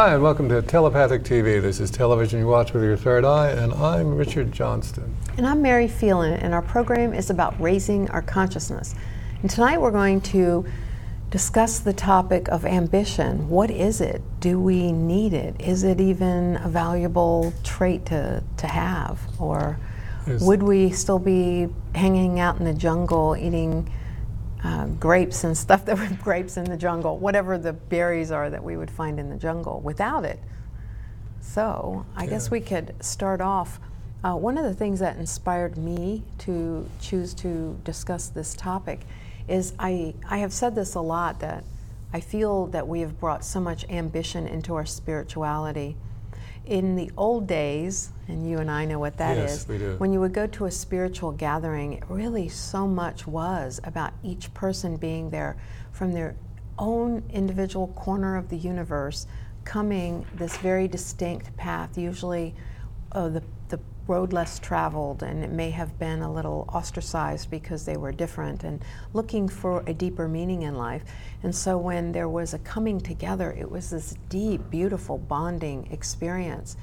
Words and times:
Hi, 0.00 0.14
and 0.14 0.22
welcome 0.22 0.48
to 0.48 0.62
Telepathic 0.62 1.24
TV. 1.24 1.60
This 1.60 1.78
is 1.78 1.90
television 1.90 2.38
you 2.38 2.46
watch 2.46 2.72
with 2.72 2.82
your 2.82 2.96
third 2.96 3.22
eye, 3.22 3.50
and 3.50 3.70
I'm 3.74 4.16
Richard 4.16 4.50
Johnston. 4.50 5.14
And 5.36 5.46
I'm 5.46 5.60
Mary 5.60 5.88
Phelan, 5.88 6.40
and 6.40 6.54
our 6.54 6.62
program 6.62 7.12
is 7.12 7.28
about 7.28 7.60
raising 7.60 8.08
our 8.08 8.22
consciousness. 8.22 8.94
And 9.42 9.50
tonight 9.50 9.78
we're 9.78 9.90
going 9.90 10.22
to 10.22 10.64
discuss 11.28 11.80
the 11.80 11.92
topic 11.92 12.48
of 12.48 12.64
ambition. 12.64 13.50
What 13.50 13.70
is 13.70 14.00
it? 14.00 14.22
Do 14.40 14.58
we 14.58 14.90
need 14.90 15.34
it? 15.34 15.60
Is 15.60 15.84
it 15.84 16.00
even 16.00 16.56
a 16.64 16.68
valuable 16.70 17.52
trait 17.62 18.06
to, 18.06 18.42
to 18.56 18.66
have? 18.66 19.20
Or 19.38 19.78
Yes. 20.26 20.40
would 20.40 20.62
we 20.62 20.92
still 20.92 21.18
be 21.18 21.68
hanging 21.94 22.40
out 22.40 22.58
in 22.58 22.64
the 22.64 22.72
jungle 22.72 23.36
eating 23.36 23.90
uh, 24.62 24.86
grapes 24.86 25.44
and 25.44 25.56
stuff 25.56 25.84
that 25.86 25.98
were 25.98 26.16
grapes 26.22 26.56
in 26.56 26.64
the 26.64 26.76
jungle, 26.76 27.18
whatever 27.18 27.58
the 27.58 27.72
berries 27.72 28.30
are 28.30 28.50
that 28.50 28.62
we 28.62 28.76
would 28.76 28.90
find 28.90 29.18
in 29.18 29.30
the 29.30 29.36
jungle 29.36 29.80
without 29.80 30.24
it? 30.24 30.38
So 31.40 32.06
I 32.14 32.26
guess 32.26 32.50
we 32.50 32.60
could 32.60 32.94
start 33.00 33.40
off. 33.40 33.80
Uh, 34.22 34.34
one 34.34 34.58
of 34.58 34.64
the 34.64 34.74
things 34.74 35.00
that 35.00 35.16
inspired 35.16 35.78
me 35.78 36.22
to 36.38 36.88
choose 37.00 37.32
to 37.34 37.78
discuss 37.84 38.28
this 38.28 38.54
topic 38.54 39.00
is 39.48 39.72
I, 39.78 40.14
I 40.28 40.38
have 40.38 40.52
said 40.52 40.74
this 40.74 40.94
a 40.94 41.00
lot 41.00 41.40
that 41.40 41.64
I 42.12 42.20
feel 42.20 42.66
that 42.68 42.86
we 42.86 43.00
have 43.00 43.18
brought 43.18 43.44
so 43.44 43.60
much 43.60 43.84
ambition 43.88 44.46
into 44.46 44.74
our 44.74 44.86
spirituality. 44.86 45.96
In 46.66 46.94
the 46.94 47.10
old 47.16 47.46
days, 47.46 48.10
and 48.28 48.48
you 48.48 48.58
and 48.58 48.70
I 48.70 48.84
know 48.84 48.98
what 48.98 49.16
that 49.16 49.36
is, 49.38 49.50
Yes, 49.50 49.68
we 49.68 49.78
do. 49.78 49.96
when 49.98 50.12
you 50.12 50.20
would 50.20 50.32
go 50.32 50.46
to 50.46 50.66
a 50.66 50.70
spiritual 50.70 51.32
gathering, 51.32 51.94
it 51.94 52.04
really 52.08 52.48
so 52.48 52.86
much 52.86 53.26
was 53.26 53.80
about 53.82 54.12
each 54.22 54.52
person 54.54 54.96
being 54.96 55.30
there 55.30 55.56
from 55.90 56.12
their 56.12 56.36
own 56.78 57.22
individual 57.30 57.88
corner 57.88 58.36
of 58.36 58.48
the 58.48 58.56
universe, 58.56 59.26
coming 59.64 60.24
this 60.34 60.56
very 60.58 60.86
distinct 60.88 61.54
path, 61.56 61.98
usually 61.98 62.54
oh, 63.12 63.28
the, 63.28 63.40
the 63.40 63.46
road 64.10 64.32
less 64.32 64.58
traveled, 64.58 65.22
and 65.22 65.44
it 65.44 65.50
may 65.50 65.70
have 65.70 65.98
been 65.98 66.20
a 66.20 66.32
little 66.32 66.68
ostracized 66.72 67.48
because 67.50 67.84
they 67.84 67.96
were 67.96 68.12
different, 68.12 68.64
and 68.64 68.84
looking 69.14 69.48
for 69.48 69.84
a 69.86 69.94
deeper 69.94 70.26
meaning 70.26 70.62
in 70.62 70.74
life. 70.74 71.04
And 71.44 71.54
so 71.54 71.78
when 71.78 72.12
there 72.12 72.28
was 72.28 72.52
a 72.52 72.58
coming 72.58 73.00
together, 73.00 73.52
it 73.52 73.70
was 73.70 73.90
this 73.90 74.14
deep, 74.28 74.60
beautiful 74.68 75.16
bonding 75.16 75.88
experience. 75.92 76.76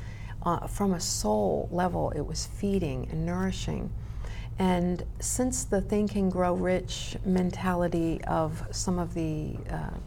Uh, 0.44 0.66
from 0.68 0.94
a 0.94 1.00
soul 1.00 1.68
level, 1.72 2.12
it 2.12 2.26
was 2.26 2.48
feeding 2.48 3.08
and 3.12 3.26
nourishing. 3.26 3.92
And 4.60 5.04
since 5.20 5.66
the 5.66 5.82
think 5.82 6.16
and 6.16 6.32
grow 6.32 6.54
rich 6.54 7.18
mentality 7.26 8.22
of 8.24 8.64
some 8.72 8.98
of 8.98 9.14
the 9.14 9.58
uh, 9.70 9.98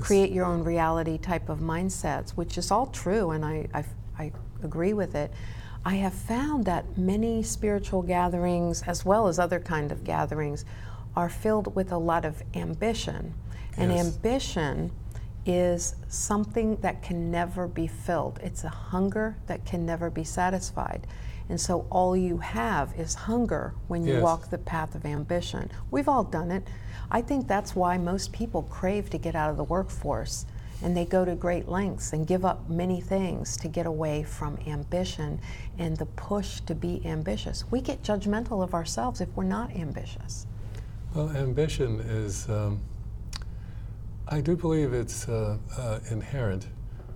create 0.00 0.30
your 0.32 0.46
own 0.46 0.64
reality 0.64 1.18
type 1.18 1.48
of 1.48 1.58
mindsets, 1.58 2.30
which 2.30 2.58
is 2.58 2.70
all 2.70 2.86
true, 2.86 3.30
and 3.30 3.44
I, 3.44 3.68
I, 3.74 3.84
I 4.18 4.32
agree 4.62 4.94
with 4.94 5.14
it. 5.14 5.32
I 5.84 5.96
have 5.96 6.14
found 6.14 6.64
that 6.66 6.96
many 6.96 7.42
spiritual 7.42 8.02
gatherings, 8.02 8.82
as 8.82 9.04
well 9.04 9.26
as 9.26 9.38
other 9.38 9.58
kind 9.58 9.90
of 9.90 10.04
gatherings, 10.04 10.64
are 11.16 11.28
filled 11.28 11.74
with 11.74 11.90
a 11.90 11.98
lot 11.98 12.24
of 12.24 12.42
ambition, 12.54 13.34
and 13.76 13.90
Yes. 13.90 14.06
ambition 14.06 14.92
is 15.44 15.96
something 16.08 16.76
that 16.76 17.02
can 17.02 17.30
never 17.32 17.66
be 17.66 17.88
filled. 17.88 18.38
It's 18.42 18.62
a 18.62 18.68
hunger 18.68 19.36
that 19.46 19.64
can 19.64 19.84
never 19.84 20.08
be 20.08 20.22
satisfied. 20.22 21.06
And 21.48 21.60
so 21.60 21.84
all 21.90 22.16
you 22.16 22.38
have 22.38 22.94
is 22.98 23.14
hunger 23.14 23.74
when 23.88 24.04
you 24.04 24.14
Yes. 24.14 24.22
walk 24.22 24.48
the 24.50 24.58
path 24.58 24.94
of 24.94 25.04
ambition. 25.04 25.70
We've 25.90 26.08
all 26.08 26.22
done 26.22 26.52
it. 26.52 26.68
I 27.10 27.20
think 27.22 27.48
that's 27.48 27.74
why 27.74 27.98
most 27.98 28.32
people 28.32 28.62
crave 28.62 29.10
to 29.10 29.18
get 29.18 29.34
out 29.34 29.50
of 29.50 29.56
the 29.56 29.64
workforce 29.64 30.46
and 30.82 30.96
they 30.96 31.04
go 31.04 31.24
to 31.24 31.34
great 31.34 31.68
lengths 31.68 32.12
and 32.12 32.26
give 32.26 32.44
up 32.44 32.68
many 32.68 33.00
things 33.00 33.56
to 33.58 33.68
get 33.68 33.86
away 33.86 34.22
from 34.22 34.58
ambition 34.66 35.40
and 35.78 35.96
the 35.96 36.06
push 36.06 36.60
to 36.60 36.74
be 36.74 37.00
ambitious. 37.04 37.64
We 37.70 37.80
get 37.80 38.02
judgmental 38.02 38.62
of 38.62 38.74
ourselves 38.74 39.20
if 39.20 39.28
we're 39.36 39.44
not 39.44 39.74
ambitious. 39.76 40.46
Well, 41.14 41.30
ambition 41.30 42.00
is, 42.00 42.48
um, 42.48 42.80
I 44.28 44.40
do 44.40 44.56
believe 44.56 44.92
it's 44.92 45.28
uh, 45.28 45.58
uh, 45.76 46.00
inherent. 46.10 46.68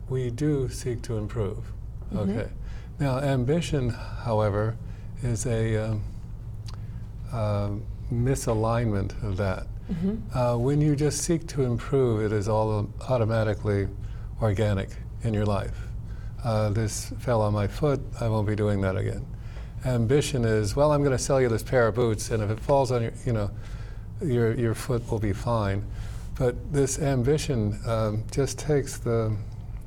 We 0.08 0.30
do 0.30 0.68
seek 0.68 1.02
to 1.02 1.16
improve. 1.16 1.72
Okay. 2.14 2.48
Now, 3.00 3.18
ambition, 3.18 3.90
however, 3.90 4.76
is 5.22 5.44
a 5.46 5.76
um, 5.76 6.04
uh, 7.32 7.70
misalignment 8.12 9.22
of 9.24 9.36
that. 9.38 9.66
Uh, 10.34 10.56
when 10.56 10.80
you 10.80 10.96
just 10.96 11.22
seek 11.22 11.46
to 11.48 11.62
improve, 11.62 12.20
it 12.22 12.34
is 12.34 12.48
all 12.48 12.88
automatically 13.08 13.88
organic 14.42 14.90
in 15.22 15.32
your 15.32 15.46
life. 15.46 15.76
Uh, 16.44 16.70
this 16.70 17.12
fell 17.18 17.40
on 17.40 17.52
my 17.52 17.66
foot, 17.66 18.00
I 18.20 18.28
won't 18.28 18.46
be 18.46 18.56
doing 18.56 18.80
that 18.82 18.96
again. 18.96 19.24
Ambition 19.84 20.44
is, 20.44 20.74
well, 20.74 20.92
I'm 20.92 21.02
going 21.02 21.16
to 21.16 21.22
sell 21.22 21.40
you 21.40 21.48
this 21.48 21.62
pair 21.62 21.86
of 21.86 21.94
boots, 21.94 22.30
and 22.30 22.42
if 22.42 22.50
it 22.50 22.58
falls 22.58 22.90
on 22.90 23.02
your, 23.02 23.12
you 23.24 23.32
know, 23.32 23.50
your, 24.22 24.54
your 24.54 24.74
foot 24.74 25.08
will 25.10 25.18
be 25.18 25.32
fine. 25.32 25.84
But 26.36 26.72
this 26.72 26.98
ambition 26.98 27.78
um, 27.86 28.24
just 28.30 28.58
takes 28.58 28.98
the 28.98 29.36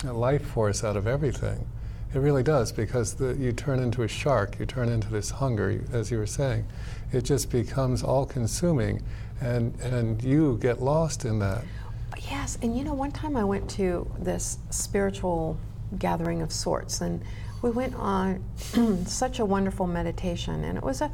life 0.03 0.45
force 0.45 0.83
out 0.83 0.95
of 0.95 1.07
everything. 1.07 1.67
It 2.13 2.19
really 2.19 2.41
does, 2.43 2.71
because 2.71 3.13
the, 3.13 3.35
you 3.35 3.51
turn 3.51 3.79
into 3.79 4.03
a 4.03 4.07
shark, 4.07 4.57
you 4.59 4.65
turn 4.65 4.89
into 4.89 5.09
this 5.09 5.29
hunger, 5.29 5.83
as 5.91 6.09
you 6.09 6.17
were 6.17 6.25
saying. 6.25 6.65
It 7.11 7.21
just 7.21 7.51
becomes 7.51 8.01
all 8.01 8.25
consuming, 8.25 9.03
and, 9.41 9.79
and 9.81 10.21
you 10.23 10.57
get 10.61 10.81
lost 10.81 11.25
in 11.25 11.39
that. 11.39 11.63
Yes, 12.29 12.57
and 12.61 12.77
you 12.77 12.83
know, 12.83 12.93
one 12.93 13.11
time 13.11 13.35
I 13.37 13.43
went 13.43 13.69
to 13.71 14.09
this 14.19 14.57
spiritual 14.69 15.57
gathering 15.97 16.41
of 16.41 16.51
sorts, 16.51 17.01
and 17.01 17.21
we 17.61 17.69
went 17.71 17.95
on 17.95 18.43
such 19.05 19.39
a 19.39 19.45
wonderful 19.45 19.87
meditation, 19.87 20.63
and 20.63 20.77
it 20.77 20.83
was 20.83 21.01
a 21.01 21.11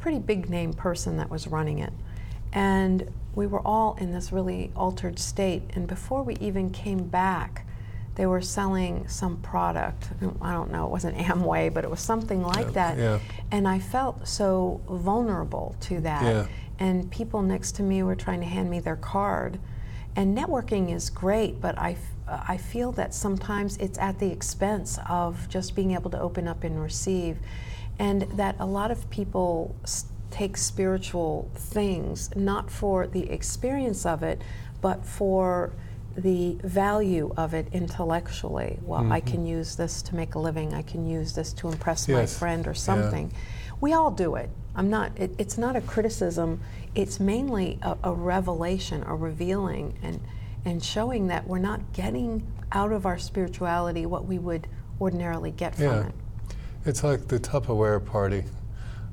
pretty 0.00 0.18
big 0.18 0.48
name 0.48 0.72
person 0.72 1.16
that 1.16 1.30
was 1.30 1.46
running 1.46 1.78
it. 1.80 1.92
And 2.52 3.12
we 3.34 3.46
were 3.46 3.60
all 3.66 3.96
in 4.00 4.12
this 4.12 4.32
really 4.32 4.70
altered 4.76 5.18
state, 5.18 5.62
and 5.74 5.86
before 5.86 6.22
we 6.22 6.36
even 6.36 6.70
came 6.70 7.08
back, 7.08 7.66
they 8.14 8.24
were 8.24 8.40
selling 8.40 9.06
some 9.08 9.36
product. 9.38 10.08
I 10.40 10.52
don't 10.54 10.70
know, 10.70 10.86
it 10.86 10.90
wasn't 10.90 11.18
Amway, 11.18 11.72
but 11.74 11.84
it 11.84 11.90
was 11.90 12.00
something 12.00 12.42
like 12.42 12.66
Yeah, 12.66 12.72
that. 12.72 12.98
yeah. 12.98 13.18
And 13.50 13.68
I 13.68 13.78
felt 13.78 14.26
so 14.26 14.80
vulnerable 14.88 15.76
to 15.80 16.00
that. 16.00 16.22
Yeah. 16.22 16.46
And 16.78 17.10
people 17.10 17.42
next 17.42 17.72
to 17.76 17.82
me 17.82 18.02
were 18.02 18.14
trying 18.16 18.40
to 18.40 18.46
hand 18.46 18.68
me 18.70 18.80
their 18.80 18.96
card. 18.96 19.58
And 20.14 20.36
networking 20.36 20.94
is 20.94 21.10
great, 21.10 21.60
but 21.60 21.78
I, 21.78 21.92
f- 21.92 21.98
I 22.48 22.56
feel 22.56 22.92
that 22.92 23.14
sometimes 23.14 23.76
it's 23.76 23.98
at 23.98 24.18
the 24.18 24.30
expense 24.30 24.98
of 25.08 25.48
just 25.48 25.74
being 25.74 25.92
able 25.92 26.10
to 26.10 26.20
open 26.20 26.48
up 26.48 26.64
and 26.64 26.80
receive. 26.82 27.38
And 27.98 28.22
that 28.22 28.56
a 28.58 28.66
lot 28.66 28.90
of 28.90 29.08
people 29.10 29.74
s- 29.84 30.06
take 30.30 30.56
spiritual 30.56 31.50
things 31.54 32.34
not 32.34 32.70
for 32.70 33.06
the 33.06 33.30
experience 33.30 34.04
of 34.04 34.22
it, 34.22 34.40
but 34.80 35.04
for 35.04 35.72
the 36.16 36.58
value 36.62 37.32
of 37.36 37.52
it 37.52 37.68
intellectually. 37.72 38.78
Well, 38.82 39.12
I 39.12 39.20
mm-hmm. 39.20 39.30
can 39.30 39.46
use 39.46 39.76
this 39.76 40.00
to 40.02 40.14
make 40.16 40.34
a 40.34 40.38
living, 40.38 40.72
I 40.72 40.82
can 40.82 41.06
use 41.06 41.34
this 41.34 41.52
to 41.54 41.68
impress 41.68 42.08
my 42.08 42.24
friend 42.26 42.66
or 42.66 42.70
Yeah. 42.70 42.74
something. 42.74 43.32
We 43.80 43.92
all 43.92 44.10
do 44.10 44.36
it. 44.36 44.48
I'm 44.76 44.90
not, 44.90 45.12
it, 45.16 45.32
it's 45.38 45.56
not 45.56 45.74
a 45.74 45.80
criticism, 45.80 46.60
it's 46.94 47.18
mainly 47.18 47.78
a, 47.82 47.96
a 48.04 48.12
revelation, 48.12 49.02
a 49.06 49.14
revealing, 49.14 49.98
and, 50.02 50.20
and 50.64 50.84
showing 50.84 51.28
that 51.28 51.46
we're 51.48 51.58
not 51.58 51.92
getting 51.94 52.46
out 52.72 52.92
of 52.92 53.06
our 53.06 53.18
spirituality 53.18 54.04
what 54.06 54.26
we 54.26 54.38
would 54.38 54.68
ordinarily 55.00 55.50
get 55.50 55.74
from 55.74 55.84
Yeah. 55.84 56.06
it. 56.08 56.14
It's 56.84 57.02
like 57.02 57.26
the 57.28 57.40
Tupperware 57.40 58.04
party 58.04 58.44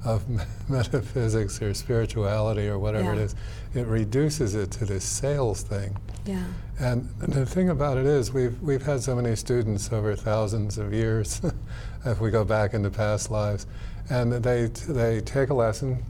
of 0.04 0.26
metaphysics 0.70 1.62
or 1.62 1.74
spirituality 1.74 2.68
or 2.68 2.78
whatever 2.78 3.14
it 3.14 3.18
Yeah. 3.18 3.24
is. 3.24 3.36
It 3.74 3.88
reduces 3.88 4.54
it 4.56 4.70
to 4.72 4.86
this 4.86 5.06
sales 5.06 5.62
thing. 5.64 5.96
Yeah. 6.26 6.44
And 6.80 7.10
the 7.20 7.46
thing 7.46 7.70
about 7.70 7.98
it 7.98 8.06
is, 8.06 8.34
we've, 8.34 8.60
we've 8.62 8.82
had 8.84 9.02
so 9.02 9.16
many 9.16 9.36
students 9.36 9.92
over 9.94 10.16
thousands 10.16 10.78
of 10.78 10.94
years, 10.94 11.42
if 12.06 12.20
we 12.20 12.32
go 12.32 12.44
back 12.44 12.74
into 12.74 12.90
past 12.90 13.32
lives, 13.32 13.66
and 14.10 14.32
they, 14.32 14.66
they 14.68 15.22
take 15.22 15.50
a 15.50 15.54
lesson 15.54 16.04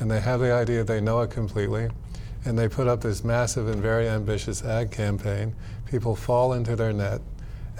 and 0.00 0.10
they 0.10 0.20
have 0.20 0.40
the 0.40 0.52
idea 0.52 0.82
they 0.84 1.00
know 1.00 1.20
it 1.20 1.30
completely, 1.30 1.88
and 2.44 2.58
they 2.58 2.68
put 2.68 2.88
up 2.88 3.00
this 3.00 3.22
massive 3.22 3.68
and 3.68 3.80
very 3.80 4.08
ambitious 4.08 4.64
ad 4.64 4.90
campaign. 4.90 5.54
People 5.86 6.16
fall 6.16 6.54
into 6.54 6.74
their 6.74 6.92
net, 6.92 7.20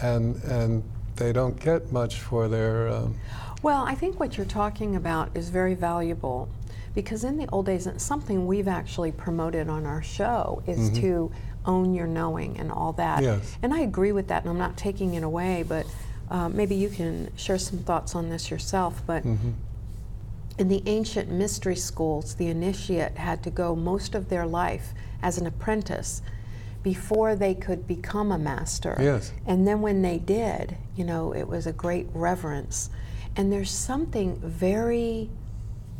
and, 0.01 0.37
and 0.45 0.85
they 1.17 1.33
don't 1.33 1.59
get 1.59 1.91
much 1.91 2.21
for 2.21 2.49
their. 2.49 2.89
Um, 2.89 3.17
Well, 3.63 3.85
I 3.85 3.95
think 3.95 4.21
what 4.21 4.37
you're 4.37 4.47
talking 4.47 4.97
about 4.97 5.31
is 5.35 5.49
very 5.49 5.75
valuable 5.75 6.49
because 6.95 7.25
in 7.25 7.39
the 7.39 7.49
old 7.51 7.67
days, 7.67 7.87
and 7.87 8.01
something 8.01 8.47
we've 8.47 8.69
actually 8.69 9.13
promoted 9.13 9.69
on 9.69 9.87
our 9.87 10.03
show 10.03 10.63
is 10.67 10.91
to 11.01 11.33
own 11.65 11.95
your 11.95 12.07
knowing 12.07 12.59
and 12.59 12.71
all 12.71 12.93
that. 12.93 13.23
Yes. 13.23 13.57
And 13.63 13.73
I 13.73 13.81
agree 13.81 14.13
with 14.13 14.29
that, 14.29 14.43
and 14.43 14.51
I'm 14.51 14.59
not 14.59 14.77
taking 14.77 15.15
it 15.15 15.23
away, 15.23 15.65
but 15.67 15.87
uh, 16.33 16.49
maybe 16.49 16.75
you 16.75 16.89
can 16.89 17.31
share 17.37 17.59
some 17.59 17.81
thoughts 17.81 18.15
on 18.15 18.31
this 18.31 18.51
yourself. 18.51 19.03
But 19.07 19.23
in 20.59 20.69
the 20.69 20.83
ancient 20.87 21.31
mystery 21.31 21.77
schools, 21.77 22.35
the 22.37 22.47
initiate 22.47 23.19
had 23.19 23.43
to 23.43 23.51
go 23.51 23.77
most 23.77 24.15
of 24.15 24.31
their 24.31 24.47
life 24.47 24.95
as 25.23 25.37
an 25.37 25.47
apprentice 25.47 26.23
before 26.83 27.37
they 27.37 27.55
could 27.55 27.87
become 27.87 28.33
a 28.33 28.39
master. 28.39 28.97
Yes. 28.99 29.31
And 29.47 29.69
then 29.69 29.83
when 29.83 30.01
they 30.01 30.19
did, 30.19 30.79
you 30.97 31.05
know, 31.05 31.35
it 31.35 31.47
was 31.47 31.67
a 31.67 31.73
great 31.73 32.07
reverence. 32.15 32.89
And 33.37 33.53
there's 33.53 33.71
something 33.71 34.37
very 34.41 35.29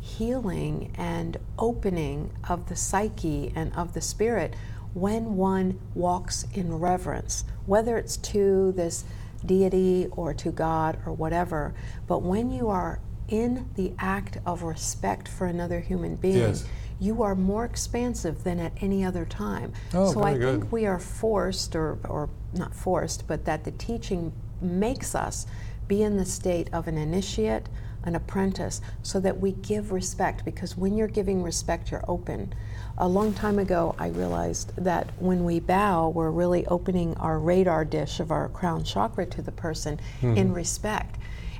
healing 0.01 0.93
and 0.97 1.37
opening 1.59 2.31
of 2.49 2.69
the 2.69 2.75
psyche 2.75 3.53
and 3.55 3.71
of 3.75 3.93
the 3.93 4.01
spirit 4.01 4.55
when 4.95 5.37
one 5.37 5.79
walks 5.93 6.45
in 6.53 6.79
reverence, 6.79 7.45
whether 7.67 7.97
it's 7.97 8.17
to 8.17 8.71
this 8.73 9.05
deity 9.45 10.07
or 10.11 10.33
to 10.35 10.51
God 10.51 10.97
or 11.05 11.13
whatever. 11.13 11.73
But 12.07 12.21
when 12.21 12.51
you 12.51 12.69
are 12.69 12.99
in 13.27 13.69
the 13.75 13.93
act 13.99 14.37
of 14.45 14.63
respect 14.63 15.27
for 15.27 15.47
another 15.47 15.79
human 15.79 16.15
being, 16.15 16.37
Yes. 16.37 16.65
you 16.99 17.23
are 17.23 17.35
more 17.35 17.65
expansive 17.65 18.43
than 18.43 18.59
at 18.59 18.73
any 18.81 19.03
other 19.03 19.25
time. 19.25 19.73
Oh, 19.93 20.11
so 20.13 20.23
I 20.23 20.37
good. 20.37 20.61
think 20.61 20.71
we 20.71 20.85
are 20.85 20.99
forced, 20.99 21.75
or, 21.75 21.97
or 22.07 22.29
not 22.53 22.75
forced, 22.75 23.27
but 23.27 23.45
that 23.45 23.63
the 23.63 23.71
teaching 23.71 24.31
makes 24.61 25.15
us 25.15 25.45
be 25.87 26.01
in 26.03 26.17
the 26.17 26.25
state 26.25 26.69
of 26.73 26.87
an 26.87 26.97
initiate, 26.97 27.67
an 28.03 28.15
apprentice, 28.15 28.81
so 29.01 29.19
that 29.19 29.39
we 29.39 29.51
give 29.53 29.91
respect. 29.91 30.45
Because 30.45 30.77
when 30.77 30.95
you're 30.97 31.07
giving 31.07 31.41
respect, 31.43 31.91
you're 31.91 32.03
open. 32.07 32.53
A 32.97 33.07
long 33.07 33.33
time 33.33 33.57
ago, 33.59 33.95
I 33.97 34.07
realized 34.09 34.75
that 34.77 35.09
when 35.19 35.43
we 35.45 35.59
bow, 35.59 36.09
we're 36.09 36.29
really 36.31 36.65
opening 36.67 37.15
our 37.17 37.39
radar 37.39 37.85
dish 37.85 38.19
of 38.19 38.31
our 38.31 38.49
crown 38.49 38.83
chakra 38.83 39.25
to 39.27 39.41
the 39.41 39.51
person 39.51 39.99
Mm-hmm. 40.21 40.37
in 40.37 40.53
respect. 40.53 41.17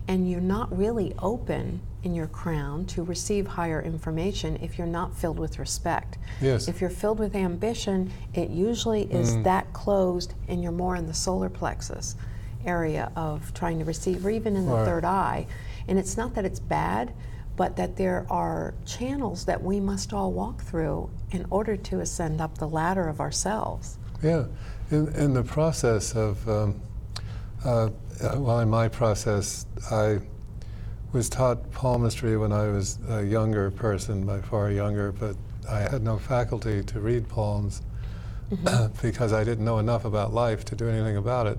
And 0.07 0.29
you're 0.29 0.41
not 0.41 0.75
really 0.77 1.15
open 1.19 1.79
in 2.03 2.13
your 2.13 2.27
crown 2.27 2.85
to 2.87 3.01
receive 3.03 3.47
higher 3.47 3.81
information 3.81 4.57
if 4.61 4.77
you're 4.77 4.85
not 4.85 5.15
filled 5.15 5.39
with 5.39 5.57
respect. 5.57 6.17
Yes. 6.41 6.67
If 6.67 6.81
you're 6.81 6.89
filled 6.89 7.19
with 7.19 7.33
ambition, 7.35 8.11
it 8.33 8.49
usually 8.49 9.03
is 9.03 9.37
Mm. 9.37 9.43
that 9.45 9.71
closed 9.71 10.33
and 10.49 10.61
you're 10.61 10.73
more 10.73 10.97
in 10.97 11.07
the 11.07 11.13
solar 11.13 11.47
plexus 11.49 12.15
area 12.65 13.11
of 13.15 13.53
trying 13.53 13.79
to 13.79 13.85
receive, 13.85 14.25
or 14.25 14.29
even 14.29 14.55
in 14.57 14.65
the 14.65 14.73
Right. 14.73 14.85
third 14.85 15.05
eye. 15.05 15.47
And 15.87 15.99
it's 15.99 16.17
not 16.17 16.33
that 16.35 16.45
it's 16.45 16.59
bad, 16.59 17.13
but 17.55 17.75
that 17.75 17.95
there 17.95 18.25
are 18.29 18.73
channels 18.85 19.45
that 19.45 19.61
we 19.61 19.79
must 19.79 20.13
all 20.13 20.31
walk 20.31 20.63
through 20.63 21.09
in 21.31 21.45
order 21.49 21.77
to 21.77 21.99
ascend 21.99 22.41
up 22.41 22.57
the 22.57 22.67
ladder 22.67 23.07
of 23.07 23.19
ourselves. 23.19 23.97
Yeah, 24.23 24.45
in, 24.89 25.07
in 25.15 25.33
the 25.33 25.43
process 25.43 26.15
of, 26.15 26.47
um, 26.49 26.81
uh, 27.65 27.89
uh, 28.21 28.35
well, 28.37 28.59
in 28.59 28.69
my 28.69 28.87
process, 28.87 29.65
I 29.91 30.19
was 31.11 31.29
taught 31.29 31.71
palmistry 31.71 32.37
when 32.37 32.51
I 32.51 32.69
was 32.69 32.97
a 33.07 33.23
younger 33.23 33.69
person, 33.69 34.25
by 34.25 34.41
far 34.41 34.71
younger, 34.71 35.11
but 35.11 35.35
I 35.69 35.81
had 35.81 36.01
no 36.01 36.17
faculty 36.17 36.83
to 36.83 36.99
read 36.99 37.29
palms 37.29 37.81
because 39.01 39.31
I 39.31 39.43
didn't 39.43 39.63
know 39.63 39.77
enough 39.79 40.05
about 40.05 40.33
life 40.33 40.65
to 40.65 40.75
do 40.75 40.89
anything 40.89 41.17
about 41.17 41.47
it. 41.47 41.57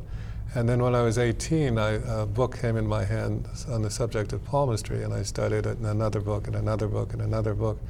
And 0.55 0.69
then 0.69 0.83
when 0.83 0.95
I 0.95 1.03
was 1.03 1.19
18, 1.19 1.79
I, 1.79 1.91
a 2.23 2.27
book 2.27 2.59
came 2.61 2.77
in 2.77 2.87
my 2.87 3.05
hand 3.05 3.49
on 3.69 3.83
the 3.83 3.91
subject 3.91 4.33
of 4.33 4.45
palmistry, 4.45 5.03
and 5.03 5.13
I 5.13 5.23
studied 5.23 5.67
it 5.67 5.79
in 5.79 5.85
another 5.85 6.21
book 6.21 6.47
and 6.47 6.55
another 6.57 6.87
book 6.87 7.13
and 7.13 7.23
another 7.23 7.55
book. 7.55 7.81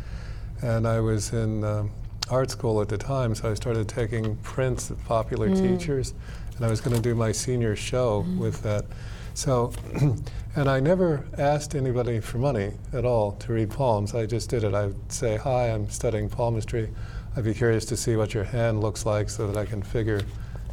And 0.62 0.89
I 0.89 1.01
was 1.01 1.33
in 1.33 1.62
um, 1.62 1.91
art 2.31 2.51
school 2.51 2.81
at 2.81 2.89
the 2.89 2.97
time, 2.97 3.35
so 3.35 3.51
I 3.51 3.55
started 3.55 3.89
taking 3.89 4.37
prints 4.37 4.91
of 4.91 5.03
popular 5.05 5.55
teachers, 5.55 6.15
and 6.56 6.65
I 6.65 6.71
was 6.71 6.81
going 6.81 6.97
to 6.97 7.03
do 7.03 7.15
my 7.15 7.33
senior 7.33 7.77
show 7.77 8.25
with 8.39 8.62
that. 8.62 8.87
So, 9.35 9.73
and 10.56 10.69
I 10.69 10.79
never 10.79 11.27
asked 11.37 11.75
anybody 11.75 12.21
for 12.21 12.39
money 12.39 12.73
at 12.93 13.05
all 13.05 13.33
to 13.33 13.53
read 13.53 13.71
palms. 13.71 14.15
I 14.15 14.27
just 14.27 14.49
did 14.49 14.62
it. 14.62 14.75
I 14.75 14.87
would 14.87 15.12
say, 15.12 15.37
Hi, 15.37 15.71
I'm 15.71 15.91
studying 15.91 16.29
palmistry. 16.29 16.89
I'd 17.37 17.45
be 17.45 17.53
curious 17.53 17.85
to 17.87 17.97
see 17.97 18.15
what 18.15 18.33
your 18.33 18.45
hand 18.45 18.81
looks 18.81 19.05
like 19.05 19.29
so 19.29 19.49
that 19.49 19.56
I 19.56 19.65
can 19.67 19.83
figure, 19.83 20.23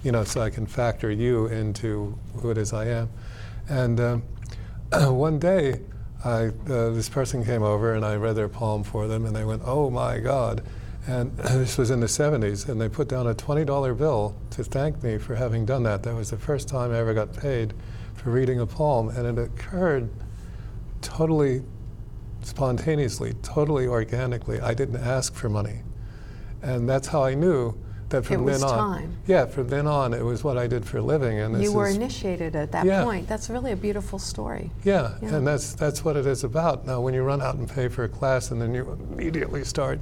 you 0.03 0.11
know, 0.11 0.23
so 0.23 0.41
I 0.41 0.49
can 0.49 0.65
factor 0.65 1.11
you 1.11 1.47
into 1.47 2.17
who 2.37 2.49
it 2.49 2.57
is 2.57 2.73
I 2.73 2.85
am. 2.85 3.09
And 3.69 3.99
um, 3.99 4.23
one 4.91 5.39
day, 5.39 5.81
I, 6.23 6.47
uh, 6.69 6.89
this 6.89 7.09
person 7.09 7.43
came 7.43 7.63
over 7.63 7.93
and 7.93 8.05
I 8.05 8.15
read 8.15 8.35
their 8.35 8.49
palm 8.49 8.83
for 8.83 9.07
them, 9.07 9.25
and 9.25 9.35
they 9.35 9.43
went, 9.43 9.63
"Oh 9.65 9.89
my 9.89 10.19
God!" 10.19 10.63
And 11.07 11.35
this 11.37 11.77
was 11.77 11.89
in 11.89 11.99
the 11.99 12.07
70s, 12.07 12.69
and 12.69 12.79
they 12.79 12.89
put 12.89 13.07
down 13.07 13.27
a 13.27 13.33
$20 13.33 13.97
bill 13.97 14.35
to 14.51 14.63
thank 14.63 15.01
me 15.03 15.17
for 15.17 15.35
having 15.35 15.65
done 15.65 15.83
that. 15.83 16.03
That 16.03 16.15
was 16.15 16.29
the 16.29 16.37
first 16.37 16.67
time 16.67 16.91
I 16.91 16.99
ever 16.99 17.13
got 17.13 17.35
paid 17.35 17.73
for 18.15 18.31
reading 18.31 18.59
a 18.59 18.67
palm, 18.67 19.09
and 19.09 19.25
it 19.25 19.41
occurred 19.41 20.09
totally 21.01 21.63
spontaneously, 22.41 23.33
totally 23.41 23.87
organically. 23.87 24.59
I 24.59 24.73
didn't 24.73 24.97
ask 24.97 25.33
for 25.33 25.49
money, 25.49 25.81
and 26.61 26.87
that's 26.87 27.07
how 27.07 27.23
I 27.23 27.33
knew 27.33 27.75
that 28.11 28.25
from 28.25 28.43
was 28.43 28.61
then 28.61 28.69
on. 28.69 28.77
time. 28.99 29.17
Yeah, 29.25 29.45
from 29.45 29.67
then 29.67 29.87
on, 29.87 30.13
it 30.13 30.23
was 30.23 30.43
what 30.43 30.57
I 30.57 30.67
did 30.67 30.85
for 30.85 30.97
a 30.99 31.01
living, 31.01 31.39
and 31.39 31.55
this 31.55 31.63
You 31.63 31.73
were 31.73 31.87
is 31.87 31.95
initiated 31.95 32.55
at 32.55 32.71
that 32.71 32.85
Yeah. 32.85 33.03
point. 33.03 33.27
That's 33.27 33.49
really 33.49 33.71
a 33.71 33.75
beautiful 33.75 34.19
story. 34.19 34.71
yeah, 34.83 35.15
Yeah. 35.21 35.35
and 35.35 35.47
that's 35.47 35.73
that's 35.73 36.05
what 36.05 36.15
it 36.15 36.25
is 36.25 36.43
about. 36.43 36.85
Now, 36.85 37.01
when 37.01 37.13
you 37.13 37.23
run 37.23 37.41
out 37.41 37.55
and 37.55 37.67
pay 37.67 37.87
for 37.87 38.03
a 38.03 38.09
class, 38.09 38.51
and 38.51 38.61
then 38.61 38.73
you 38.73 38.97
immediately 39.11 39.63
start, 39.63 39.99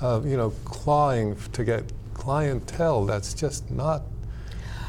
uh, 0.00 0.20
you 0.24 0.36
know, 0.36 0.52
clawing 0.64 1.36
to 1.52 1.64
get 1.64 1.84
clientele, 2.14 3.04
that's 3.06 3.34
just 3.34 3.70
not. 3.70 4.02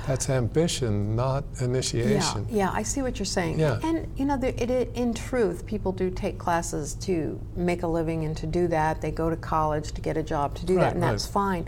That's 0.08 0.30
ambition, 0.30 1.18
not 1.18 1.44
initiation. 1.60 2.46
Yeah, 2.50 2.56
yeah, 2.58 2.72
I 2.74 2.82
see 2.84 3.02
what 3.02 3.20
you're 3.20 3.26
saying. 3.26 3.60
Yeah. 3.60 3.78
And 3.84 4.08
you 4.16 4.24
know, 4.24 4.38
there, 4.38 4.54
it, 4.58 4.70
it, 4.72 4.92
in 4.96 5.14
truth, 5.14 5.66
people 5.66 5.92
do 5.92 6.10
take 6.10 6.38
classes 6.38 6.94
to 7.02 7.38
make 7.58 7.84
a 7.84 7.88
living 7.88 8.24
and 8.24 8.36
to 8.38 8.48
do 8.48 8.70
that. 8.70 9.02
They 9.02 9.12
go 9.12 9.30
to 9.30 9.36
college 9.36 9.92
to 9.92 10.00
get 10.00 10.16
a 10.16 10.24
job 10.24 10.56
to 10.56 10.66
do 10.66 10.78
Right, 10.78 10.84
that, 10.84 10.94
and 10.94 11.02
right. 11.04 11.12
that's 11.12 11.26
fine. 11.26 11.66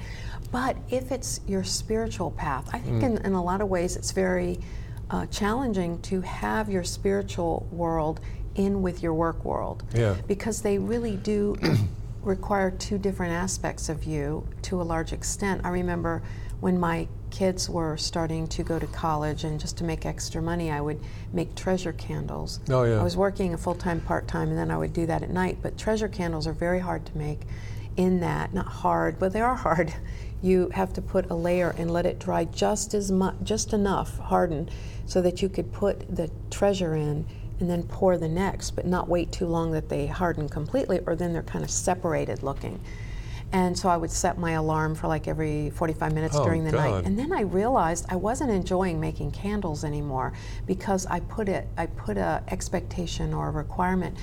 But 0.51 0.77
if 0.89 1.11
it's 1.11 1.41
your 1.47 1.63
spiritual 1.63 2.31
path, 2.31 2.69
I 2.73 2.79
Mm. 2.79 2.83
think 2.83 3.03
in, 3.03 3.17
in 3.25 3.33
a 3.33 3.43
lot 3.43 3.61
of 3.61 3.69
ways 3.69 3.95
it's 3.95 4.11
very 4.11 4.59
uh, 5.11 5.25
challenging 5.27 5.99
to 6.03 6.21
have 6.21 6.69
your 6.69 6.83
spiritual 6.83 7.67
world 7.71 8.19
in 8.55 8.81
with 8.81 9.01
your 9.01 9.13
work 9.13 9.43
world. 9.43 9.83
Yeah. 9.93 10.15
Because 10.27 10.61
they 10.61 10.77
really 10.77 11.15
do 11.17 11.55
require 12.23 12.69
two 12.71 12.97
different 12.97 13.33
aspects 13.33 13.89
of 13.89 14.03
you 14.03 14.47
to 14.63 14.81
a 14.81 14.83
large 14.83 15.13
extent. 15.13 15.61
I 15.63 15.69
remember 15.69 16.21
when 16.59 16.79
my 16.79 17.07
kids 17.31 17.69
were 17.69 17.95
starting 17.95 18.47
to 18.47 18.63
go 18.63 18.77
to 18.79 18.87
college 18.87 19.44
and 19.45 19.59
just 19.59 19.77
to 19.77 19.83
make 19.83 20.06
extra 20.06 20.41
money, 20.41 20.69
I 20.71 20.81
would 20.81 20.99
make 21.31 21.56
treasure 21.56 21.94
candles. 21.94 22.59
Oh, 22.69 22.83
yeah. 22.83 22.99
I 22.99 23.03
was 23.03 23.15
working 23.15 23.53
a 23.53 23.57
full 23.57 23.75
time, 23.75 24.01
part 24.01 24.27
time, 24.27 24.49
and 24.49 24.57
then 24.57 24.69
I 24.71 24.77
would 24.77 24.94
do 24.94 25.06
that 25.06 25.23
at 25.23 25.29
night. 25.29 25.59
But 25.61 25.77
treasure 25.77 26.07
candles 26.07 26.45
are 26.47 26.53
very 26.53 26.79
hard 26.79 27.06
to 27.06 27.18
make 27.18 27.41
in 27.97 28.19
that, 28.19 28.53
not 28.53 28.65
hard, 28.68 29.18
but 29.19 29.31
they 29.33 29.41
are 29.41 29.56
hard. 29.56 29.94
You 30.41 30.69
have 30.73 30.93
to 30.93 31.01
put 31.01 31.29
a 31.29 31.35
layer 31.35 31.75
and 31.77 31.91
let 31.91 32.05
it 32.05 32.19
dry 32.19 32.45
just 32.45 32.93
as 32.93 33.11
much, 33.11 33.35
just 33.43 33.73
enough, 33.73 34.17
harden, 34.19 34.69
so 35.05 35.21
that 35.21 35.41
you 35.41 35.49
could 35.49 35.71
put 35.73 36.15
the 36.15 36.29
treasure 36.49 36.95
in 36.95 37.25
and 37.59 37.69
then 37.69 37.83
pour 37.83 38.17
the 38.17 38.29
next, 38.29 38.71
but 38.71 38.85
not 38.85 39.09
wait 39.09 39.31
too 39.33 39.45
long 39.45 39.71
that 39.71 39.89
they 39.89 40.07
harden 40.07 40.47
completely, 40.47 40.99
or 41.05 41.15
then 41.15 41.33
they're 41.33 41.43
kind 41.43 41.63
of 41.63 41.69
separated 41.69 42.41
looking. 42.41 42.79
And 43.51 43.77
so 43.77 43.89
I 43.89 43.97
would 43.97 44.11
set 44.11 44.37
my 44.37 44.51
alarm 44.51 44.93
for 44.93 45.07
like 45.07 45.27
every 45.27 45.71
45 45.71 46.13
minutes 46.13 46.35
Oh, 46.35 46.43
during 46.45 46.63
the 46.63 46.71
God. 46.71 46.91
night. 46.91 47.05
And 47.05 47.17
then 47.17 47.33
I 47.33 47.41
realized 47.41 48.05
I 48.07 48.15
wasn't 48.15 48.51
enjoying 48.51 48.99
making 48.99 49.31
candles 49.31 49.83
anymore 49.83 50.33
because 50.67 51.07
I 51.07 51.19
put 51.21 51.49
it 51.49 51.67
I 51.75 51.87
put 51.87 52.17
a 52.17 52.43
expectation 52.49 53.33
or 53.33 53.47
a 53.47 53.51
requirement. 53.51 54.15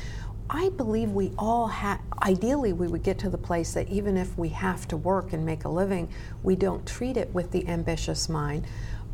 I 0.49 0.69
believe 0.71 1.11
we 1.11 1.33
all 1.39 1.67
have 1.69 2.01
ideally 2.23 2.73
we 2.73 2.87
would 2.89 3.03
get 3.03 3.19
to 3.21 3.31
the 3.31 3.39
place 3.39 3.75
that 3.75 3.89
even 3.89 4.17
if 4.17 4.37
we 4.39 4.49
have 4.51 4.87
to 4.89 4.97
work 4.97 5.33
and 5.33 5.45
make 5.45 5.65
a 5.65 5.69
living, 5.69 6.09
we 6.43 6.57
don't 6.57 6.87
treat 6.87 7.17
it 7.17 7.33
with 7.35 7.51
the 7.51 7.67
ambitious 7.69 8.29
mind. 8.29 8.65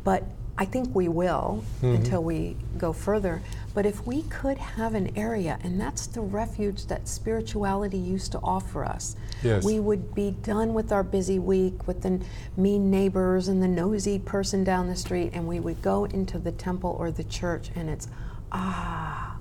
But 0.03 0.23
I 0.55 0.65
think 0.65 0.93
we 0.93 1.07
will 1.07 1.63
until 1.81 2.23
we 2.23 2.55
go 2.77 2.93
further. 2.93 3.41
But 3.73 3.87
if 3.87 4.05
we 4.05 4.21
could 4.23 4.59
have 4.59 4.93
an 4.93 5.17
area, 5.17 5.57
and 5.63 5.81
that's 5.81 6.05
the 6.05 6.21
refuge 6.21 6.85
that 6.85 7.07
spirituality 7.07 7.97
used 7.97 8.31
to 8.33 8.39
offer 8.43 8.85
us, 8.85 9.15
Yes. 9.41 9.63
we 9.63 9.79
would 9.79 10.13
be 10.13 10.29
done 10.43 10.75
with 10.75 10.91
our 10.91 11.01
busy 11.01 11.39
week 11.39 11.87
with 11.87 12.03
the 12.03 12.19
mean 12.55 12.91
neighbors 12.91 13.47
and 13.47 13.63
the 13.63 13.67
nosy 13.67 14.19
person 14.19 14.63
down 14.63 14.87
the 14.87 14.95
street, 14.95 15.31
and 15.33 15.47
we 15.47 15.59
would 15.59 15.81
go 15.81 16.05
into 16.05 16.37
the 16.37 16.51
temple 16.51 16.95
or 16.99 17.09
the 17.09 17.23
church, 17.23 17.71
and 17.75 17.89
it's, 17.89 18.07
ah, 18.51 19.32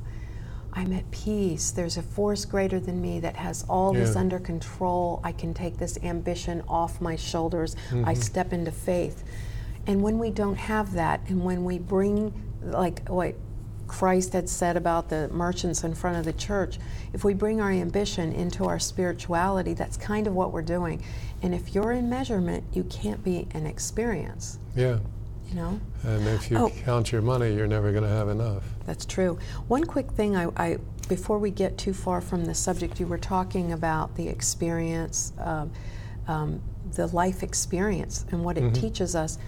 I'm 0.75 0.93
at 0.93 1.11
peace. 1.11 1.71
There's 1.71 1.97
a 1.97 2.02
force 2.02 2.45
greater 2.45 2.81
than 2.81 3.00
me 3.00 3.21
that 3.21 3.37
has 3.37 3.64
all 3.69 3.93
this 3.93 4.17
under 4.17 4.38
control. 4.38 5.21
I 5.23 5.33
can 5.33 5.52
take 5.52 5.76
this 5.76 5.99
ambition 6.02 6.62
off 6.67 7.00
my 7.00 7.14
shoulders. 7.14 7.76
I 7.91 7.95
mm-hmm. 7.95 8.14
step 8.14 8.52
into 8.52 8.73
faith. 8.73 9.23
And 9.87 10.02
when 10.02 10.19
we 10.19 10.31
don't 10.31 10.57
have 10.57 10.95
that, 10.95 11.21
and 11.29 11.45
when 11.45 11.64
we 11.64 11.79
bring, 11.79 12.33
like 12.62 13.07
what 13.09 13.35
Christ 13.87 14.33
had 14.33 14.49
said 14.49 14.79
about 14.79 15.11
the 15.11 15.29
merchants 15.29 15.85
in 15.85 15.95
front 15.95 16.17
of 16.17 16.25
the 16.25 16.33
church, 16.33 16.79
if 17.12 17.25
we 17.25 17.35
bring 17.35 17.61
our 17.61 17.71
ambition 17.71 18.33
into 18.33 18.64
our 18.64 18.79
spirituality, 18.79 19.75
that's 19.75 19.99
kind 19.99 20.26
of 20.26 20.35
what 20.35 20.52
we're 20.52 20.62
doing. 20.62 21.05
And 21.43 21.55
if 21.55 21.75
you're 21.75 21.93
in 21.93 22.09
measurement, 22.09 22.64
you 22.73 22.85
can't 22.85 23.23
be 23.23 23.47
an 23.52 23.67
experience, 23.67 24.59
Yeah. 24.75 25.00
You 25.53 25.61
know? 25.61 25.81
And 26.05 26.27
if 26.29 26.51
you 26.51 26.57
Oh. 26.57 26.71
count 26.85 27.13
your 27.13 27.23
money, 27.23 27.55
you're 27.55 27.67
never 27.67 27.93
going 27.93 28.05
to 28.05 28.11
have 28.11 28.29
enough. 28.29 28.63
That's 28.87 29.05
true. 29.05 29.39
One 29.69 29.85
quick 29.85 30.13
thing, 30.13 30.37
I, 30.37 30.49
I 30.57 30.79
before 31.09 31.39
we 31.39 31.51
get 31.51 31.77
too 31.77 31.93
far 31.93 32.21
from 32.21 32.45
the 32.45 32.55
subject, 32.55 32.99
you 32.99 33.07
were 33.07 33.19
talking 33.19 33.73
about 33.73 34.15
the 34.17 34.29
experience. 34.29 35.33
Um, 35.39 35.71
um, 36.29 36.63
the 36.95 37.07
life 37.09 37.43
experience 37.43 38.25
and 38.31 38.45
what 38.45 38.59
it 38.59 38.65
mm-hmm. 38.65 38.81
teaches 38.81 39.15
us. 39.15 39.39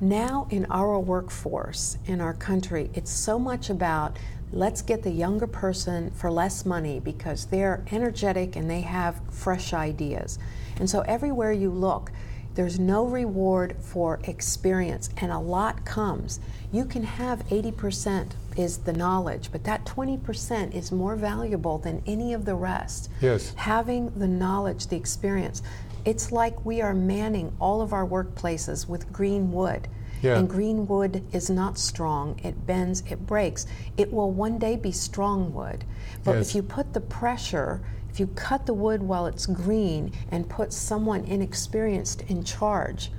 Now, 0.00 0.46
in 0.50 0.66
our 0.70 0.98
workforce, 0.98 1.98
in 2.06 2.20
our 2.20 2.34
country, 2.34 2.90
it's 2.94 3.10
so 3.10 3.38
much 3.38 3.70
about 3.70 4.18
let's 4.52 4.82
get 4.82 5.02
the 5.02 5.10
younger 5.10 5.46
person 5.46 6.10
for 6.12 6.30
less 6.30 6.64
money 6.64 7.00
because 7.00 7.46
they're 7.46 7.84
energetic 7.90 8.56
and 8.56 8.70
they 8.70 8.82
have 8.82 9.20
fresh 9.30 9.72
ideas. 9.72 10.38
And 10.78 10.88
so, 10.88 11.00
everywhere 11.02 11.52
you 11.52 11.70
look, 11.70 12.10
there's 12.54 12.78
no 12.78 13.04
reward 13.04 13.76
for 13.80 14.20
experience, 14.24 15.10
and 15.16 15.32
a 15.32 15.38
lot 15.38 15.84
comes. 15.84 16.40
You 16.72 16.84
can 16.84 17.02
have 17.02 17.46
80% 17.48 18.32
is 18.56 18.78
the 18.78 18.92
knowledge, 18.92 19.50
but 19.50 19.64
that 19.64 19.84
20% 19.84 20.74
is 20.74 20.92
more 20.92 21.16
valuable 21.16 21.78
than 21.78 22.02
any 22.06 22.32
of 22.32 22.44
the 22.44 22.54
rest. 22.54 23.10
Yes. 23.20 23.52
Having 23.56 24.12
the 24.16 24.28
knowledge, 24.28 24.86
the 24.86 24.96
experience. 24.96 25.62
It's 26.04 26.30
like 26.30 26.64
we 26.64 26.80
are 26.80 26.94
manning 26.94 27.52
all 27.60 27.80
of 27.80 27.92
our 27.92 28.06
workplaces 28.06 28.88
with 28.88 29.12
green 29.12 29.50
wood. 29.50 29.88
Yeah. 30.22 30.38
And 30.38 30.48
green 30.48 30.86
wood 30.86 31.24
is 31.32 31.50
not 31.50 31.76
strong. 31.76 32.40
It 32.42 32.66
bends, 32.66 33.02
it 33.10 33.26
breaks. 33.26 33.66
It 33.96 34.12
will 34.12 34.30
one 34.30 34.58
day 34.58 34.76
be 34.76 34.92
strong 34.92 35.52
wood. 35.52 35.84
But 36.22 36.36
yes. 36.36 36.48
if 36.48 36.54
you 36.54 36.62
put 36.62 36.94
the 36.94 37.00
pressure 37.00 37.82
if 38.14 38.20
you 38.20 38.28
cut 38.28 38.64
the 38.64 38.72
wood 38.72 39.02
while 39.02 39.26
it's 39.26 39.44
green 39.44 40.12
and 40.30 40.48
put 40.48 40.72
someone 40.72 41.24
inexperienced 41.24 42.22
in 42.28 42.44
charge, 42.44 43.10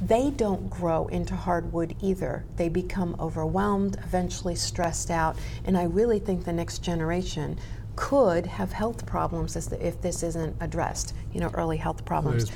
they 0.00 0.30
don't 0.30 0.70
grow 0.70 1.08
into 1.08 1.34
hardwood 1.34 1.96
either. 2.00 2.44
They 2.54 2.68
become 2.68 3.16
overwhelmed, 3.18 3.96
eventually 4.04 4.54
stressed 4.54 5.10
out, 5.10 5.36
and 5.64 5.76
I 5.76 5.82
really 5.82 6.20
think 6.20 6.44
the 6.44 6.52
next 6.52 6.78
generation 6.78 7.58
could 7.96 8.46
have 8.46 8.70
health 8.70 9.04
problems 9.04 9.56
if 9.56 10.00
this 10.00 10.22
isn't 10.22 10.54
addressed, 10.60 11.12
you 11.32 11.40
know, 11.40 11.50
early 11.54 11.78
health 11.78 12.04
problems. 12.04 12.48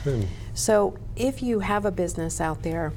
So 0.54 0.96
if 1.16 1.42
you 1.42 1.58
have 1.58 1.86
a 1.86 1.90
business 1.90 2.40
out 2.40 2.62
there, 2.62 2.92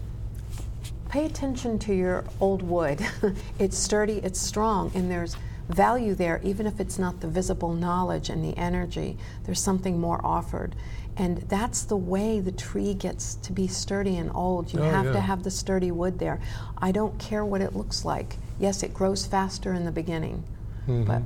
pay 1.09 1.25
attention 1.25 1.79
to 1.79 1.95
your 1.95 2.25
old 2.39 2.62
wood. 2.62 3.03
it's 3.57 3.75
sturdy, 3.75 4.19
it's 4.19 4.39
strong, 4.39 4.91
and 4.93 5.09
there's 5.09 5.35
value 5.70 6.15
there, 6.15 6.39
even 6.43 6.67
if 6.67 6.79
it's 6.79 7.00
not 7.00 7.22
the 7.22 7.27
visible 7.27 7.74
knowledge 7.74 8.29
and 8.29 8.43
the 8.43 8.58
energy. 8.58 9.17
There's 9.46 9.60
something 9.60 10.00
more 10.00 10.20
offered. 10.25 10.75
And 11.15 11.38
that's 11.43 11.84
the 11.84 11.98
way 11.98 12.39
the 12.39 12.51
tree 12.51 12.93
gets 12.93 13.36
to 13.36 13.53
be 13.53 13.67
sturdy 13.67 14.17
and 14.17 14.32
old. 14.34 14.74
You 14.74 14.79
oh, 14.79 14.89
have 14.89 15.05
yeah. 15.05 15.12
to 15.13 15.20
have 15.20 15.43
the 15.43 15.51
sturdy 15.51 15.91
wood 15.91 16.17
there. 16.17 16.41
I 16.77 16.91
don't 16.91 17.17
care 17.20 17.46
what 17.46 17.62
it 17.62 17.75
looks 17.75 18.03
like. 18.03 18.38
Yes, 18.60 18.84
it 18.84 18.93
grows 18.93 19.25
faster 19.25 19.74
in 19.74 19.86
the 19.86 19.91
beginning. 19.91 20.43
Mm-hmm. 20.88 21.03
But 21.03 21.22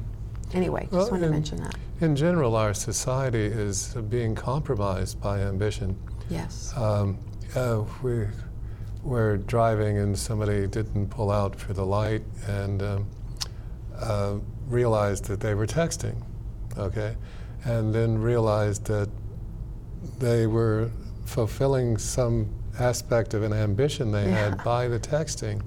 anyway, 0.53 0.88
well, 0.91 1.01
just 1.01 1.12
wanted 1.12 1.27
to 1.27 1.32
mention 1.32 1.63
that. 1.63 1.75
In 2.01 2.15
general, 2.15 2.56
our 2.56 2.74
society 2.74 3.46
is 3.46 3.96
being 4.10 4.36
compromised 4.36 5.22
by 5.22 5.39
ambition. 5.39 5.98
Yes. 6.29 6.74
Um, 6.75 7.17
uh, 7.56 7.84
we 8.03 8.27
were 9.03 9.38
driving 9.38 9.98
and 10.00 10.17
somebody 10.17 10.67
didn't 10.67 11.08
pull 11.08 11.32
out 11.32 11.56
for 11.56 11.74
the 11.74 11.86
light, 11.86 12.24
and 12.46 12.84
um, 12.84 13.08
uh, 14.00 14.38
realized 14.68 15.25
that 15.25 15.39
they 15.39 15.54
were 15.54 15.68
texting, 15.68 16.22
okay, 16.77 17.16
and 17.66 17.94
then 17.94 18.18
realized 18.18 18.86
that 18.86 19.10
they 20.20 20.48
were 20.48 20.89
fulfilling 21.25 21.98
some 21.98 22.48
aspect 22.80 23.34
of 23.34 23.44
an 23.44 23.54
ambition 23.54 24.12
they 24.12 24.25
yeah. 24.25 24.50
had 24.50 24.63
by 24.63 24.88
the 24.88 25.00
texting, 25.00 25.62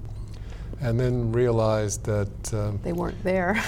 and 0.79 0.99
then 0.99 1.31
realized 1.31 2.03
that 2.05 2.53
um, 2.53 2.79
they 2.83 2.93
weren't 2.93 3.21
there. 3.23 3.61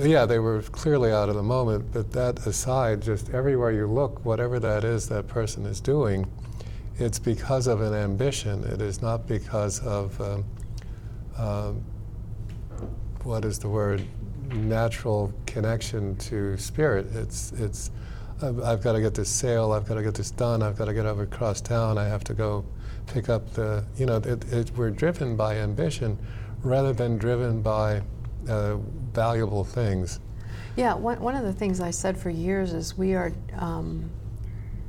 yeah, 0.00 0.26
they 0.26 0.38
were 0.38 0.62
clearly 0.62 1.12
out 1.12 1.28
of 1.28 1.34
the 1.34 1.42
moment. 1.42 1.92
But 1.92 2.12
that 2.12 2.46
aside, 2.46 3.02
just 3.02 3.30
everywhere 3.30 3.72
you 3.72 3.86
look, 3.86 4.24
whatever 4.24 4.58
that 4.60 4.84
is 4.84 5.08
that 5.08 5.28
person 5.28 5.66
is 5.66 5.80
doing, 5.80 6.30
it's 6.98 7.18
because 7.18 7.66
of 7.66 7.80
an 7.80 7.94
ambition. 7.94 8.64
It 8.64 8.80
is 8.80 9.02
not 9.02 9.26
because 9.26 9.80
of 9.80 10.20
um, 10.20 10.44
um, 11.36 11.84
what 13.24 13.44
is 13.44 13.58
the 13.58 13.68
word 13.68 14.06
natural 14.54 15.32
connection 15.46 16.16
to 16.16 16.56
spirit. 16.56 17.06
It's 17.14 17.52
it's 17.52 17.90
I've, 18.42 18.82
got 18.82 18.92
to 18.92 19.00
get 19.00 19.14
this 19.14 19.28
sale. 19.28 19.72
I've 19.72 19.86
got 19.86 19.94
to 19.94 20.02
get 20.02 20.14
this 20.14 20.32
done. 20.32 20.62
I've 20.62 20.76
got 20.76 20.86
to 20.86 20.94
get 20.94 21.06
over 21.06 21.22
across 21.22 21.60
town. 21.60 21.96
I 21.96 22.04
have 22.08 22.24
to 22.24 22.34
go 22.34 22.64
pick 23.06 23.28
up 23.28 23.52
the 23.54 23.84
you 23.96 24.06
know 24.06 24.16
it, 24.16 24.52
it, 24.52 24.70
we're 24.76 24.90
driven 24.90 25.36
by 25.36 25.56
ambition 25.56 26.18
rather 26.62 26.92
than 26.92 27.18
driven 27.18 27.62
by 27.62 28.02
uh, 28.48 28.76
valuable 29.12 29.64
things. 29.64 30.20
Yeah, 30.76 30.94
one, 30.94 31.20
one 31.20 31.34
of 31.34 31.44
the 31.44 31.52
things 31.52 31.80
I 31.80 31.90
said 31.90 32.16
for 32.16 32.30
years 32.30 32.72
is 32.72 32.96
we 32.96 33.14
are 33.14 33.32
um, 33.58 34.10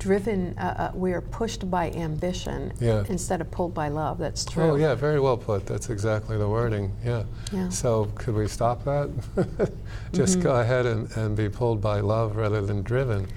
driven, 0.04 0.54
uh, 0.58 0.92
uh, 0.94 0.98
we 0.98 1.14
are 1.14 1.22
pushed 1.22 1.72
by 1.72 1.90
ambition 1.92 2.74
yeah. 2.82 3.06
instead 3.08 3.40
of 3.40 3.50
pulled 3.50 3.74
by 3.74 3.88
love. 3.88 4.18
That's 4.18 4.44
true. 4.44 4.72
Oh, 4.72 4.76
yeah, 4.76 4.96
very 4.96 5.22
well 5.22 5.38
put. 5.38 5.66
That's 5.66 5.90
exactly 5.90 6.38
the 6.38 6.48
wording. 6.48 6.94
Yeah. 7.06 7.24
yeah. 7.54 7.70
So, 7.70 8.12
could 8.16 8.36
we 8.36 8.50
stop 8.50 8.84
that? 8.84 9.10
Just 10.12 10.34
mm-hmm. 10.34 10.44
go 10.44 10.60
ahead 10.60 10.86
and, 10.86 11.10
and 11.16 11.38
be 11.38 11.48
pulled 11.48 11.80
by 11.80 12.02
love 12.02 12.36
rather 12.36 12.62
than 12.62 12.82
driven 12.82 13.28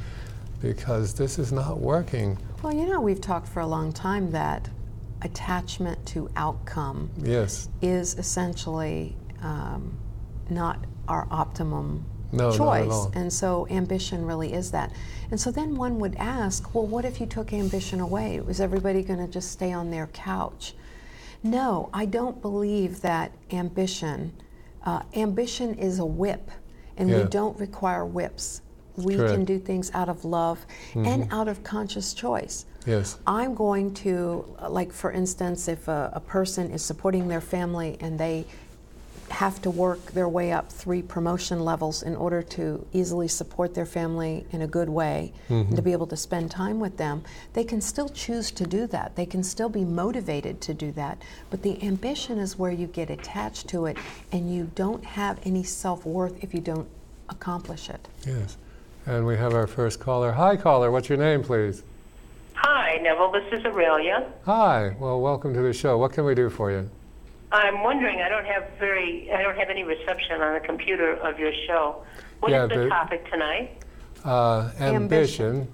because 0.61 1.15
this 1.15 1.39
is 1.39 1.53
not 1.53 1.79
working. 1.79 2.37
Well, 2.63 2.75
you 2.75 2.87
know, 2.87 3.01
we've 3.01 3.21
talked 3.21 3.47
for 3.47 3.61
a 3.61 3.67
long 3.67 3.93
time 3.93 4.33
that 4.33 4.69
attachment 5.23 6.05
to 6.07 6.29
outcome 6.35 7.11
yes. 7.23 7.69
is 7.81 8.15
essentially 8.15 9.15
um, 9.41 9.97
not 10.51 10.85
our 11.07 11.29
optimum 11.31 12.05
no, 12.33 12.53
choice. 12.53 13.07
And 13.15 13.33
so 13.33 13.67
ambition 13.71 14.25
really 14.25 14.53
is 14.53 14.71
that. 14.73 14.93
And 15.31 15.41
so 15.41 15.51
then 15.51 15.77
one 15.77 15.99
would 15.99 16.15
ask, 16.17 16.75
well, 16.75 16.87
what 16.87 17.05
if 17.05 17.21
you 17.21 17.27
took 17.27 17.53
ambition 17.53 18.01
away? 18.01 18.41
Was 18.41 18.61
everybody 18.61 19.03
going 19.03 19.19
to 19.19 19.31
just 19.31 19.51
stay 19.51 19.73
on 19.73 19.91
their 19.91 20.07
couch? 20.09 20.75
No, 21.43 21.91
I 21.93 22.07
don't 22.07 22.41
believe 22.43 23.01
that 23.03 23.33
ambition. 23.51 24.33
Uh, 24.85 25.03
ambition 25.15 25.75
is 25.75 25.99
a 25.99 26.07
whip, 26.07 26.51
and 26.97 27.09
yeah. 27.09 27.23
we 27.23 27.25
don't 27.29 27.59
require 27.59 28.05
whips. 28.05 28.63
We 28.97 29.17
Correct. 29.17 29.35
can 29.35 29.45
do 29.45 29.59
things 29.59 29.91
out 29.93 30.09
of 30.09 30.25
love 30.25 30.65
mm-hmm. 30.91 31.05
and 31.07 31.33
out 31.33 31.49
of 31.49 31.63
conscious 31.63 32.15
choice. 32.15 32.65
Yes. 32.87 33.19
I'm 33.27 33.55
going 33.55 33.93
to, 33.95 34.57
like, 34.69 34.93
for 34.93 35.13
instance, 35.13 35.69
if 35.69 35.89
a, 35.89 36.11
a 36.15 36.21
person 36.21 36.71
is 36.71 36.83
supporting 36.83 37.29
their 37.29 37.41
family 37.41 37.99
and 38.01 38.19
they 38.19 38.47
have 39.31 39.61
to 39.63 39.71
work 39.71 40.13
their 40.13 40.29
way 40.29 40.53
up 40.53 40.71
three 40.71 41.03
promotion 41.03 41.65
levels 41.65 42.03
in 42.03 42.17
order 42.17 42.43
to 42.43 42.87
easily 42.93 43.29
support 43.29 43.75
their 43.75 43.87
family 43.87 44.47
in 44.53 44.63
a 44.63 44.67
good 44.67 44.89
way 44.89 45.33
mm-hmm. 45.45 45.55
and 45.55 45.69
to 45.71 45.77
mm-hmm. 45.77 45.85
be 45.85 45.93
able 45.93 46.07
to 46.07 46.17
spend 46.17 46.51
time 46.51 46.81
with 46.81 46.97
them, 46.97 47.23
they 47.53 47.65
can 47.65 47.81
still 47.81 48.09
choose 48.09 48.51
to 48.51 48.67
do 48.67 48.87
that. 48.87 49.17
They 49.17 49.27
can 49.27 49.43
still 49.43 49.69
be 49.69 49.85
motivated 49.85 50.61
to 50.63 50.75
do 50.75 50.93
that. 50.93 51.21
But 51.51 51.63
the 51.63 51.83
ambition 51.83 52.39
is 52.39 52.59
where 52.59 52.73
you 52.73 52.87
get 52.87 53.11
attached 53.11 53.69
to 53.69 53.87
it 53.87 53.97
and 54.33 54.53
you 54.53 54.71
don't 54.75 55.05
have 55.05 55.39
any 55.45 55.63
self 55.63 56.07
worth 56.07 56.43
if 56.43 56.55
you 56.55 56.61
don't 56.61 56.89
accomplish 57.29 57.91
it. 57.91 58.09
Yes. 58.25 58.57
And 59.07 59.27
we 59.27 59.37
have 59.37 59.55
our 59.55 59.67
first 59.67 60.01
caller. 60.01 60.33
Hi, 60.33 60.57
caller. 60.57 60.91
What's 60.91 61.09
your 61.09 61.19
name, 61.19 61.43
please? 61.43 61.83
Hi, 62.55 62.99
Neville. 63.03 63.33
This 63.33 63.53
is 63.53 63.65
Aurelia. 63.65 64.27
Hi. 64.45 64.97
Well, 64.99 65.21
welcome 65.21 65.55
to 65.55 65.61
the 65.61 65.73
show. 65.73 65.99
What 65.99 66.13
can 66.13 66.25
we 66.25 66.35
do 66.35 66.51
for 66.51 66.71
you? 66.71 66.91
I'm 67.57 67.83
wondering. 67.83 68.21
I 68.21 68.29
don't 68.29 68.47
have 68.47 68.69
very. 68.79 69.31
I 69.33 69.43
don't 69.43 69.57
have 69.57 69.71
any 69.71 69.83
reception 69.83 70.41
on 70.41 70.55
the 70.55 70.61
computer 70.61 71.15
of 71.15 71.39
your 71.39 71.53
show. 71.67 72.05
What 72.41 72.53
yeah, 72.53 72.65
is 72.65 72.71
the, 72.71 72.79
the, 72.81 72.89
topic 72.89 73.31
tonight? 73.31 73.83
Uh, 74.25 74.71
ambition. 74.79 75.47
ambition. 75.47 75.69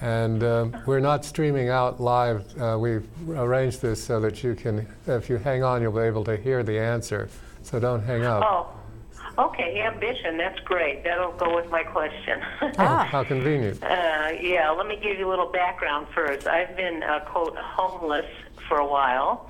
And 0.00 0.42
uh, 0.42 0.68
we're 0.86 1.00
not 1.00 1.24
streaming 1.24 1.70
out 1.70 2.00
live. 2.00 2.44
Uh, 2.60 2.76
we've 2.78 3.08
arranged 3.28 3.80
this 3.80 4.02
so 4.02 4.20
that 4.20 4.42
you 4.42 4.54
can, 4.54 4.86
if 5.06 5.30
you 5.30 5.36
hang 5.36 5.62
on, 5.62 5.80
you'll 5.80 5.92
be 5.92 6.00
able 6.00 6.24
to 6.24 6.36
hear 6.36 6.62
the 6.62 6.78
answer. 6.78 7.28
So 7.62 7.80
don't 7.80 8.02
hang 8.02 8.24
up. 8.24 8.44
Oh, 8.44 9.46
okay. 9.46 9.80
Ambition. 9.80 10.36
That's 10.36 10.58
great. 10.60 11.04
That'll 11.04 11.32
go 11.32 11.54
with 11.54 11.70
my 11.70 11.84
question. 11.84 12.42
ah. 12.76 13.04
How 13.10 13.24
convenient. 13.24 13.82
Uh, 13.82 14.32
yeah. 14.40 14.68
Let 14.76 14.86
me 14.86 14.98
give 15.00 15.18
you 15.18 15.28
a 15.28 15.30
little 15.30 15.50
background 15.50 16.08
first. 16.14 16.46
I've 16.46 16.76
been 16.76 17.02
uh, 17.02 17.20
quote 17.20 17.56
homeless 17.56 18.30
for 18.68 18.78
a 18.78 18.86
while, 18.86 19.48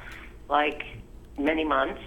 like 0.49 0.85
many 1.39 1.65
months. 1.65 2.01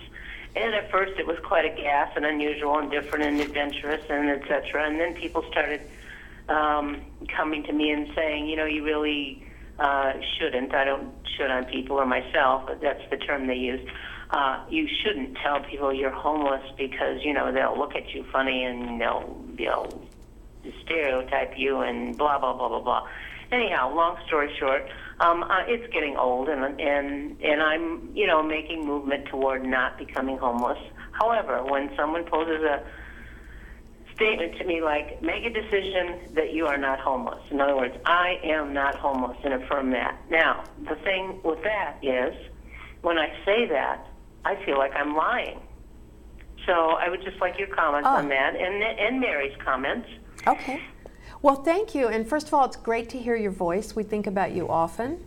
And 0.56 0.74
at 0.74 0.90
first, 0.90 1.20
it 1.20 1.28
was 1.28 1.38
quite 1.44 1.66
a 1.66 1.76
gas 1.76 2.12
and 2.16 2.26
unusual 2.26 2.80
and 2.80 2.90
different 2.90 3.26
and 3.26 3.40
adventurous 3.40 4.02
and 4.10 4.30
etc. 4.30 4.88
And 4.88 5.00
then 5.00 5.14
people 5.14 5.44
started 5.52 5.82
um, 6.50 7.02
coming 7.36 7.64
to 7.64 7.74
me 7.74 7.92
and 7.92 8.10
saying, 8.16 8.48
you 8.48 8.56
know, 8.56 8.66
you 8.66 8.84
really 8.84 9.44
uh, 9.80 10.14
shouldn't. 10.38 10.74
I 10.74 10.86
don't 10.86 11.14
should 11.38 11.52
on 11.52 11.66
people 11.66 11.98
or 11.98 12.06
myself, 12.06 12.64
but 12.68 12.82
that's 12.82 13.04
the 13.10 13.18
term 13.18 13.48
they 13.48 13.56
use. 13.56 13.88
Uh, 14.30 14.66
you 14.70 14.88
shouldn't 15.04 15.38
tell 15.38 15.62
people 15.62 15.94
you're 15.94 16.12
homeless 16.12 16.64
because 16.78 17.24
you 17.24 17.34
know 17.34 17.52
they'll 17.52 17.78
look 17.78 17.96
at 17.96 18.14
you 18.14 18.26
funny 18.32 18.64
and 18.64 19.00
they'll 19.00 19.42
they'll 19.58 20.02
stereotype 20.84 21.54
you 21.58 21.80
and 21.80 22.18
blah 22.18 22.38
blah 22.40 22.54
blah 22.54 22.68
blah 22.68 22.82
blah. 22.82 23.08
Anyhow, 23.52 23.94
long 23.96 24.18
story 24.28 24.54
short, 24.60 24.90
um, 25.20 25.44
uh, 25.44 25.64
it's 25.68 25.92
getting 25.94 26.16
old, 26.18 26.50
and 26.50 26.80
and 26.80 27.42
and 27.42 27.62
I'm 27.62 28.16
you 28.16 28.28
know 28.28 28.44
making 28.44 28.86
movement 28.86 29.28
toward 29.28 29.66
not 29.66 29.98
becoming 29.98 30.38
homeless. 30.38 30.78
However, 31.12 31.64
when 31.64 31.90
someone 31.96 32.24
poses 32.26 32.62
a 32.64 32.84
statement 34.16 34.58
to 34.58 34.66
me 34.66 34.82
like, 34.82 35.22
make 35.22 35.46
a 35.46 35.50
decision 35.52 36.34
that 36.34 36.52
you 36.52 36.66
are 36.66 36.78
not 36.78 37.00
homeless. 37.00 37.40
In 37.52 37.62
other 37.62 37.76
words, 37.76 37.96
I 38.06 38.40
am 38.44 38.74
not 38.74 38.96
homeless 38.96 39.38
and 39.44 39.54
affirm 39.54 39.92
that. 39.92 40.20
Now, 40.32 40.64
the 40.90 40.96
thing 40.96 41.40
with 41.44 41.62
that 41.64 41.98
is, 42.02 42.34
when 43.02 43.20
I 43.20 43.30
say 43.46 43.68
that, 43.68 44.08
I 44.44 44.56
feel 44.66 44.78
like 44.80 44.92
I'm 44.96 45.16
lying. 45.16 45.60
So 46.66 46.74
I 46.74 47.10
would 47.10 47.24
just 47.24 47.40
like 47.40 47.60
your 47.60 47.68
comments 47.68 48.08
Oh. 48.12 48.16
on 48.18 48.30
that 48.30 48.56
and, 48.56 48.82
and 48.84 49.20
Mary's 49.22 49.56
comments. 49.64 50.10
Okay. 50.48 50.82
Well, 51.42 51.56
thank 51.56 51.94
you. 51.94 52.08
And 52.08 52.28
first 52.28 52.48
of 52.48 52.54
all, 52.54 52.66
it's 52.66 52.76
great 52.78 53.10
to 53.10 53.18
hear 53.20 53.36
your 53.36 53.52
voice. 53.52 53.96
We 53.96 54.04
think 54.04 54.28
about 54.28 54.52
you 54.54 54.68
often. 54.68 55.24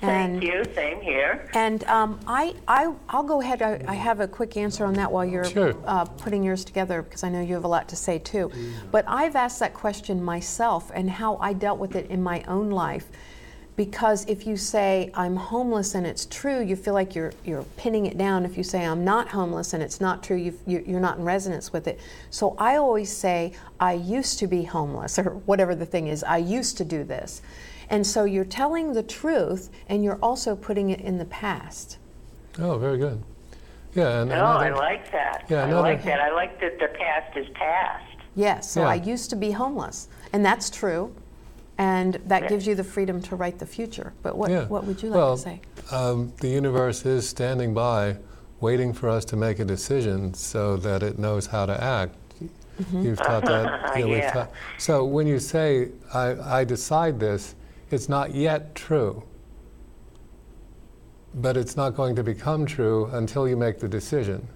Thank 0.00 0.42
you. 0.42 0.64
Same 0.74 1.00
here. 1.00 1.48
And 1.54 1.84
um, 1.84 2.18
I, 2.26 2.56
I, 2.66 2.92
I'll 3.08 3.22
go 3.22 3.40
ahead. 3.40 3.62
I, 3.62 3.80
I 3.86 3.94
have 3.94 4.18
a 4.18 4.26
quick 4.26 4.56
answer 4.56 4.84
on 4.84 4.94
that 4.94 5.12
while 5.12 5.24
you're 5.24 5.44
Sure. 5.44 5.74
uh, 5.86 6.04
putting 6.04 6.42
yours 6.42 6.64
together 6.64 7.02
because 7.02 7.22
I 7.22 7.28
know 7.28 7.40
you 7.40 7.54
have 7.54 7.62
a 7.62 7.68
lot 7.68 7.88
to 7.90 7.96
say 7.96 8.18
too. 8.18 8.50
But 8.90 9.04
I've 9.06 9.36
asked 9.36 9.60
that 9.60 9.74
question 9.74 10.20
myself 10.20 10.90
and 10.92 11.08
how 11.08 11.36
I 11.36 11.52
dealt 11.52 11.78
with 11.78 11.94
it 11.94 12.10
in 12.10 12.20
my 12.20 12.42
own 12.48 12.70
life. 12.70 13.06
Because 13.86 14.24
if 14.28 14.46
you 14.46 14.56
say 14.56 15.10
I'm 15.12 15.34
homeless 15.34 15.96
and 15.96 16.06
it's 16.06 16.26
true, 16.26 16.60
you 16.60 16.76
feel 16.76 16.94
like 16.94 17.16
you're 17.16 17.32
you're 17.44 17.64
pinning 17.76 18.06
it 18.06 18.16
down. 18.16 18.44
If 18.44 18.56
you 18.56 18.62
say 18.62 18.84
I'm 18.86 19.02
not 19.04 19.26
homeless 19.30 19.74
and 19.74 19.82
it's 19.82 20.00
not 20.00 20.22
true, 20.22 20.36
you 20.36 20.56
you- 20.68 20.84
you're 20.86 21.00
not 21.00 21.18
in 21.18 21.24
resonance 21.24 21.72
with 21.72 21.88
it. 21.88 21.98
So 22.30 22.54
I 22.58 22.76
always 22.76 23.10
say 23.10 23.54
I 23.80 23.94
used 23.94 24.38
to 24.38 24.46
be 24.46 24.62
homeless 24.62 25.18
or 25.22 25.30
whatever 25.46 25.74
the 25.74 25.84
thing 25.84 26.06
is. 26.06 26.22
I 26.22 26.36
used 26.36 26.76
to 26.76 26.84
do 26.84 27.02
this, 27.02 27.42
and 27.90 28.06
so 28.06 28.22
you're 28.22 28.44
telling 28.44 28.92
the 28.92 29.02
truth 29.02 29.68
and 29.88 30.04
you're 30.04 30.20
also 30.22 30.54
putting 30.54 30.90
it 30.90 31.00
in 31.00 31.18
the 31.18 31.24
past. 31.24 31.98
Oh, 32.60 32.78
very 32.78 32.98
good. 32.98 33.20
Yeah, 33.94 34.20
and 34.20 34.30
No, 34.30 34.36
Oh, 34.44 34.58
I 34.68 34.70
like 34.70 35.10
that. 35.10 35.46
Yeah, 35.48 35.64
I 35.66 35.72
like 35.72 36.04
that. 36.04 36.20
I 36.20 36.30
like 36.32 36.60
that 36.60 36.78
the 36.78 36.86
past 36.96 37.36
is 37.36 37.48
past. 37.54 38.04
Yes, 38.36 38.70
so 38.70 38.82
Yeah. 38.82 38.90
I 38.90 38.94
used 38.94 39.28
to 39.30 39.36
be 39.36 39.50
homeless, 39.50 40.06
and 40.32 40.46
that's 40.46 40.70
true, 40.70 41.12
and 41.82 42.14
that 42.26 42.48
gives 42.48 42.64
you 42.66 42.74
the 42.76 42.84
freedom 42.84 43.20
to 43.20 43.34
write 43.34 43.58
the 43.58 43.66
future. 43.66 44.12
But 44.22 44.36
what, 44.36 44.50
Yeah. 44.50 44.66
what 44.66 44.84
would 44.84 45.02
you 45.02 45.08
like 45.10 45.16
well, 45.16 45.36
to 45.36 45.42
say? 45.42 45.60
Um, 45.90 46.32
the 46.40 46.48
universe 46.48 47.04
is 47.04 47.28
standing 47.28 47.74
by, 47.74 48.18
waiting 48.60 48.92
for 48.92 49.08
us 49.08 49.24
to 49.26 49.36
make 49.36 49.58
a 49.58 49.64
decision 49.64 50.32
so 50.34 50.76
that 50.76 51.02
it 51.02 51.18
knows 51.18 51.46
how 51.46 51.66
to 51.66 51.82
act. 51.82 52.14
Mm-hmm. 52.80 53.02
You've 53.04 53.18
taught 53.18 53.44
that. 53.46 53.94
we've 53.96 54.08
Yeah. 54.08 54.32
taught- 54.32 54.52
so 54.78 55.04
when 55.04 55.26
you 55.26 55.40
say, 55.40 55.88
I, 56.14 56.60
I 56.60 56.64
decide 56.64 57.18
this, 57.18 57.56
it's 57.90 58.08
not 58.08 58.32
yet 58.34 58.74
true. 58.76 59.24
But 61.34 61.56
it's 61.56 61.76
not 61.76 61.96
going 61.96 62.14
to 62.16 62.22
become 62.22 62.64
true 62.64 63.06
until 63.12 63.48
you 63.48 63.56
make 63.56 63.80
the 63.80 63.88
decision. 63.88 64.46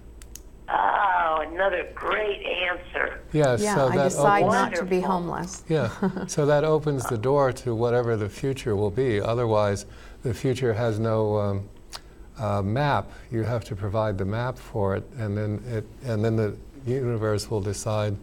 Oh, 0.69 1.43
another 1.51 1.89
great 1.93 2.41
answer. 2.69 2.86
Yeah, 3.33 3.57
Yeah, 3.57 3.75
so 3.75 3.87
I 3.87 3.95
that 3.97 4.03
decide 4.05 4.43
opens, 4.43 4.53
not 4.53 4.75
to 4.75 4.85
be 4.85 5.01
homeless. 5.01 5.63
Yeah, 5.67 5.89
so 6.27 6.45
that 6.45 6.63
opens 6.63 7.05
the 7.05 7.17
door 7.17 7.51
to 7.53 7.75
whatever 7.75 8.15
the 8.15 8.29
future 8.29 8.75
will 8.75 8.91
be. 8.91 9.19
Otherwise, 9.21 9.85
the 10.23 10.33
future 10.33 10.73
has 10.73 10.99
no 10.99 11.37
um, 11.37 11.69
uh, 12.37 12.61
map. 12.61 13.11
You 13.31 13.43
have 13.43 13.63
to 13.65 13.75
provide 13.75 14.17
the 14.17 14.25
map 14.25 14.57
for 14.57 14.95
it, 14.95 15.03
and 15.17 15.37
then 15.37 15.63
it, 15.67 15.85
and 16.05 16.23
then 16.23 16.35
the 16.35 16.55
universe 16.85 17.49
will 17.49 17.61
decide. 17.61 18.15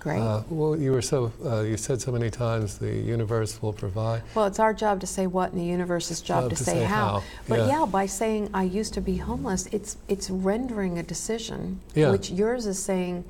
Great. 0.00 0.20
Uh, 0.20 0.42
well, 0.50 0.76
you 0.76 0.92
were 0.92 1.02
so 1.02 1.32
uh, 1.44 1.62
you 1.62 1.76
said 1.76 2.00
so 2.00 2.12
many 2.12 2.30
times 2.30 2.78
the 2.78 2.94
universe 2.94 3.60
will 3.60 3.72
provide. 3.72 4.22
Well, 4.36 4.46
it's 4.46 4.60
our 4.60 4.72
job 4.72 5.00
to 5.00 5.06
say 5.06 5.26
what, 5.26 5.50
and 5.50 5.60
the 5.60 5.64
universe's 5.64 6.20
job 6.20 6.48
to, 6.50 6.56
say, 6.56 6.84
how. 6.84 7.24
But 7.48 7.60
yeah. 7.60 7.80
yeah. 7.80 7.86
by 7.86 8.06
saying 8.06 8.50
I 8.54 8.62
used 8.62 8.94
to 8.94 9.00
be 9.00 9.16
homeless, 9.16 9.66
it's 9.72 9.96
it's 10.06 10.30
rendering 10.30 10.98
a 10.98 11.02
decision, 11.02 11.80
Yeah. 11.94 12.12
which 12.12 12.30
yours 12.30 12.66
is 12.66 12.82
saying. 12.82 13.24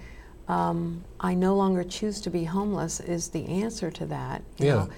Um, 0.48 1.04
I 1.18 1.34
no 1.34 1.56
longer 1.56 1.82
choose 1.84 2.20
to 2.22 2.30
be 2.30 2.44
homeless 2.44 3.00
is 3.00 3.28
the 3.28 3.46
answer 3.46 3.90
to 3.90 4.06
that. 4.06 4.42
You 4.58 4.66
Yeah. 4.66 4.74
know, 4.74 4.88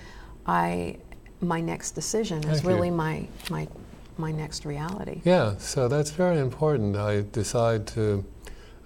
I 0.46 0.96
my 1.40 1.61
next 1.61 1.92
decision 1.92 2.38
is 2.38 2.44
Thank 2.44 2.62
you. 2.64 2.68
really 2.70 2.90
my 2.90 3.26
my 3.50 3.68
my 4.18 4.32
next 4.32 4.64
reality. 4.64 5.20
Yeah, 5.24 5.56
so 5.58 5.88
that's 5.88 6.11
very 6.11 6.38
important. 6.38 6.96
I 6.96 7.24
decide 7.32 7.87
to 7.88 8.24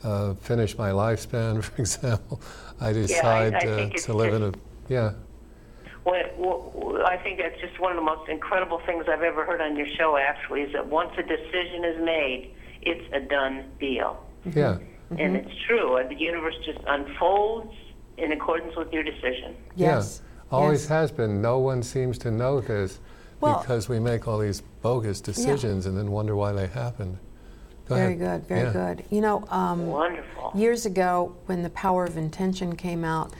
uh, 0.04 0.34
finish 0.34 0.76
my 0.76 0.90
lifespan, 0.90 1.62
for 1.64 1.80
example. 1.80 2.40
I 2.80 2.92
decide 2.92 3.54
I 3.54 3.66
uh, 3.66 3.88
to 3.88 4.12
live 4.14 4.34
in 4.34 4.42
a 4.42 4.52
yeah. 4.88 5.12
When, 6.04 6.26
w- 6.36 7.00
I 7.04 7.16
think 7.16 7.38
that's 7.38 7.60
just 7.60 7.78
one 7.80 7.92
of 7.92 7.96
the 7.96 8.02
most 8.02 8.28
incredible 8.28 8.80
things 8.84 9.06
I've 9.08 9.22
ever 9.22 9.44
heard 9.44 9.60
on 9.60 9.76
your 9.76 9.86
show, 9.86 10.16
actually, 10.16 10.62
is 10.62 10.72
that 10.72 10.86
once 10.86 11.12
a 11.16 11.22
decision 11.22 11.84
is 11.84 12.04
made, 12.04 12.50
it's 12.82 13.04
a 13.14 13.20
done 13.20 13.64
deal. 13.78 14.20
Yeah, 14.52 14.78
And 15.18 15.36
it's 15.36 15.50
true. 15.66 15.96
uh, 15.98 16.08
The 16.08 16.14
universe 16.14 16.54
just 16.64 16.78
unfolds 16.86 17.72
in 18.18 18.32
accordance 18.32 18.76
with 18.76 18.92
your 18.92 19.02
decision. 19.02 19.56
Yes. 19.76 20.22
Yeah, 20.50 20.56
always 20.58 20.82
yes. 20.82 20.88
has 20.88 21.12
been. 21.12 21.40
No 21.42 21.58
one 21.58 21.82
seems 21.82 22.18
to 22.18 22.30
know 22.30 22.60
this 22.60 23.00
Well- 23.40 23.60
because 23.60 23.88
we 23.88 23.98
make 23.98 24.28
all 24.28 24.38
these 24.38 24.62
bogus 24.82 25.20
decisions 25.20 25.86
and 25.86 25.96
then 25.96 26.10
wonder 26.10 26.36
why 26.36 26.52
they 26.52 26.66
happened. 26.66 27.18
Go 27.88 27.96
Very 27.96 28.14
ahead. 28.14 28.42
good, 28.42 28.48
very 28.48 28.60
Yeah. 28.68 28.72
good. 28.94 29.04
You 29.10 29.20
know, 29.22 29.44
um, 29.50 29.86
Wonderful. 29.88 30.52
years 30.54 30.86
ago 30.86 31.34
when 31.46 31.62
the 31.62 31.70
power 31.70 32.04
of 32.04 32.16
intention 32.16 32.76
came 32.76 33.04
out, 33.04 33.32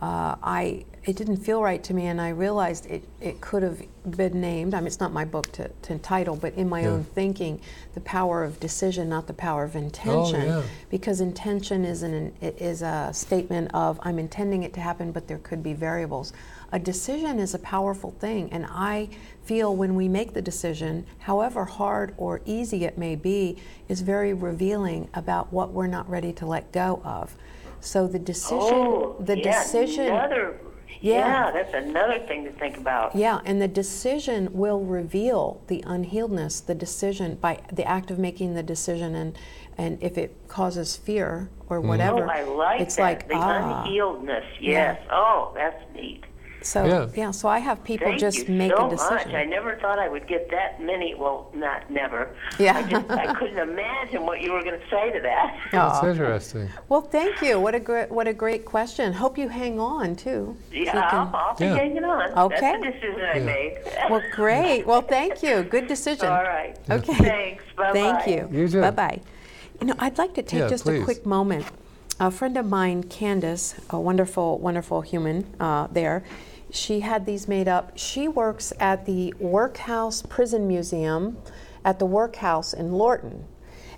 uh, 0.00 0.36
I 0.42 0.84
it 1.04 1.16
didn't 1.16 1.38
feel 1.38 1.62
right 1.62 1.82
to 1.84 1.94
me, 1.94 2.06
and 2.06 2.20
I 2.20 2.28
realized 2.30 2.84
it, 2.84 3.02
it 3.18 3.40
could 3.40 3.62
have 3.62 3.80
been 4.14 4.42
named. 4.42 4.74
I 4.74 4.80
mean, 4.80 4.88
it's 4.88 5.00
not 5.00 5.10
my 5.10 5.24
book 5.24 5.50
to, 5.52 5.68
to 5.68 5.96
title, 5.98 6.36
but 6.36 6.52
in 6.52 6.68
my 6.68 6.82
Yeah. 6.82 6.88
own 6.88 7.04
thinking, 7.04 7.62
the 7.94 8.00
power 8.02 8.44
of 8.44 8.60
decision, 8.60 9.08
not 9.08 9.26
the 9.26 9.32
power 9.32 9.64
of 9.64 9.74
intention, 9.74 10.46
yeah. 10.46 10.62
because 10.90 11.22
intention 11.22 11.86
is 11.86 12.02
an 12.02 12.34
it 12.42 12.60
is 12.60 12.82
a 12.82 13.10
statement 13.14 13.70
of 13.72 13.98
I'm 14.02 14.18
intending 14.18 14.64
it 14.64 14.74
to 14.74 14.80
happen, 14.80 15.10
but 15.10 15.28
there 15.28 15.38
could 15.38 15.62
be 15.62 15.72
variables. 15.72 16.32
A 16.72 16.78
decision 16.78 17.38
is 17.38 17.54
a 17.54 17.58
powerful 17.58 18.10
thing, 18.20 18.50
and 18.52 18.66
I 18.68 19.08
feel 19.44 19.74
when 19.74 19.94
we 19.94 20.08
make 20.08 20.34
the 20.34 20.42
decision, 20.42 21.06
however 21.20 21.64
hard 21.64 22.12
or 22.18 22.42
easy 22.44 22.84
it 22.84 22.98
may 22.98 23.16
be, 23.16 23.56
is 23.88 24.02
very 24.02 24.34
revealing 24.34 25.08
about 25.14 25.50
what 25.50 25.72
we're 25.72 25.86
not 25.86 26.08
ready 26.10 26.34
to 26.34 26.44
let 26.44 26.70
go 26.70 27.00
of. 27.04 27.34
So 27.80 28.06
the 28.06 28.18
decision, 28.18 28.58
oh, 28.60 29.16
the 29.20 29.38
yeah, 29.38 29.62
decision, 29.62 30.06
Another, 30.06 30.60
Yeah. 31.00 31.18
yeah, 31.18 31.50
that's 31.52 31.74
another 31.74 32.18
thing 32.26 32.44
to 32.44 32.50
think 32.52 32.76
about. 32.76 33.14
yeah, 33.14 33.40
and 33.44 33.60
the 33.62 33.68
decision 33.68 34.48
will 34.52 34.80
reveal 34.80 35.60
the 35.68 35.82
unhealedness. 35.86 36.64
The 36.64 36.74
decision 36.74 37.36
by 37.36 37.60
the 37.72 37.84
act 37.84 38.10
of 38.10 38.18
making 38.18 38.54
the 38.54 38.62
decision, 38.62 39.14
and 39.14 39.38
and 39.76 39.98
if 40.02 40.18
it 40.18 40.34
causes 40.48 40.96
fear 40.96 41.50
or 41.68 41.80
whatever, 41.80 42.24
Oh, 42.24 42.28
I 42.28 42.42
like 42.42 42.80
it's 42.80 42.96
that. 42.96 43.02
like 43.02 43.28
the 43.28 43.34
ah. 43.36 43.84
unhealedness. 43.84 44.44
Yeah. 44.60 44.70
Yes. 44.72 45.00
Oh, 45.10 45.52
that's 45.54 45.80
neat. 45.94 46.24
So 46.62 46.84
Yeah. 46.84 47.06
yeah. 47.14 47.30
so 47.30 47.48
I 47.48 47.58
have 47.58 47.82
people 47.84 48.08
Thank 48.08 48.20
just 48.20 48.48
you 48.48 48.54
make 48.54 48.72
so 48.76 48.86
a 48.86 48.90
decision. 48.90 49.14
much. 49.14 49.34
I 49.34 49.44
never 49.44 49.76
thought 49.76 49.98
I 49.98 50.08
would 50.08 50.26
get 50.26 50.50
that 50.50 50.80
many. 50.82 51.14
Well, 51.14 51.50
not 51.54 51.88
never. 51.90 52.34
Yeah. 52.58 52.76
I 52.78 52.82
just 52.82 53.10
I 53.10 53.32
couldn't 53.34 53.58
imagine 53.58 54.26
what 54.26 54.40
you 54.40 54.52
were 54.52 54.62
going 54.62 54.78
to 54.78 54.88
say 54.90 55.12
to 55.12 55.20
that. 55.20 55.56
That's 55.72 55.98
Aw. 56.02 56.10
interesting. 56.10 56.68
Well, 56.88 57.02
thank 57.02 57.40
you. 57.42 57.60
What 57.60 57.74
a 57.74 57.80
great 57.80 58.10
what 58.10 58.26
a 58.26 58.32
great 58.34 58.64
question. 58.64 59.12
Hope 59.12 59.38
you 59.38 59.48
hang 59.48 59.78
on 59.78 60.16
too. 60.16 60.56
so 60.70 60.76
Yeah, 60.76 60.92
can- 61.10 61.18
I'll, 61.18 61.30
I'll 61.36 61.54
be 61.56 61.66
hanging 61.66 62.04
on. 62.04 62.36
Okay. 62.38 62.60
That's 62.60 62.84
the 62.84 62.90
decision 62.92 63.20
I 63.34 63.38
made. 63.40 63.78
Well, 64.10 64.22
great. 64.32 64.84
Well, 64.86 65.02
thank 65.02 65.42
you. 65.42 65.62
Good 65.62 65.86
decision. 65.86 66.26
All 66.28 66.42
right. 66.42 66.76
Okay. 66.90 67.14
Thanks. 67.14 67.64
Bye. 67.76 67.92
Thank 67.92 68.26
you. 68.26 68.48
You 68.50 68.68
too. 68.68 68.80
Bye 68.80 68.90
bye. 68.90 69.20
You 69.80 69.86
know, 69.86 69.94
I'd 70.00 70.18
like 70.18 70.34
to 70.34 70.42
take 70.42 70.60
Yeah, 70.60 70.68
just 70.68 70.84
please. 70.84 71.00
a 71.02 71.04
quick 71.04 71.24
moment. 71.24 71.64
A 72.20 72.32
friend 72.32 72.56
of 72.56 72.66
mine, 72.66 73.04
Candace, 73.04 73.76
a 73.90 74.00
wonderful, 74.00 74.58
wonderful 74.58 75.02
human 75.02 75.46
uh, 75.60 75.86
there, 75.92 76.24
she 76.70 77.00
had 77.00 77.26
these 77.26 77.48
made 77.48 77.68
up. 77.68 77.92
She 77.96 78.28
works 78.28 78.72
at 78.78 79.06
the 79.06 79.34
Workhouse 79.38 80.22
Prison 80.22 80.66
Museum 80.68 81.38
at 81.84 81.98
the 81.98 82.06
Workhouse 82.06 82.72
in 82.72 82.92
Lorton. 82.92 83.46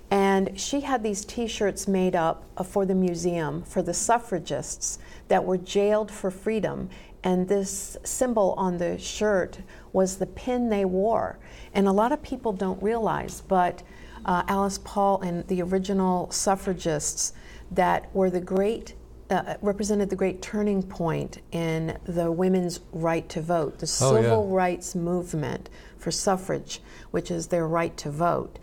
And 0.09 0.59
she 0.59 0.81
had 0.81 1.03
these 1.03 1.23
t 1.23 1.47
shirts 1.47 1.87
made 1.87 2.15
up 2.15 2.43
for 2.65 2.85
the 2.85 2.95
museum 2.95 3.63
for 3.63 3.81
the 3.81 3.93
suffragists 3.93 4.99
that 5.29 5.45
were 5.45 5.57
jailed 5.57 6.11
for 6.11 6.29
freedom. 6.29 6.89
And 7.23 7.47
this 7.47 7.97
symbol 8.03 8.53
on 8.57 8.77
the 8.77 8.97
shirt 8.97 9.59
was 9.93 10.17
the 10.17 10.25
pin 10.25 10.69
they 10.69 10.85
wore. 10.85 11.39
And 11.73 11.87
a 11.87 11.91
lot 11.91 12.11
of 12.11 12.21
people 12.21 12.51
don't 12.51 12.81
realize, 12.83 13.41
but 13.47 13.83
uh, 14.25 14.43
Alice 14.47 14.79
Paul 14.83 15.21
and 15.21 15.47
the 15.47 15.61
original 15.61 16.29
suffragists 16.31 17.33
that 17.71 18.13
were 18.13 18.29
the 18.29 18.41
great 18.41 18.95
uh, 19.31 19.55
represented 19.61 20.09
the 20.09 20.15
great 20.15 20.41
turning 20.41 20.83
point 20.83 21.39
in 21.51 21.97
the 22.05 22.31
women's 22.31 22.81
right 22.91 23.27
to 23.29 23.41
vote, 23.41 23.79
the 23.79 23.97
Oh, 24.01 24.15
yeah. 24.15 24.21
civil 24.21 24.47
rights 24.49 24.93
movement 24.93 25.69
for 25.97 26.11
suffrage, 26.11 26.81
which 27.11 27.31
is 27.31 27.47
their 27.47 27.67
right 27.67 27.95
to 27.97 28.11
vote. 28.11 28.59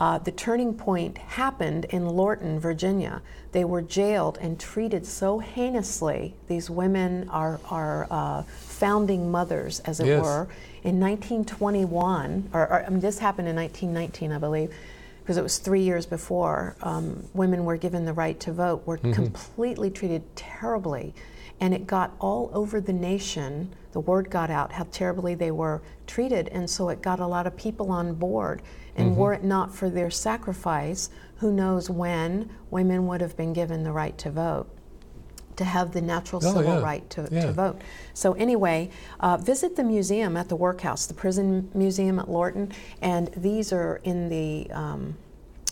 Uh, 0.00 0.18
the 0.18 0.32
turning 0.32 0.74
point 0.74 1.18
happened 1.18 1.84
in 1.90 2.08
Lorton, 2.08 2.58
Virginia. 2.58 3.20
They 3.52 3.64
were 3.64 3.82
jailed 3.82 4.38
and 4.40 4.58
treated 4.58 5.06
so 5.06 5.40
heinously. 5.40 6.34
These 6.48 6.70
women 6.70 7.28
are, 7.28 7.60
are 7.68 8.06
uh, 8.10 8.42
founding 8.60 9.30
mothers, 9.30 9.80
as 9.80 10.00
it 10.00 10.06
Yes. 10.06 10.24
were. 10.24 10.48
In 10.82 10.98
1921, 10.98 12.48
or, 12.54 12.60
or 12.62 12.84
I 12.84 12.88
mean, 12.88 13.00
this 13.00 13.18
happened 13.18 13.48
in 13.48 13.56
1919, 13.56 14.32
I 14.32 14.38
believe, 14.38 14.72
because 15.30 15.38
it 15.38 15.44
was 15.44 15.58
three 15.58 15.82
years 15.82 16.06
before 16.06 16.74
um, 16.82 17.24
women 17.34 17.64
were 17.64 17.76
given 17.76 18.04
the 18.04 18.12
right 18.12 18.40
to 18.40 18.52
vote, 18.52 18.84
were 18.84 18.98
Mm-hmm. 18.98 19.12
completely 19.12 19.88
treated 19.88 20.24
terribly. 20.34 21.14
And 21.60 21.72
it 21.72 21.86
got 21.86 22.16
all 22.18 22.50
over 22.52 22.80
the 22.80 22.92
nation. 22.92 23.72
The 23.92 24.00
word 24.00 24.28
got 24.28 24.50
out 24.50 24.72
how 24.72 24.88
terribly 24.90 25.36
they 25.36 25.52
were 25.52 25.82
treated. 26.08 26.48
And 26.48 26.68
so 26.68 26.88
it 26.88 27.00
got 27.00 27.20
a 27.20 27.28
lot 27.28 27.46
of 27.46 27.56
people 27.56 27.92
on 27.92 28.14
board. 28.14 28.60
And 28.96 29.10
Mm-hmm. 29.12 29.20
were 29.20 29.32
it 29.34 29.44
not 29.44 29.72
for 29.72 29.88
their 29.88 30.10
sacrifice, 30.10 31.10
who 31.36 31.52
knows 31.52 31.88
when 31.88 32.50
women 32.72 33.06
would 33.06 33.20
have 33.20 33.36
been 33.36 33.52
given 33.52 33.84
the 33.84 33.92
right 33.92 34.18
to 34.18 34.32
vote 34.32 34.68
to 35.60 35.64
have 35.66 35.92
the 35.92 36.00
natural 36.00 36.40
Oh, 36.42 36.54
civil 36.54 36.74
yeah. 36.76 36.80
right 36.90 37.10
to, 37.10 37.28
Yeah. 37.30 37.42
to 37.46 37.52
vote. 37.52 37.76
So 38.14 38.32
anyway, 38.32 38.88
uh, 39.20 39.36
visit 39.36 39.76
the 39.76 39.84
museum 39.84 40.36
at 40.38 40.48
the 40.48 40.56
workhouse, 40.56 41.04
the 41.06 41.12
prison 41.14 41.68
museum 41.74 42.18
at 42.18 42.30
Lorton, 42.30 42.72
and 43.02 43.28
these 43.36 43.70
are 43.72 44.00
in 44.04 44.28
the 44.30 44.70
um, 44.72 45.14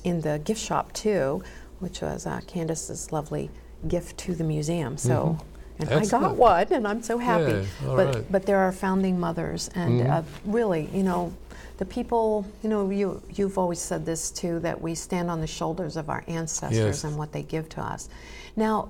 in 0.04 0.20
the 0.20 0.38
gift 0.44 0.60
shop 0.60 0.92
too, 0.92 1.42
which 1.80 2.02
was 2.02 2.26
uh, 2.26 2.40
Candace's 2.46 3.12
lovely 3.12 3.50
gift 3.88 4.18
to 4.18 4.34
the 4.34 4.44
museum. 4.44 4.96
So. 4.98 5.38
And 5.80 5.88
I 5.90 6.04
got 6.06 6.22
Mm-hmm. 6.22 6.36
One, 6.38 6.66
and 6.72 6.88
I'm 6.88 7.02
so 7.02 7.18
happy. 7.18 7.54
All 7.86 7.94
but 7.96 8.06
right. 8.06 8.14
Mm-hmm. 8.16 8.32
but 8.32 8.44
there 8.46 8.58
are 8.58 8.72
founding 8.72 9.18
mothers, 9.20 9.70
and 9.76 10.02
uh, 10.08 10.22
really, 10.44 10.90
you 10.92 11.04
know, 11.04 11.32
the 11.76 11.84
people. 11.84 12.44
You 12.64 12.68
know, 12.68 12.90
you 12.90 13.22
you've 13.36 13.56
always 13.62 13.78
said 13.78 14.04
this 14.04 14.32
too 14.32 14.58
that 14.66 14.76
we 14.82 14.96
stand 14.96 15.30
on 15.30 15.40
the 15.40 15.46
shoulders 15.46 15.96
of 15.96 16.10
our 16.10 16.24
ancestors 16.26 16.76
Yes. 16.98 17.04
and 17.04 17.16
what 17.16 17.30
they 17.30 17.44
give 17.44 17.68
to 17.76 17.80
us. 17.80 18.08
Now, 18.56 18.88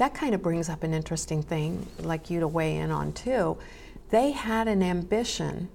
that 0.00 0.14
kind 0.14 0.34
of 0.34 0.40
brings 0.42 0.70
up 0.70 0.82
an 0.82 0.94
interesting 0.94 1.42
thing, 1.42 1.86
like 2.00 2.30
you 2.30 2.40
to 2.40 2.48
weigh 2.48 2.78
in 2.78 2.90
on 2.90 3.12
too. 3.12 3.58
They 4.08 4.30
had 4.30 4.66
an 4.66 4.82
ambition 4.82 5.68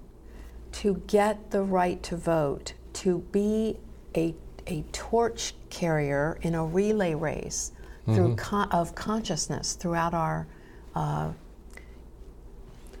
to 0.72 1.00
get 1.06 1.52
the 1.52 1.62
right 1.62 2.02
to 2.02 2.16
vote, 2.16 2.72
to 2.94 3.18
be 3.30 3.76
a, 4.16 4.34
a 4.66 4.82
torch 4.90 5.54
carrier 5.70 6.38
in 6.42 6.56
a 6.56 6.64
relay 6.66 7.14
race 7.14 7.70
through 8.06 8.34
con- 8.34 8.68
of 8.72 8.96
consciousness 8.96 9.74
throughout 9.74 10.12
our 10.12 10.48
uh, 10.96 11.30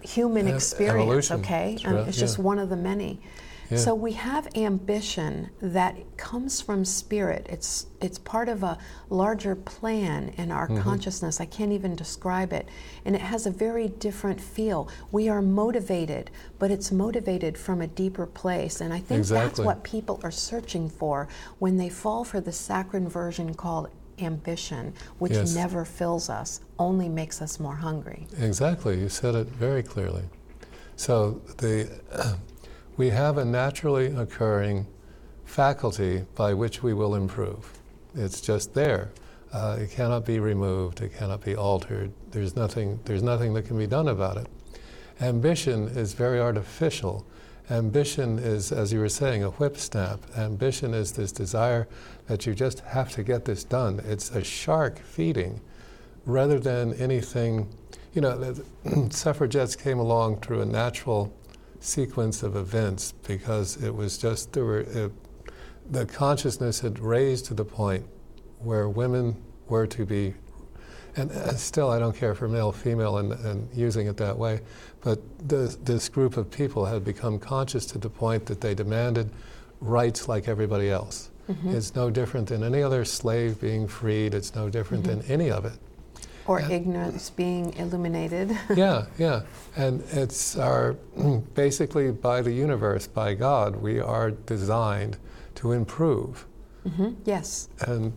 human 0.02 0.46
Yeah, 0.46 0.54
experience. 0.54 1.02
evolution 1.02 1.40
Okay, 1.40 1.76
Um, 1.84 1.96
it's 2.08 2.16
just 2.18 2.38
one 2.38 2.60
of 2.60 2.68
the 2.68 2.76
many. 2.76 3.18
Yeah. 3.70 3.78
So 3.78 3.94
we 3.94 4.12
have 4.12 4.48
ambition 4.56 5.50
that 5.60 5.96
comes 6.16 6.60
from 6.60 6.84
spirit. 6.84 7.46
It's 7.50 7.86
it's 8.00 8.18
part 8.18 8.48
of 8.48 8.62
a 8.62 8.78
larger 9.08 9.54
plan 9.56 10.28
in 10.36 10.50
our 10.52 10.68
Mm-hmm. 10.68 10.82
consciousness. 10.82 11.40
I 11.40 11.46
can't 11.46 11.72
even 11.72 11.94
describe 11.96 12.52
it, 12.52 12.68
and 13.04 13.14
it 13.14 13.20
has 13.22 13.46
a 13.46 13.50
very 13.50 13.88
different 13.88 14.40
feel. 14.40 14.88
We 15.12 15.28
are 15.28 15.40
motivated, 15.42 16.30
but 16.58 16.70
it's 16.70 16.90
motivated 16.92 17.56
from 17.56 17.80
a 17.80 17.86
deeper 17.86 18.26
place, 18.26 18.80
and 18.80 18.92
I 18.92 19.00
think 19.00 19.26
that's 19.26 19.58
what 19.58 19.82
people 19.84 20.20
are 20.22 20.30
searching 20.30 20.88
for 20.88 21.28
when 21.58 21.76
they 21.76 21.88
fall 21.88 22.24
for 22.24 22.40
the 22.40 22.52
saccharine 22.52 23.08
version 23.08 23.54
called 23.54 23.88
ambition, 24.18 24.92
which 25.18 25.32
Yes. 25.32 25.54
never 25.54 25.84
fills 25.84 26.28
us, 26.30 26.60
only 26.78 27.08
makes 27.08 27.42
us 27.42 27.60
more 27.60 27.76
hungry. 27.76 28.26
Exactly, 28.40 28.98
you 28.98 29.08
said 29.08 29.34
it 29.34 29.46
very 29.48 29.82
clearly. 29.82 30.22
So 30.96 31.40
the 31.58 31.88
we 32.96 33.10
have 33.10 33.36
a 33.36 33.44
naturally 33.44 34.06
occurring 34.06 34.86
faculty 35.44 36.24
by 36.34 36.54
which 36.54 36.82
we 36.82 36.94
will 36.94 37.14
improve. 37.14 37.78
It's 38.14 38.40
just 38.40 38.74
there. 38.74 39.10
Uh, 39.52 39.78
it 39.80 39.90
cannot 39.90 40.24
be 40.24 40.38
removed. 40.38 41.00
It 41.00 41.14
cannot 41.16 41.44
be 41.44 41.54
altered. 41.54 42.12
There's 42.30 42.56
nothing. 42.56 42.98
There's 43.04 43.22
nothing 43.22 43.54
that 43.54 43.62
can 43.66 43.78
be 43.78 43.86
done 43.86 44.08
about 44.08 44.38
it. 44.38 44.46
Ambition 45.20 45.88
is 45.88 46.14
very 46.14 46.40
artificial. 46.40 47.26
Ambition 47.70 48.38
is, 48.38 48.70
as 48.72 48.92
you 48.92 49.00
were 49.00 49.08
saying, 49.08 49.42
a 49.42 49.50
whip 49.50 49.76
snap. 49.76 50.20
Ambition 50.36 50.94
is 50.94 51.12
this 51.12 51.32
desire 51.32 51.88
that 52.26 52.46
you 52.46 52.54
just 52.54 52.80
have 52.80 53.10
to 53.12 53.22
get 53.22 53.44
this 53.44 53.64
done. 53.64 54.00
It's 54.04 54.30
a 54.30 54.42
shark 54.42 54.98
feeding 55.00 55.60
rather 56.24 56.58
than 56.58 56.94
anything. 56.94 57.68
You 58.14 58.22
know, 58.22 58.54
suffragettes 59.10 59.76
came 59.76 59.98
along 59.98 60.40
through 60.40 60.62
a 60.62 60.66
natural 60.66 61.32
sequence 61.80 62.42
of 62.42 62.56
events 62.56 63.12
because 63.26 63.82
it 63.82 63.94
was 63.94 64.18
just 64.18 64.52
there 64.52 64.64
were 64.64 64.86
uh, 64.94 65.08
the 65.90 66.06
consciousness 66.06 66.80
had 66.80 66.98
raised 66.98 67.46
to 67.46 67.54
the 67.54 67.64
point 67.64 68.04
where 68.58 68.88
women 68.88 69.36
were 69.68 69.86
to 69.86 70.04
be 70.04 70.34
and 71.16 71.30
uh, 71.30 71.54
still 71.54 71.90
I 71.90 71.98
don't 71.98 72.16
care 72.16 72.34
for 72.34 72.48
male 72.48 72.72
female 72.72 73.18
and, 73.18 73.32
and 73.32 73.68
using 73.74 74.06
it 74.06 74.16
that 74.16 74.36
way 74.36 74.60
but 75.00 75.20
this, 75.48 75.76
this 75.76 76.08
group 76.08 76.36
of 76.36 76.50
people 76.50 76.84
had 76.84 77.04
become 77.04 77.38
conscious 77.38 77.86
to 77.86 77.98
the 77.98 78.10
point 78.10 78.46
that 78.46 78.60
they 78.60 78.74
demanded 78.74 79.30
rights 79.80 80.26
like 80.26 80.48
everybody 80.48 80.90
else. 80.90 81.30
It's 81.76 81.94
no 81.94 82.10
different 82.10 82.48
than 82.48 82.64
any 82.64 82.82
other 82.82 83.04
slave 83.04 83.60
being 83.60 83.86
freed. 83.86 84.34
It's 84.34 84.56
no 84.56 84.68
different 84.68 85.04
than 85.04 85.22
any 85.30 85.48
of 85.48 85.64
it 85.64 85.78
Or 86.46 86.60
ignorance 86.60 87.30
being 87.30 87.72
illuminated. 87.74 88.56
yeah, 88.76 89.06
yeah. 89.18 89.42
And 89.76 90.02
it's 90.12 90.56
our, 90.56 90.92
basically 91.54 92.10
by 92.12 92.42
the 92.42 92.52
universe, 92.52 93.06
by 93.06 93.34
God, 93.34 93.76
we 93.76 94.00
are 94.00 94.30
designed 94.30 95.16
to 95.56 95.72
improve. 95.72 96.46
Mm-hmm. 96.86 97.14
yes. 97.24 97.68
And 97.80 98.12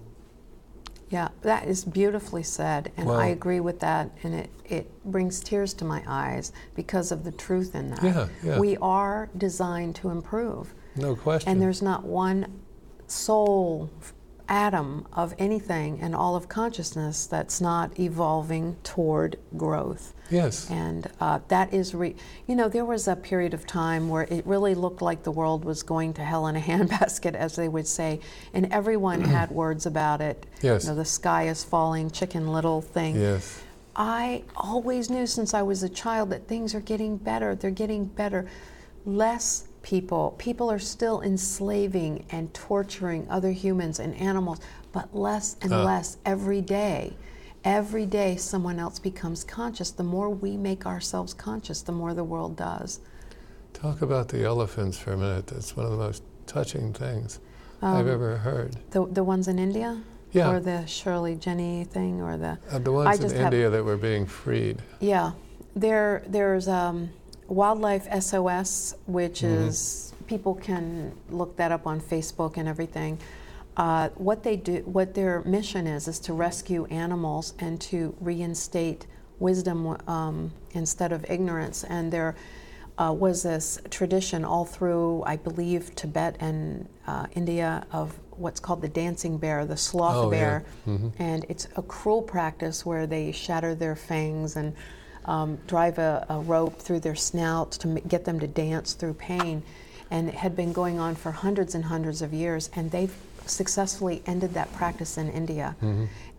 Yeah, 1.10 1.30
that 1.42 1.68
is 1.68 1.84
beautifully 1.86 2.44
said, 2.44 2.92
and 2.98 3.08
Well- 3.08 3.18
I 3.20 3.28
agree 3.28 3.60
with 3.60 3.80
that, 3.80 4.12
and 4.24 4.36
it, 4.36 4.50
it 4.66 5.06
brings 5.06 5.40
tears 5.40 5.74
to 5.76 5.86
my 5.86 6.04
eyes 6.08 6.52
because 6.76 7.12
of 7.12 7.24
the 7.24 7.32
truth 7.32 7.74
in 7.74 7.90
that. 7.90 8.04
Yeah, 8.04 8.28
yeah. 8.44 8.60
We 8.60 8.78
are 8.78 9.30
designed 9.38 9.96
to 9.96 10.10
improve, 10.12 10.74
no 10.96 11.16
question. 11.16 11.52
and 11.52 11.60
there's 11.62 11.82
not 11.82 12.04
one 12.04 12.46
soul 13.08 13.90
atom 14.50 15.08
of 15.14 15.34
anything 15.38 16.00
in 16.00 16.14
all 16.14 16.36
of 16.36 16.50
consciousness 16.50 17.28
that's 17.28 17.62
not 17.62 17.98
evolving 18.00 18.76
toward 18.84 19.38
growth. 19.56 20.14
yes. 20.30 20.70
And 20.70 21.08
uh, 21.22 21.40
that 21.48 21.74
is, 21.74 21.94
re- 21.94 22.16
you 22.48 22.56
know, 22.56 22.68
there 22.68 22.84
was 22.84 23.08
a 23.08 23.16
period 23.16 23.54
of 23.54 23.66
time 23.68 24.10
where 24.10 24.24
it 24.24 24.46
really 24.46 24.74
looked 24.76 25.02
like 25.02 25.24
the 25.24 25.32
world 25.32 25.64
was 25.64 25.84
going 25.84 26.14
to 26.16 26.24
hell 26.24 26.48
in 26.48 26.56
a 26.56 26.60
handbasket, 26.72 27.36
as 27.36 27.56
they 27.56 27.70
would 27.70 27.88
say, 27.88 28.20
and 28.54 28.72
everyone 28.74 29.22
had 29.36 29.52
words 29.52 29.86
about 29.86 30.20
it. 30.20 30.46
Yes. 30.62 30.84
You 30.84 30.90
know, 30.90 30.96
the 30.96 31.06
sky 31.06 31.48
is 31.48 31.64
falling, 31.64 32.10
chicken 32.12 32.52
little 32.52 32.82
thing. 32.82 33.16
Yes. 33.16 33.62
I 33.96 34.44
always 34.56 35.10
knew 35.10 35.28
since 35.28 35.54
I 35.54 35.62
was 35.62 35.84
a 35.84 35.90
child 35.90 36.30
that 36.32 36.48
things 36.48 36.74
are 36.74 36.80
getting 36.80 37.18
better. 37.18 37.54
They're 37.56 37.70
getting 37.72 38.06
better. 38.06 38.48
Less 39.06 39.68
people. 39.94 40.36
People 40.38 40.70
are 40.72 40.78
still 40.78 41.20
enslaving 41.22 42.24
and 42.30 42.54
torturing 42.54 43.26
other 43.28 43.50
humans 43.52 44.00
and 44.00 44.14
animals, 44.16 44.60
but 44.92 45.16
less 45.16 45.56
and 45.64 45.74
Ah. 45.74 45.84
less 45.84 46.18
every 46.26 46.62
day. 46.62 47.18
Every 47.64 48.06
day, 48.06 48.36
someone 48.36 48.78
else 48.80 49.00
becomes 49.00 49.44
conscious. 49.44 49.90
The 49.90 50.04
more 50.04 50.30
we 50.30 50.58
make 50.58 50.86
ourselves 50.86 51.34
conscious, 51.34 51.82
the 51.82 51.92
more 51.92 52.14
the 52.14 52.24
world 52.24 52.56
does. 52.56 53.00
Talk 53.74 54.04
about 54.04 54.28
the 54.28 54.46
elephants 54.46 54.96
for 55.00 55.12
a 55.14 55.18
minute. 55.18 55.48
That's 55.48 55.76
one 55.76 55.88
of 55.88 55.92
the 55.92 55.98
most 55.98 56.22
touching 56.46 56.94
things 56.94 57.40
I've 57.82 58.06
Um, 58.06 58.10
ever 58.14 58.38
heard. 58.38 58.76
The, 58.92 59.08
the 59.08 59.24
ones 59.24 59.48
in 59.48 59.58
India? 59.58 60.02
Yeah. 60.32 60.52
Or 60.52 60.60
the 60.60 60.86
Shirley 60.86 61.34
Jenny 61.36 61.84
thing, 61.86 62.22
or 62.22 62.38
the. 62.38 62.60
Uh, 62.72 62.78
the 62.78 62.92
I 62.92 62.94
ones 62.94 63.16
in 63.18 63.22
just 63.24 63.36
have- 63.36 63.52
India 63.52 63.72
that 63.72 63.84
were 63.84 63.98
being 63.98 64.28
freed. 64.28 64.84
Yeah, 65.00 65.32
there 65.76 66.22
there's 66.28 66.68
um, 66.68 67.10
Wildlife 67.50 68.08
SOS, 68.22 68.96
which 69.08 69.44
is 69.44 70.14
people 70.28 70.54
can 70.56 71.12
look 71.30 71.56
that 71.58 71.72
up 71.72 71.88
on 71.88 72.00
Facebook 72.00 72.58
and 72.58 72.68
everything. 72.68 73.18
Uh, 73.76 74.10
what 74.16 74.44
they 74.44 74.56
do, 74.56 74.82
what 74.86 75.14
their 75.16 75.42
mission 75.44 75.88
is, 75.88 76.08
is 76.08 76.20
to 76.20 76.34
rescue 76.34 76.86
animals 76.86 77.54
and 77.60 77.80
to 77.82 78.16
reinstate 78.20 79.08
wisdom 79.40 79.98
um, 80.08 80.52
instead 80.72 81.12
of 81.12 81.26
ignorance. 81.30 81.84
And 81.86 82.12
there 82.12 82.36
uh, 82.98 83.14
was 83.18 83.44
this 83.44 83.80
tradition 83.90 84.44
all 84.46 84.66
through, 84.66 85.24
I 85.26 85.38
believe, 85.38 85.96
Tibet 85.96 86.36
and 86.40 86.88
uh, 87.08 87.28
India 87.34 87.86
of 87.92 88.20
what's 88.32 88.60
called 88.60 88.82
the 88.82 88.90
dancing 88.90 89.38
bear, 89.38 89.66
the 89.66 89.78
sloth 89.78 90.16
Oh, 90.16 90.32
yeah. 90.32 90.38
bear, 90.40 90.66
Mhm. 90.88 91.12
and 91.18 91.46
it's 91.50 91.68
a 91.78 91.82
cruel 91.82 92.22
practice 92.22 92.86
where 92.86 93.08
they 93.08 93.32
shatter 93.32 93.74
their 93.76 93.96
fangs 93.96 94.56
and 94.56 94.74
um, 95.26 95.58
drive 95.68 95.98
a, 95.98 96.26
a 96.30 96.40
rope 96.40 96.80
through 96.80 97.02
their 97.02 97.16
snouts 97.16 97.78
to 97.80 97.88
m- 97.88 97.96
get 98.08 98.26
them 98.26 98.40
to 98.40 98.48
dance 98.48 98.94
through 98.94 99.14
pain. 99.16 99.64
And 100.12 100.28
it 100.30 100.36
had 100.36 100.56
been 100.56 100.74
going 100.74 101.00
on 101.00 101.16
for 101.16 101.32
hundreds 101.32 101.76
and 101.76 101.86
hundreds 101.86 102.22
of 102.22 102.34
years, 102.34 102.70
and 102.76 102.90
they've 102.90 103.16
successfully 103.46 104.22
ended 104.26 104.54
that 104.54 104.72
practice 104.74 105.18
in 105.18 105.30
India. 105.30 105.76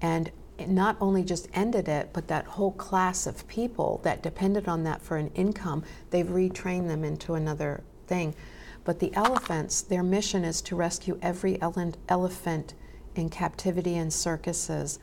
And 0.00 0.30
it 0.58 0.68
not 0.68 0.96
only 1.00 1.22
just 1.22 1.48
ended 1.54 1.88
it, 1.88 2.10
but 2.12 2.28
that 2.28 2.44
whole 2.44 2.72
class 2.72 3.26
of 3.26 3.46
people 3.48 4.00
that 4.02 4.22
depended 4.22 4.68
on 4.68 4.84
that 4.84 5.00
for 5.02 5.16
an 5.16 5.30
income, 5.34 5.84
they've 6.10 6.26
retrained 6.26 6.88
them 6.88 7.04
into 7.04 7.34
another 7.34 7.82
thing. 8.06 8.34
But 8.84 8.98
the 8.98 9.14
elephants, 9.14 9.82
their 9.82 10.02
mission 10.02 10.44
is 10.44 10.60
to 10.62 10.76
rescue 10.76 11.18
every 11.22 11.60
ele- 11.62 11.94
elephant 12.08 12.74
in 13.14 13.28
captivity 13.28 13.94
in 13.94 14.10
circuses 14.10 14.98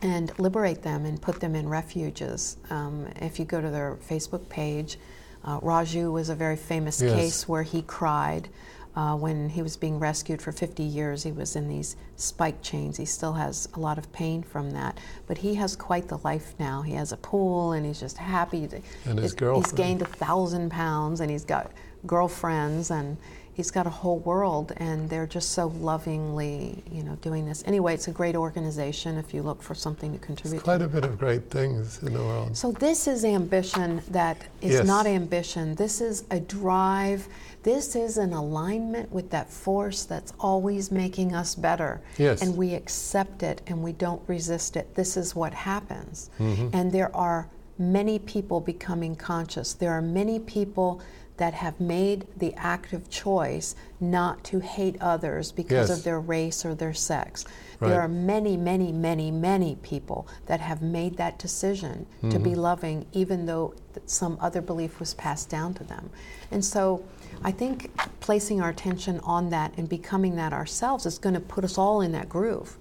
and 0.00 0.36
liberate 0.38 0.82
them 0.82 1.04
and 1.04 1.20
put 1.20 1.40
them 1.40 1.54
in 1.54 1.68
refuges. 1.68 2.56
Um, 2.70 3.06
if 3.20 3.38
you 3.38 3.44
go 3.44 3.60
to 3.60 3.70
their 3.70 3.98
Facebook 4.08 4.48
page, 4.48 4.98
uh, 5.44 5.60
Raju 5.60 6.12
was 6.12 6.28
a 6.28 6.34
very 6.34 6.56
famous 6.56 7.00
Yes. 7.02 7.14
case 7.14 7.48
where 7.48 7.62
he 7.62 7.82
cried 7.82 8.48
Uh, 8.94 9.16
when 9.16 9.48
he 9.48 9.62
was 9.62 9.74
being 9.74 9.98
rescued 9.98 10.42
for 10.42 10.52
50 10.52 10.82
years, 10.82 11.22
he 11.22 11.32
was 11.32 11.56
in 11.56 11.66
these 11.66 11.96
spike 12.16 12.60
chains. 12.60 12.98
He 12.98 13.06
still 13.06 13.32
has 13.32 13.66
a 13.72 13.80
lot 13.80 13.96
of 13.96 14.12
pain 14.12 14.42
from 14.42 14.72
that, 14.72 14.98
but 15.26 15.38
he 15.38 15.54
has 15.54 15.74
quite 15.74 16.08
the 16.08 16.18
life 16.18 16.54
now. 16.58 16.82
He 16.82 16.92
has 16.92 17.10
a 17.10 17.16
pool, 17.16 17.72
and 17.72 17.86
he's 17.86 17.98
just 17.98 18.18
happy. 18.18 18.64
And 19.06 19.18
his 19.18 19.30
He's 19.30 19.32
girlfriend. 19.32 19.76
gained 19.78 20.02
a 20.02 20.04
thousand 20.04 20.68
pounds, 20.68 21.20
and 21.20 21.30
he's 21.30 21.46
got 21.46 21.70
girlfriends, 22.06 22.90
and 22.90 23.16
he's 23.54 23.70
got 23.70 23.86
a 23.86 23.90
whole 23.90 24.18
world, 24.20 24.72
and 24.78 25.08
they're 25.10 25.26
just 25.26 25.50
so 25.50 25.68
lovingly, 25.68 26.82
you 26.90 27.02
know, 27.02 27.16
doing 27.16 27.46
this. 27.46 27.62
Anyway, 27.66 27.94
it's 27.94 28.08
a 28.08 28.12
great 28.12 28.34
organization. 28.34 29.18
If 29.18 29.34
you 29.34 29.42
look 29.42 29.62
for 29.62 29.74
something 29.74 30.12
to 30.12 30.18
contribute. 30.18 30.58
to. 30.58 30.64
Quite 30.64 30.82
a 30.82 30.88
bit 30.88 31.04
of 31.04 31.18
great 31.18 31.50
things 31.50 32.02
in 32.02 32.12
the 32.12 32.20
world. 32.20 32.56
So 32.56 32.72
this 32.72 33.06
is 33.06 33.24
ambition 33.24 34.02
that 34.10 34.38
is 34.60 34.72
Yes. 34.72 34.86
not 34.86 35.06
ambition. 35.06 35.74
This 35.74 36.00
is 36.00 36.24
a 36.30 36.40
drive. 36.40 37.28
This 37.62 37.94
is 37.94 38.16
an 38.16 38.32
alignment 38.32 39.12
with 39.12 39.30
that 39.30 39.48
force 39.48 40.04
that's 40.04 40.32
always 40.40 40.90
making 40.90 41.34
us 41.34 41.54
better. 41.54 42.00
Yes. 42.18 42.42
And 42.42 42.56
we 42.56 42.74
accept 42.74 43.42
it 43.42 43.60
and 43.66 43.82
we 43.82 43.92
don't 43.92 44.22
resist 44.26 44.76
it. 44.76 44.94
This 44.94 45.16
is 45.16 45.36
what 45.36 45.54
happens. 45.54 46.30
Mm-hmm. 46.40 46.68
And 46.72 46.90
there 46.90 47.14
are 47.14 47.48
many 47.78 48.18
people 48.18 48.60
becoming 48.60 49.14
conscious. 49.16 49.74
There 49.74 49.92
are 49.92 50.02
many 50.02 50.38
people 50.38 51.00
that 51.36 51.54
have 51.54 51.80
made 51.80 52.26
the 52.36 52.54
active 52.54 53.08
choice 53.10 53.74
not 54.00 54.44
to 54.44 54.60
hate 54.60 54.96
others 55.00 55.50
because 55.50 55.88
Yes. 55.88 55.98
of 55.98 56.04
their 56.04 56.20
race 56.20 56.64
or 56.64 56.74
their 56.74 56.92
sex. 56.94 57.44
Right. 57.80 57.88
There 57.88 58.00
are 58.00 58.08
many, 58.08 58.56
many, 58.56 58.92
many, 58.92 59.30
many 59.30 59.76
people 59.82 60.28
that 60.46 60.60
have 60.60 60.82
made 60.82 61.16
that 61.16 61.38
decision 61.38 62.06
to 62.30 62.38
be 62.38 62.50
mm-hmm. 62.50 62.60
loving, 62.60 63.06
even 63.12 63.46
though 63.46 63.74
some 64.06 64.36
other 64.40 64.60
belief 64.60 65.00
was 65.00 65.14
passed 65.14 65.48
down 65.48 65.74
to 65.74 65.84
them. 65.84 66.10
And 66.50 66.64
so 66.64 67.02
I 67.42 67.50
think 67.50 67.90
placing 68.20 68.60
our 68.60 68.70
attention 68.70 69.18
on 69.20 69.50
that 69.50 69.72
and 69.76 69.88
becoming 69.88 70.36
that 70.36 70.52
ourselves 70.52 71.06
is 71.06 71.18
going 71.18 71.34
to 71.34 71.40
put 71.40 71.64
us 71.64 71.76
all 71.78 72.02
in 72.02 72.12
that 72.12 72.28
groove. 72.28 72.76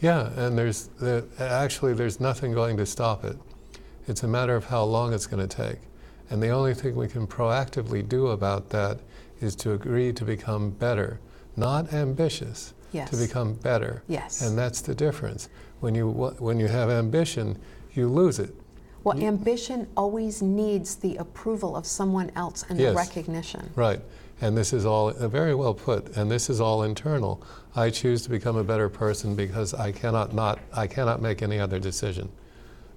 Yeah, 0.00 0.30
and 0.36 0.56
there's 0.56 0.88
there, 1.00 1.24
actually 1.38 1.94
there's 1.94 2.20
nothing 2.20 2.52
going 2.52 2.76
to 2.76 2.86
stop 2.86 3.24
it. 3.24 3.36
It's 4.06 4.22
a 4.22 4.28
matter 4.28 4.54
of 4.54 4.66
how 4.66 4.84
long 4.84 5.12
it's 5.12 5.26
going 5.26 5.46
to 5.46 5.56
take. 5.56 5.78
And 6.30 6.42
the 6.42 6.48
only 6.50 6.74
thing 6.74 6.94
we 6.94 7.08
can 7.08 7.26
proactively 7.26 8.06
do 8.06 8.28
about 8.28 8.70
that 8.70 9.00
is 9.40 9.54
to 9.56 9.72
agree 9.72 10.12
to 10.12 10.24
become 10.24 10.70
better, 10.70 11.20
not 11.56 11.92
ambitious, 11.92 12.74
Yes. 12.92 13.10
to 13.10 13.16
become 13.16 13.54
better. 13.54 14.02
Yes. 14.08 14.40
And 14.42 14.56
that's 14.56 14.80
the 14.80 14.94
difference. 14.94 15.48
When 15.80 15.94
you 15.94 16.08
when 16.38 16.58
you 16.58 16.68
have 16.68 16.90
ambition, 16.90 17.58
you 17.92 18.08
lose 18.08 18.38
it. 18.38 18.54
Well, 19.04 19.20
ambition 19.22 19.86
always 19.96 20.42
needs 20.42 20.96
the 20.96 21.16
approval 21.16 21.76
of 21.76 21.86
someone 21.86 22.30
else 22.34 22.64
and 22.68 22.78
the 22.78 22.84
Yes. 22.84 22.96
recognition. 22.96 23.70
Right. 23.76 24.00
And 24.40 24.56
this 24.56 24.72
is 24.72 24.84
all 24.86 25.08
uh, 25.08 25.28
very 25.28 25.54
well 25.54 25.74
put. 25.74 26.16
And 26.16 26.30
this 26.30 26.48
is 26.50 26.60
all 26.60 26.82
internal. 26.82 27.42
I 27.76 27.90
choose 27.90 28.22
to 28.22 28.30
become 28.30 28.56
a 28.56 28.64
better 28.64 28.88
person 28.88 29.34
because 29.34 29.74
I 29.74 29.92
cannot 29.92 30.34
not 30.34 30.58
I 30.72 30.86
cannot 30.86 31.20
make 31.22 31.42
any 31.42 31.58
other 31.60 31.78
decision. 31.78 32.28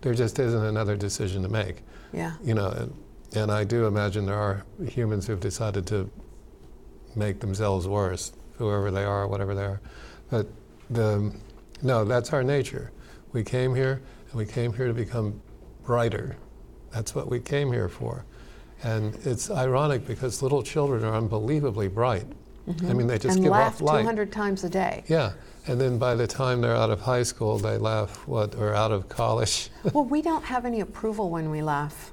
There 0.01 0.13
just 0.13 0.39
isn't 0.39 0.65
another 0.65 0.95
decision 0.95 1.43
to 1.43 1.49
make. 1.49 1.83
Yeah. 2.13 2.33
You 2.43 2.55
know, 2.55 2.89
and, 3.33 3.51
I 3.51 3.63
do 3.63 3.85
imagine 3.85 4.25
there 4.25 4.35
are 4.35 4.65
humans 4.85 5.27
who've 5.27 5.39
decided 5.39 5.87
to 5.87 6.09
make 7.15 7.39
themselves 7.39 7.87
worse, 7.87 8.33
whoever 8.57 8.91
they 8.91 9.03
are, 9.03 9.27
whatever 9.27 9.55
they 9.55 9.63
are. 9.63 9.81
But 10.29 10.47
the 10.89 11.33
no, 11.81 12.05
that's 12.05 12.31
our 12.33 12.43
nature. 12.43 12.91
We 13.33 13.43
came 13.43 13.73
here 13.73 14.01
and 14.29 14.33
we 14.35 14.45
came 14.45 14.73
here 14.73 14.87
to 14.87 14.93
become 14.93 15.41
brighter. 15.83 16.37
That's 16.91 17.15
what 17.15 17.29
we 17.29 17.39
came 17.39 17.71
here 17.71 17.89
for. 17.89 18.25
And 18.83 19.15
it's 19.25 19.49
ironic 19.49 20.05
because 20.05 20.41
little 20.41 20.63
children 20.63 21.03
are 21.03 21.15
unbelievably 21.15 21.89
bright. 21.89 22.25
Mm-hmm. 22.67 22.89
I 22.89 22.93
mean, 22.93 23.07
they 23.07 23.17
just 23.17 23.35
and 23.35 23.43
give 23.43 23.51
laugh 23.51 23.75
off 23.75 23.81
light. 23.81 24.01
200 24.01 24.31
times 24.31 24.63
a 24.63 24.69
day. 24.69 25.03
Yeah, 25.07 25.33
and 25.67 25.81
then 25.81 25.97
by 25.97 26.15
the 26.15 26.27
time 26.27 26.61
they're 26.61 26.75
out 26.75 26.91
of 26.91 27.01
high 27.01 27.23
school, 27.23 27.57
they 27.57 27.77
laugh 27.77 28.27
what 28.27 28.55
or 28.55 28.73
out 28.75 28.91
of 28.91 29.09
college. 29.09 29.69
well, 29.93 30.05
we 30.15 30.21
don't 30.21 30.43
have 30.43 30.65
any 30.65 30.81
approval 30.81 31.29
when 31.29 31.49
we 31.49 31.61
laugh. 31.61 32.10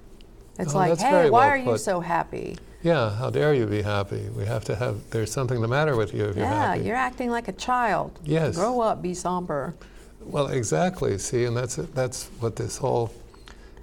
It's 0.58 0.74
Oh, 0.74 0.78
like, 0.78 0.98
hey, 0.98 1.30
why 1.30 1.46
well 1.46 1.48
are 1.50 1.56
you 1.56 1.78
so 1.78 2.00
happy? 2.00 2.56
yeah, 2.82 3.10
how 3.10 3.30
dare 3.30 3.54
you 3.54 3.66
be 3.66 3.82
happy? 3.82 4.28
We 4.36 4.44
have 4.44 4.64
to 4.64 4.76
have. 4.76 4.96
There's 5.10 5.30
something 5.32 5.60
the 5.60 5.68
matter 5.68 5.96
with 5.96 6.12
you 6.12 6.24
if 6.24 6.36
you're 6.36 6.46
happy. 6.46 6.80
yeah, 6.80 6.86
you're 6.86 6.96
acting 6.96 7.30
like 7.30 7.48
a 7.48 7.52
child. 7.52 8.18
Yes. 8.24 8.56
Grow 8.56 8.80
up, 8.80 9.00
be 9.00 9.14
somber. 9.14 9.74
Well, 10.20 10.48
exactly. 10.48 11.16
See, 11.18 11.44
and 11.44 11.56
that's 11.56 11.76
that's 11.76 12.26
what 12.40 12.56
this 12.56 12.76
whole 12.76 13.12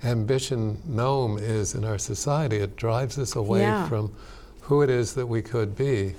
ambition 0.03 0.77
gnome 0.85 1.37
is 1.37 1.75
in 1.75 1.85
our 1.85 1.97
society. 1.97 2.57
It 2.57 2.75
drives 2.75 3.17
us 3.17 3.35
away 3.35 3.61
Yeah. 3.61 3.87
from 3.87 4.11
who 4.61 4.81
it 4.81 4.89
is 4.89 5.13
that 5.13 5.25
we 5.27 5.41
could 5.41 5.75
be, 5.75 6.15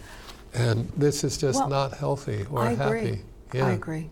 and 0.54 0.90
this 0.96 1.22
is 1.22 1.36
just 1.36 1.58
Well, 1.60 1.68
not 1.68 1.94
healthy 1.98 2.46
or 2.50 2.62
I 2.62 2.74
happy. 2.74 2.98
agree. 2.98 3.20
Yeah. 3.52 3.66
I 3.66 3.72
agree. 3.72 4.10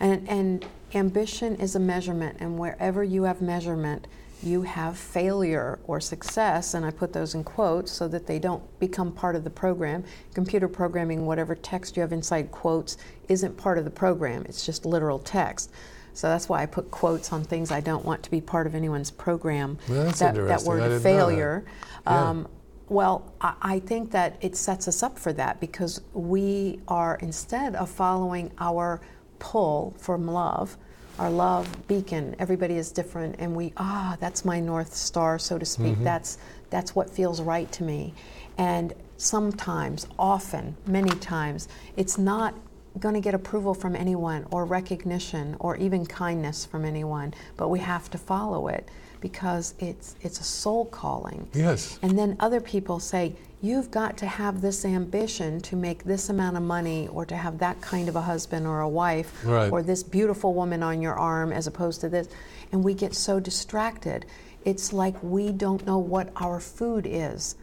And, 0.00 0.28
and 0.28 0.66
ambition 0.94 1.56
is 1.56 1.76
a 1.76 1.78
measurement, 1.80 2.38
and 2.40 2.58
wherever 2.58 3.04
you 3.04 3.24
have 3.24 3.40
measurement, 3.40 4.06
you 4.44 4.62
have 4.62 4.96
failure 4.96 5.78
or 5.84 6.00
success, 6.00 6.74
and 6.74 6.84
I 6.84 6.90
put 6.90 7.12
those 7.12 7.34
in 7.34 7.44
quotes 7.44 7.92
so 7.92 8.08
that 8.08 8.26
they 8.26 8.38
don't 8.38 8.62
become 8.78 9.12
part 9.12 9.36
of 9.36 9.44
the 9.44 9.50
program. 9.50 10.04
Computer 10.34 10.68
programming, 10.68 11.26
whatever 11.26 11.54
text 11.54 11.96
you 11.96 12.02
have 12.02 12.12
inside 12.12 12.50
quotes, 12.50 12.96
isn't 13.28 13.56
part 13.56 13.78
of 13.78 13.84
the 13.84 13.90
program, 13.90 14.44
it's 14.48 14.64
just 14.66 14.84
literal 14.84 15.18
text. 15.18 15.70
So 16.14 16.28
that's 16.28 16.48
why 16.48 16.62
I 16.62 16.66
put 16.66 16.90
quotes 16.90 17.32
on 17.32 17.42
things 17.42 17.70
I 17.70 17.80
don't 17.80 18.04
want 18.04 18.22
to 18.24 18.30
be 18.30 18.40
part 18.40 18.66
of 18.66 18.74
anyone's 18.74 19.10
program. 19.10 19.78
Well, 19.88 20.04
that's 20.04 20.18
that, 20.18 20.34
that 20.34 20.62
word 20.62 20.80
know 20.80 20.88
that. 20.90 21.00
failure. 21.00 21.64
Yeah. 22.06 22.28
Um, 22.28 22.48
well, 22.88 23.32
I, 23.40 23.54
I 23.62 23.78
think 23.80 24.10
that 24.10 24.36
it 24.42 24.56
sets 24.56 24.88
us 24.88 25.02
up 25.02 25.18
for 25.18 25.32
that 25.32 25.60
because 25.60 26.02
we 26.12 26.80
are, 26.88 27.16
instead 27.16 27.74
of 27.76 27.88
following 27.88 28.50
our 28.58 29.00
pull 29.38 29.94
from 29.98 30.28
love, 30.28 30.76
our 31.22 31.30
love 31.30 31.86
beacon, 31.86 32.34
everybody 32.40 32.76
is 32.76 32.90
different, 32.90 33.36
and 33.38 33.54
we, 33.54 33.72
ah, 33.76 34.16
that's 34.18 34.44
my 34.44 34.58
North 34.58 34.92
Star, 34.92 35.38
so 35.38 35.56
to 35.56 35.64
speak. 35.64 35.94
Mm-hmm. 35.94 36.02
That's, 36.02 36.38
that's 36.68 36.96
what 36.96 37.08
feels 37.08 37.40
right 37.40 37.70
to 37.72 37.84
me. 37.84 38.12
And 38.58 38.92
sometimes, 39.18 40.08
often, 40.18 40.76
many 40.84 41.10
times, 41.20 41.68
it's 41.96 42.18
not 42.18 42.56
going 42.98 43.14
to 43.14 43.20
get 43.20 43.34
approval 43.34 43.72
from 43.72 43.94
anyone 43.94 44.44
or 44.50 44.64
recognition 44.64 45.56
or 45.60 45.76
even 45.76 46.04
kindness 46.04 46.66
from 46.66 46.84
anyone, 46.84 47.32
but 47.56 47.68
we 47.68 47.78
have 47.78 48.10
to 48.10 48.18
follow 48.18 48.66
it 48.66 48.88
because 49.20 49.74
it's, 49.78 50.16
it's 50.22 50.40
a 50.40 50.44
soul 50.44 50.86
calling. 50.86 51.48
Yes. 51.54 52.00
And 52.02 52.18
then 52.18 52.36
other 52.40 52.60
people 52.60 52.98
say, 52.98 53.36
you've 53.62 53.90
got 53.92 54.16
to 54.18 54.26
have 54.26 54.60
this 54.60 54.84
ambition 54.84 55.60
to 55.60 55.76
make 55.76 56.02
this 56.04 56.28
amount 56.28 56.56
of 56.56 56.62
money 56.64 57.08
or 57.12 57.24
to 57.24 57.36
have 57.36 57.58
that 57.58 57.80
kind 57.80 58.08
of 58.08 58.16
a 58.16 58.20
husband 58.20 58.66
or 58.66 58.80
a 58.80 58.88
wife 58.88 59.42
Right. 59.44 59.70
or 59.72 59.82
this 59.82 60.02
beautiful 60.02 60.52
woman 60.52 60.82
on 60.82 61.00
your 61.00 61.14
arm 61.14 61.52
as 61.52 61.66
opposed 61.68 62.00
to 62.02 62.08
this. 62.08 62.28
And 62.72 62.82
we 62.82 62.92
get 62.92 63.14
so 63.14 63.38
distracted. 63.38 64.26
It's 64.64 64.92
like 64.92 65.14
we 65.22 65.52
don't 65.52 65.86
know 65.86 65.98
what 65.98 66.30
our 66.36 66.58
food 66.58 67.06
is. 67.08 67.54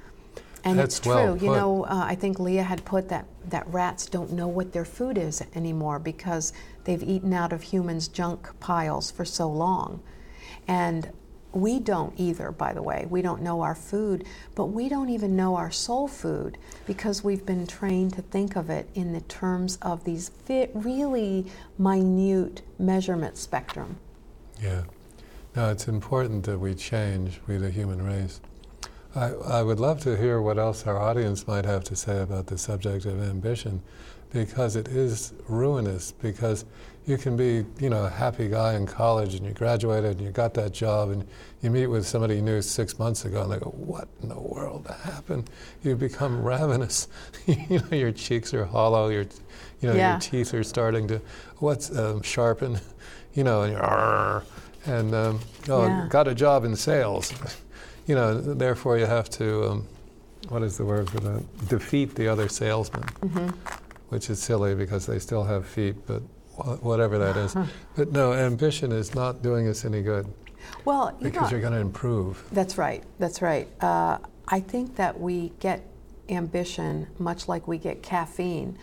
And 0.64 0.80
That's 0.80 0.98
it's 0.98 1.04
true. 1.06 1.14
well 1.14 1.38
you 1.38 1.52
know, 1.52 1.84
uh, 1.84 2.04
I 2.08 2.16
think 2.16 2.40
Leah 2.40 2.64
had 2.64 2.84
put 2.86 3.10
that, 3.10 3.26
that 3.50 3.68
rats 3.68 4.06
don't 4.06 4.32
know 4.32 4.48
what 4.48 4.72
their 4.72 4.86
food 4.86 5.18
is 5.18 5.44
anymore 5.54 6.00
because 6.00 6.54
they've 6.86 7.04
eaten 7.04 7.34
out 7.34 7.52
of 7.54 7.62
humans' 7.62 8.08
junk 8.08 8.48
piles 8.62 9.12
for 9.12 9.26
so 9.26 9.50
long. 9.50 10.02
And 10.68 11.10
we 11.52 11.80
don't 11.80 12.14
either, 12.18 12.52
by 12.52 12.74
the 12.74 12.82
way. 12.82 13.08
We 13.10 13.22
don't 13.22 13.42
know 13.42 13.62
our 13.62 13.76
food, 13.76 14.26
but 14.56 14.66
we 14.68 14.88
don't 14.90 15.10
even 15.10 15.36
know 15.36 15.56
our 15.56 15.72
soul 15.72 16.08
food 16.08 16.58
because 16.86 17.24
we've 17.24 17.46
been 17.46 17.66
trained 17.66 18.14
to 18.14 18.22
think 18.22 18.56
of 18.56 18.70
it 18.70 18.90
in 18.94 19.14
the 19.14 19.22
terms 19.22 19.78
of 19.82 20.04
these 20.04 20.32
really 20.74 21.46
minute 21.78 22.62
measurement 22.78 23.38
spectrum. 23.38 23.98
Yeah. 24.62 24.84
No, 25.56 25.72
it's 25.72 25.88
important 25.88 26.46
that 26.46 26.60
we 26.60 26.76
change, 26.76 27.42
we 27.48 27.58
the 27.58 27.72
human 27.72 28.02
race. 28.02 28.40
I, 29.16 29.32
I 29.32 29.64
would 29.64 29.80
love 29.80 30.00
to 30.02 30.16
hear 30.16 30.40
what 30.42 30.60
else 30.60 30.86
our 30.86 31.00
audience 31.00 31.48
might 31.48 31.66
have 31.66 31.84
to 31.86 31.96
say 31.96 32.22
about 32.22 32.48
the 32.48 32.58
subject 32.58 33.06
of 33.06 33.22
ambition 33.22 33.82
because 34.32 34.76
it 34.76 34.88
is 34.88 35.34
ruinous 35.48 36.12
because 36.12 36.66
you 37.10 37.18
can 37.18 37.36
be, 37.36 37.66
you 37.80 37.90
know, 37.90 38.06
a 38.06 38.10
happy 38.10 38.48
guy 38.48 38.76
in 38.76 38.86
college 38.86 39.34
and 39.34 39.44
you 39.44 39.52
graduated 39.52 40.12
and 40.18 40.22
you 40.22 40.30
got 40.30 40.54
that 40.54 40.72
job 40.72 41.10
and 41.10 41.26
you 41.64 41.72
meet 41.72 41.88
with 41.88 42.06
somebody 42.06 42.36
you 42.36 42.42
knew 42.44 42.62
six 42.62 43.00
months 43.00 43.26
ago 43.26 43.42
and 43.42 43.52
they 43.52 43.58
go, 43.58 43.72
what 43.72 44.08
in 44.22 44.30
the 44.30 44.40
world 44.40 44.86
happened? 45.04 45.50
You 45.82 45.96
become 45.96 46.44
ravenous. 46.54 47.08
you 47.48 47.80
know, 47.80 47.98
your 47.98 48.12
cheeks 48.12 48.54
are 48.54 48.64
hollow, 48.64 49.10
your, 49.10 49.24
you 49.82 49.90
know, 49.90 49.96
Yeah. 49.96 50.12
your 50.12 50.20
teeth 50.20 50.54
are 50.54 50.64
starting 50.64 51.08
to, 51.08 51.20
what's 51.58 51.90
um, 51.98 52.22
sharpen, 52.22 52.80
you 53.34 53.44
know, 53.44 53.64
and 53.64 53.74
you're, 53.74 54.44
and 54.86 55.16
um, 55.16 55.40
oh, 55.68 55.88
Yeah. 55.88 56.06
got 56.10 56.28
a 56.28 56.36
job 56.36 56.64
in 56.64 56.76
sales. 56.76 57.34
you 58.06 58.14
know, 58.14 58.40
therefore 58.40 59.00
you 59.00 59.08
have 59.08 59.32
to, 59.32 59.66
um, 59.70 59.88
what 60.50 60.62
is 60.62 60.78
the 60.78 60.86
word 60.86 61.10
for 61.10 61.20
that? 61.22 61.68
Defeat 61.70 62.14
the 62.14 62.28
other 62.28 62.48
salesman, 62.50 63.04
Mm-hmm. 63.22 63.48
which 64.10 64.30
is 64.30 64.40
silly 64.40 64.76
because 64.76 65.08
they 65.08 65.18
still 65.18 65.44
have 65.46 65.66
feet, 65.68 65.96
but 66.06 66.22
whatever 66.82 67.18
that 67.18 67.38
is. 67.38 67.56
But 67.96 68.12
no, 68.12 68.34
ambition 68.34 68.92
is 68.92 69.14
not 69.16 69.42
doing 69.42 69.68
us 69.68 69.86
any 69.86 70.02
good 70.02 70.28
Well, 70.86 71.16
you 71.20 71.26
because 71.26 71.44
know, 71.44 71.50
you're 71.58 71.62
going 71.62 71.74
to 71.74 71.80
improve. 71.80 72.44
That's 72.52 72.78
right. 72.78 73.04
That's 73.20 73.42
right. 73.42 73.68
Uh, 73.82 74.18
I 74.48 74.60
think 74.60 74.96
that 74.96 75.20
we 75.20 75.52
get 75.60 75.84
ambition 76.30 77.08
much 77.18 77.48
like 77.48 77.68
we 77.68 77.78
get 77.78 78.04
caffeine. 78.04 78.78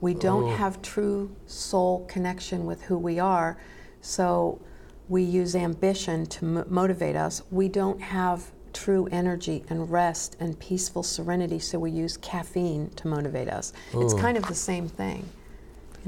We 0.00 0.14
don't 0.14 0.44
Oh. 0.44 0.56
have 0.56 0.80
true 0.82 1.30
soul 1.46 2.04
connection 2.08 2.66
with 2.66 2.82
who 2.82 2.96
we 2.98 3.18
are, 3.18 3.56
so 4.00 4.60
we 5.08 5.22
use 5.22 5.56
ambition 5.56 6.26
to 6.26 6.44
mo- 6.44 6.64
motivate 6.68 7.16
us. 7.16 7.42
We 7.50 7.68
don't 7.68 8.00
have 8.00 8.50
true 8.72 9.08
energy 9.10 9.64
and 9.70 9.90
rest 9.90 10.36
and 10.38 10.58
peaceful 10.58 11.02
serenity, 11.02 11.58
so 11.58 11.78
we 11.78 11.90
use 11.90 12.16
caffeine 12.18 12.90
to 12.90 13.08
motivate 13.08 13.48
us. 13.48 13.72
It's 13.94 14.14
kind 14.14 14.36
of 14.36 14.46
the 14.46 14.54
same 14.54 14.88
thing, 14.88 15.24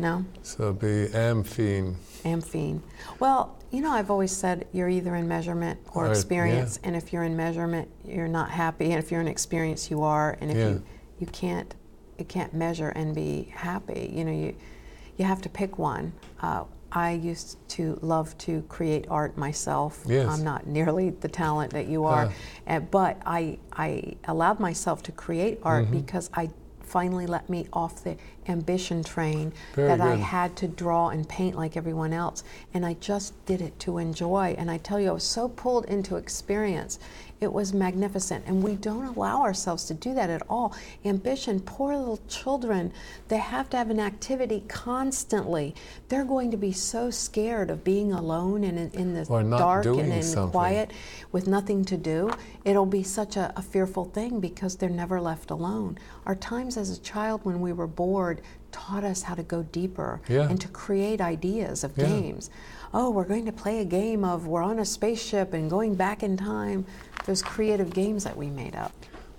know? 0.00 0.24
So 0.42 0.72
be 0.72 1.08
amphine. 1.14 1.94
Amphine. 2.24 2.80
Well, 3.18 3.56
you 3.70 3.80
know, 3.80 3.90
I've 3.92 4.10
always 4.10 4.32
said 4.32 4.66
you're 4.72 4.88
either 4.88 5.14
in 5.14 5.28
measurement 5.28 5.78
or 5.94 6.08
experience, 6.08 6.78
and 6.82 6.96
if 6.96 7.12
you're 7.12 7.22
in 7.24 7.36
measurement, 7.36 7.88
you're 8.04 8.28
not 8.28 8.50
happy, 8.50 8.86
and 8.92 8.98
if 9.02 9.10
you're 9.12 9.20
in 9.20 9.28
experience, 9.28 9.90
you 9.90 10.02
are, 10.02 10.36
and 10.40 10.50
if 10.50 10.56
Yeah. 10.56 10.68
you 10.70 10.82
you 11.20 11.26
can't 11.26 11.74
you 12.18 12.24
can't 12.26 12.52
measure 12.52 12.88
and 12.90 13.14
be 13.14 13.50
happy. 13.54 14.10
You 14.14 14.24
know, 14.24 14.32
you 14.32 14.54
you 15.16 15.24
have 15.24 15.40
to 15.42 15.48
pick 15.48 15.78
one. 15.78 16.12
Uh, 16.42 16.64
I 16.92 17.12
used 17.12 17.56
to 17.76 17.98
love 18.02 18.36
to 18.38 18.62
create 18.68 19.06
art 19.08 19.36
myself. 19.38 20.02
Yes. 20.06 20.26
I'm 20.28 20.42
not 20.42 20.66
nearly 20.66 21.10
the 21.10 21.28
talent 21.28 21.72
that 21.72 21.86
you 21.86 22.04
are, 22.04 22.32
uh, 22.66 22.80
but 22.80 23.18
I 23.24 23.58
I 23.72 24.16
allowed 24.24 24.58
myself 24.60 25.02
to 25.04 25.12
create 25.12 25.60
art 25.62 25.86
Mhm. 25.86 25.90
because 25.92 26.28
I 26.34 26.50
finally 26.80 27.26
let 27.28 27.48
me 27.48 27.68
off 27.72 28.02
the 28.02 28.16
ambition 28.48 29.04
train 29.04 29.52
Very 29.74 29.88
that 29.88 30.00
I 30.00 30.16
had 30.16 30.56
to 30.56 30.68
draw 30.68 31.08
and 31.08 31.28
paint 31.28 31.56
like 31.56 31.76
everyone 31.76 32.12
else. 32.12 32.44
And 32.74 32.84
I 32.84 32.94
just 32.94 33.32
did 33.46 33.60
it 33.60 33.78
to 33.80 33.98
enjoy. 33.98 34.54
And 34.58 34.70
I 34.70 34.78
tell 34.78 35.00
you, 35.00 35.10
I 35.10 35.12
was 35.12 35.24
so 35.24 35.48
pulled 35.48 35.84
into 35.86 36.16
experience. 36.16 36.98
It 37.40 37.52
was 37.52 37.72
magnificent. 37.72 38.44
And 38.46 38.62
we 38.62 38.76
don't 38.76 39.06
allow 39.16 39.42
ourselves 39.42 39.84
to 39.86 39.94
do 39.94 40.12
that 40.14 40.28
at 40.28 40.42
all. 40.50 40.74
Ambition, 41.04 41.60
poor 41.60 41.96
little 41.96 42.20
children, 42.28 42.92
they 43.28 43.38
have 43.38 43.70
to 43.70 43.78
have 43.78 43.88
an 43.88 44.00
activity 44.00 44.62
constantly. 44.68 45.74
They're 46.08 46.24
going 46.24 46.50
to 46.50 46.58
be 46.58 46.72
so 46.72 47.10
scared 47.10 47.70
of 47.70 47.82
being 47.82 48.12
alone 48.12 48.64
and 48.64 48.78
in, 48.78 48.90
in 48.90 49.14
the 49.14 49.24
dark 49.24 49.86
and 49.86 50.12
in 50.12 50.22
something. 50.22 50.50
quiet 50.50 50.90
with 51.32 51.46
nothing 51.46 51.84
to 51.86 51.96
do. 51.96 52.30
It'll 52.64 52.84
be 52.84 53.02
such 53.02 53.36
a, 53.36 53.52
a 53.56 53.62
fearful 53.62 54.04
thing 54.04 54.40
because 54.40 54.76
they're 54.76 54.90
never 54.90 55.18
left 55.20 55.50
alone. 55.50 55.96
Our 56.26 56.34
times 56.34 56.76
as 56.76 56.90
a 56.90 57.00
child 57.00 57.40
when 57.44 57.60
we 57.60 57.72
were 57.72 57.86
bored 57.86 58.39
taught 58.72 59.04
us 59.04 59.22
how 59.22 59.34
to 59.34 59.42
go 59.42 59.62
deeper 59.62 60.20
Yeah. 60.28 60.48
and 60.48 60.60
to 60.60 60.68
create 60.68 61.20
ideas 61.20 61.84
of 61.84 61.96
Yeah. 61.96 62.06
games. 62.06 62.50
Oh, 62.92 63.10
we're 63.10 63.24
going 63.24 63.46
to 63.46 63.52
play 63.52 63.80
a 63.80 63.84
game 63.84 64.24
of 64.24 64.46
we're 64.46 64.62
on 64.62 64.78
a 64.78 64.84
spaceship 64.84 65.52
and 65.54 65.70
going 65.70 65.94
back 65.94 66.22
in 66.22 66.36
time. 66.36 66.84
Those 67.26 67.42
creative 67.42 67.90
games 67.92 68.24
that 68.24 68.36
we 68.36 68.48
made 68.48 68.74
up. 68.74 68.92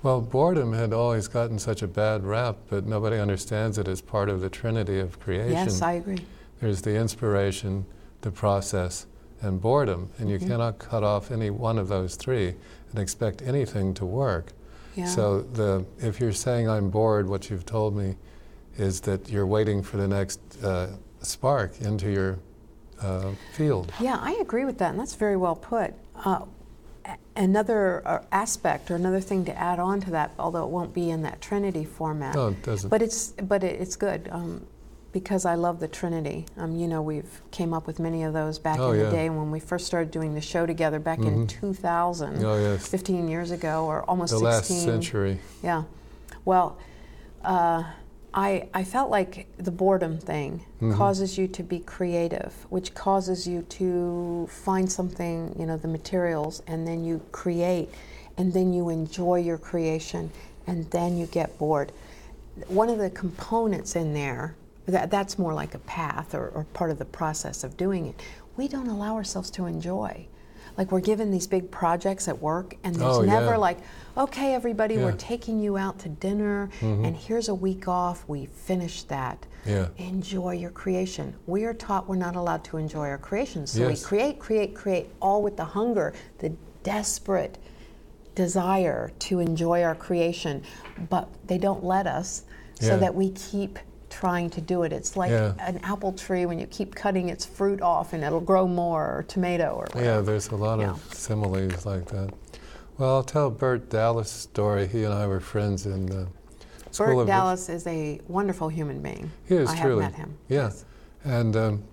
Well, 0.03 0.21
boredom 0.21 0.73
had 0.73 0.93
always 0.93 1.27
gotten 1.27 1.59
such 1.59 1.81
a 1.81 1.87
bad 1.87 2.23
rap, 2.23 2.57
but 2.69 2.87
nobody 2.87 3.17
understands 3.19 3.77
it 3.77 3.87
as 3.87 4.01
part 4.01 4.29
of 4.29 4.41
the 4.41 4.49
trinity 4.49 4.99
of 4.99 5.19
creation. 5.19 5.51
Yes, 5.51 5.81
I 5.81 5.93
agree. 5.93 6.25
There's 6.59 6.81
the 6.81 6.95
inspiration, 6.95 7.85
the 8.21 8.31
process, 8.31 9.05
and 9.41 9.59
boredom, 9.59 10.09
and 10.17 10.29
you 10.29 10.39
Mhm. 10.39 10.47
cannot 10.47 10.79
cut 10.79 11.03
off 11.03 11.31
any 11.31 11.49
one 11.49 11.77
of 11.77 11.87
those 11.87 12.15
three 12.15 12.55
and 12.91 12.99
expect 12.99 13.41
anything 13.41 13.93
to 13.95 14.05
work. 14.05 14.53
Yeah. 14.95 15.05
So 15.07 15.41
the 15.41 15.85
if 15.99 16.19
you're 16.19 16.31
saying 16.33 16.69
I'm 16.69 16.89
bored, 16.89 17.27
what 17.29 17.49
you've 17.49 17.65
told 17.65 17.95
me 17.95 18.17
is 18.81 18.99
that 19.01 19.29
you're 19.29 19.45
waiting 19.47 19.81
for 19.81 19.97
the 19.97 20.07
next 20.07 20.39
uh, 20.63 20.87
spark 21.21 21.79
into 21.81 22.11
your 22.11 22.39
uh, 23.01 23.31
field. 23.53 23.91
Yeah, 23.99 24.17
I 24.19 24.33
agree 24.41 24.65
with 24.65 24.77
that, 24.79 24.91
and 24.91 24.99
that's 24.99 25.15
very 25.15 25.37
well 25.37 25.55
put. 25.55 25.93
Uh, 26.25 26.41
another 27.35 28.01
uh, 28.05 28.23
aspect 28.31 28.91
or 28.91 28.95
another 28.95 29.19
thing 29.21 29.45
to 29.45 29.57
add 29.57 29.79
on 29.79 30.01
to 30.01 30.11
that, 30.11 30.31
although 30.37 30.63
it 30.63 30.69
won't 30.69 30.93
be 30.93 31.09
in 31.09 31.21
that 31.23 31.41
Trinity 31.41 31.85
format, 31.85 32.35
No, 32.35 32.49
it 32.49 32.61
doesn't. 32.63 32.89
but 32.89 33.01
it's 33.01 33.29
but 33.29 33.63
it, 33.63 33.79
it's 33.81 33.95
good 33.95 34.27
um, 34.31 34.65
because 35.11 35.45
I 35.45 35.55
love 35.55 35.79
the 35.79 35.87
Trinity. 35.87 36.45
Um, 36.57 36.75
you 36.75 36.87
know, 36.87 37.01
we've 37.01 37.41
came 37.51 37.73
up 37.73 37.87
with 37.87 37.99
many 37.99 38.23
of 38.23 38.33
those 38.33 38.59
back 38.59 38.79
Oh, 38.79 38.91
in 38.91 38.99
yeah. 38.99 39.05
the 39.05 39.11
day 39.11 39.29
when 39.29 39.49
we 39.51 39.59
first 39.59 39.87
started 39.87 40.11
doing 40.11 40.35
the 40.35 40.41
show 40.41 40.65
together 40.65 40.99
back 40.99 41.19
in 41.19 41.47
Mhm. 41.47 41.49
2000, 41.49 42.43
oh 42.45 42.57
yes, 42.59 42.87
15 42.87 43.27
years 43.27 43.51
ago, 43.51 43.85
or 43.85 44.03
almost 44.03 44.31
the 44.31 44.37
16. 44.39 44.45
last 44.77 44.83
century. 44.83 45.39
Yeah. 45.63 45.83
Well, 46.45 46.77
uh, 47.43 47.83
I, 48.33 48.69
I 48.73 48.83
felt 48.85 49.09
like 49.11 49.47
the 49.57 49.71
boredom 49.71 50.17
thing 50.17 50.63
Mhm. 50.81 50.95
causes 50.95 51.37
you 51.37 51.47
to 51.49 51.63
be 51.63 51.79
creative, 51.79 52.65
which 52.69 52.93
causes 52.93 53.45
you 53.45 53.63
to 53.63 54.47
find 54.49 54.89
something, 54.89 55.53
you 55.59 55.65
know, 55.65 55.75
the 55.77 55.87
materials, 55.89 56.61
and 56.65 56.87
then 56.87 57.03
you 57.03 57.21
create, 57.33 57.89
and 58.37 58.53
then 58.53 58.71
you 58.73 58.87
enjoy 58.89 59.39
your 59.39 59.57
creation, 59.57 60.31
and 60.65 60.89
then 60.91 61.17
you 61.17 61.25
get 61.25 61.57
bored. 61.57 61.91
One 62.67 62.89
of 62.89 62.99
the 62.99 63.09
components 63.09 63.95
in 63.95 64.13
there, 64.13 64.55
that, 64.85 65.11
that's 65.11 65.37
more 65.37 65.53
like 65.53 65.73
a 65.75 65.79
path 65.79 66.33
or, 66.33 66.47
or 66.49 66.65
part 66.73 66.89
of 66.91 66.99
the 66.99 67.05
process 67.05 67.63
of 67.65 67.75
doing 67.75 68.05
it, 68.07 68.15
we 68.55 68.67
don't 68.67 68.87
allow 68.87 69.15
ourselves 69.15 69.51
to 69.51 69.65
enjoy. 69.65 70.25
Like 70.77 70.91
we're 70.91 70.99
given 71.01 71.31
these 71.31 71.47
big 71.47 71.69
projects 71.71 72.27
at 72.27 72.41
work, 72.41 72.75
and 72.83 72.95
there's 72.95 73.17
Oh, 73.17 73.21
never 73.21 73.51
yeah. 73.51 73.57
like, 73.57 73.77
okay, 74.17 74.53
everybody, 74.53 74.97
we're 74.97 75.11
taking 75.13 75.59
you 75.59 75.77
out 75.77 75.99
to 75.99 76.09
dinner, 76.09 76.69
Mhm. 76.81 77.05
and 77.07 77.15
here's 77.15 77.49
a 77.49 77.55
week 77.55 77.87
off. 77.87 78.23
We 78.27 78.45
finished 78.45 79.09
that. 79.09 79.45
Yeah. 79.65 79.87
Enjoy 79.97 80.51
your 80.53 80.71
creation. 80.71 81.35
We 81.45 81.65
are 81.65 81.73
taught 81.73 82.09
we're 82.09 82.15
not 82.15 82.35
allowed 82.35 82.63
to 82.65 82.77
enjoy 82.77 83.09
our 83.09 83.17
creations. 83.17 83.71
So 83.71 83.81
Yes. 83.87 83.89
we 84.01 84.07
create, 84.07 84.39
create, 84.39 84.73
create, 84.75 85.09
all 85.21 85.41
with 85.41 85.55
the 85.57 85.65
hunger, 85.65 86.13
the 86.39 86.51
desperate 86.83 87.57
desire 88.33 89.11
to 89.19 89.39
enjoy 89.39 89.83
our 89.83 89.93
creation, 89.95 90.63
but 91.09 91.27
they 91.47 91.57
don't 91.57 91.83
let 91.83 92.07
us, 92.07 92.43
so 92.79 92.97
that 92.97 93.13
we 93.13 93.29
keep 93.31 93.77
trying 94.11 94.49
to 94.51 94.61
do 94.61 94.83
it. 94.83 94.93
It's 94.93 95.15
like 95.17 95.31
Yeah. 95.31 95.53
an 95.59 95.79
apple 95.83 96.13
tree 96.13 96.45
when 96.45 96.59
you 96.59 96.67
keep 96.67 96.93
cutting 96.93 97.29
its 97.29 97.45
fruit 97.45 97.81
off 97.81 98.13
and 98.13 98.23
it'll 98.23 98.39
grow 98.41 98.67
more, 98.67 99.05
or 99.17 99.23
tomato, 99.27 99.69
or 99.71 99.87
whatever. 99.93 100.03
Yeah, 100.05 100.21
there's 100.21 100.49
a 100.49 100.55
lot 100.55 100.79
Yeah. 100.79 100.91
of 100.91 101.13
similes 101.13 101.85
like 101.85 102.05
that. 102.07 102.29
Well, 102.97 103.15
I'll 103.15 103.23
tell 103.23 103.49
Bert 103.49 103.89
Dallas' 103.89 104.29
story. 104.29 104.85
He 104.87 105.03
and 105.05 105.13
I 105.13 105.25
were 105.25 105.39
friends 105.39 105.85
in 105.87 106.05
the 106.05 106.27
School 106.91 107.07
Bert 107.07 107.17
of 107.19 107.27
Dallas 107.27 107.69
is 107.69 107.87
a 107.87 108.19
wonderful 108.27 108.67
human 108.67 109.01
being. 109.01 109.31
He 109.45 109.55
is 109.55 109.69
I 109.69 109.79
truly. 109.81 110.03
have 110.03 110.11
met 110.11 110.19
him. 110.19 110.37
Yeah. 110.49 110.63
Yes. 110.63 110.85
And 111.23 111.55
um, 111.55 111.83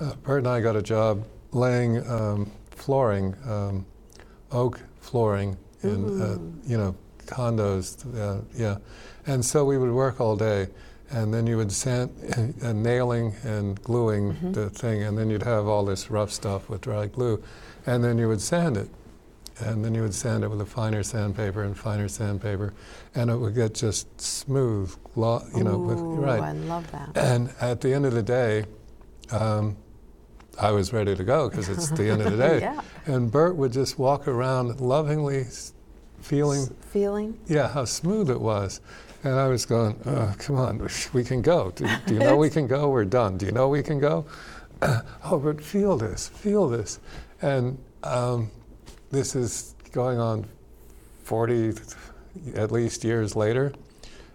uh, 0.00 0.14
Bert 0.22 0.38
and 0.38 0.48
I 0.48 0.60
got 0.62 0.74
a 0.76 0.82
job 0.82 1.24
laying 1.52 2.04
um, 2.10 2.50
flooring, 2.70 3.34
um, 3.46 3.84
oak 4.50 4.80
flooring 5.00 5.56
in, 5.82 6.20
uh, 6.22 6.38
you 6.66 6.78
know, 6.78 6.94
condos. 7.26 7.86
Uh, 8.18 8.40
yeah. 8.56 8.78
And 9.26 9.44
so 9.44 9.64
we 9.64 9.76
would 9.76 9.90
work 9.92 10.20
all 10.20 10.36
day. 10.36 10.68
And 11.10 11.32
then 11.32 11.46
you 11.46 11.56
would 11.56 11.70
sand, 11.70 12.10
uh, 12.62 12.72
nailing 12.72 13.34
and 13.44 13.80
gluing 13.82 14.34
Mhm. 14.34 14.54
the 14.54 14.70
thing, 14.70 15.02
and 15.04 15.16
then 15.16 15.30
you'd 15.30 15.44
have 15.44 15.66
all 15.68 15.84
this 15.84 16.10
rough 16.10 16.32
stuff 16.32 16.68
with 16.68 16.80
dry 16.80 17.06
glue, 17.06 17.40
and 17.86 18.02
then 18.02 18.18
you 18.18 18.26
would 18.26 18.40
sand 18.40 18.76
it, 18.76 18.88
and 19.60 19.84
then 19.84 19.94
you 19.94 20.02
would 20.02 20.14
sand 20.14 20.42
it 20.42 20.48
with 20.50 20.60
a 20.60 20.66
finer 20.66 21.04
sandpaper 21.04 21.62
and 21.62 21.78
finer 21.78 22.08
sandpaper, 22.08 22.72
and 23.14 23.30
it 23.30 23.36
would 23.36 23.54
get 23.54 23.72
just 23.74 24.20
smooth, 24.20 24.92
glo- 25.14 25.44
you 25.54 25.62
know, 25.62 25.78
with, 25.78 25.98
Ooh, 26.00 26.16
right. 26.16 26.42
I 26.42 26.52
love 26.52 26.90
that. 26.90 27.10
And 27.16 27.50
at 27.60 27.80
the 27.82 27.94
end 27.94 28.04
of 28.04 28.12
the 28.12 28.22
day, 28.24 28.64
um, 29.30 29.76
I 30.58 30.72
was 30.72 30.92
ready 30.92 31.14
to 31.14 31.22
go 31.24 31.48
because 31.48 31.68
it's 31.68 31.88
the 31.90 32.10
end 32.10 32.20
of 32.22 32.32
the 32.32 32.36
day. 32.48 32.60
yeah. 32.62 32.80
And 33.06 33.30
Bert 33.30 33.54
would 33.56 33.72
just 33.72 33.96
walk 33.98 34.26
around 34.26 34.80
lovingly 34.80 35.46
feeling, 36.20 36.62
S- 36.62 36.70
feeling. 36.90 37.38
yeah, 37.46 37.68
how 37.68 37.84
smooth 37.84 38.28
it 38.28 38.40
was. 38.40 38.80
And 39.26 39.40
I 39.40 39.48
was 39.48 39.66
going, 39.66 40.00
oh, 40.06 40.32
come 40.38 40.54
on, 40.54 40.88
we 41.12 41.24
can 41.24 41.42
go. 41.42 41.72
Do, 41.72 41.84
do 42.06 42.14
you 42.14 42.20
know 42.20 42.36
we 42.36 42.48
can 42.48 42.68
go? 42.68 42.88
We're 42.90 43.04
done. 43.04 43.36
Do 43.36 43.46
you 43.46 43.50
know 43.50 43.68
we 43.68 43.82
can 43.82 43.98
go? 43.98 44.24
oh, 44.82 45.40
but 45.42 45.60
feel 45.60 45.96
this, 45.96 46.28
feel 46.28 46.68
this. 46.68 47.00
And 47.42 47.76
um, 48.04 48.52
this 49.10 49.34
is 49.34 49.74
going 49.90 50.20
on 50.20 50.46
40 51.24 51.74
at 52.54 52.70
least 52.70 53.02
years 53.02 53.34
later. 53.34 53.72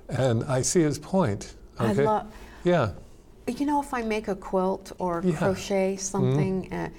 And 0.09 0.43
I 0.43 0.61
see 0.61 0.81
his 0.81 0.99
point. 0.99 1.55
Okay? 1.79 2.01
I 2.01 2.05
love. 2.05 2.33
yeah. 2.65 2.91
You 3.47 3.65
know, 3.65 3.81
if 3.81 3.93
I 3.93 4.01
make 4.01 4.27
a 4.27 4.35
quilt 4.35 4.91
or 4.99 5.21
Yeah. 5.23 5.31
Mm-hmm. 5.31 5.37
crochet 5.37 5.95
something 5.95 6.73
uh, 6.73 6.89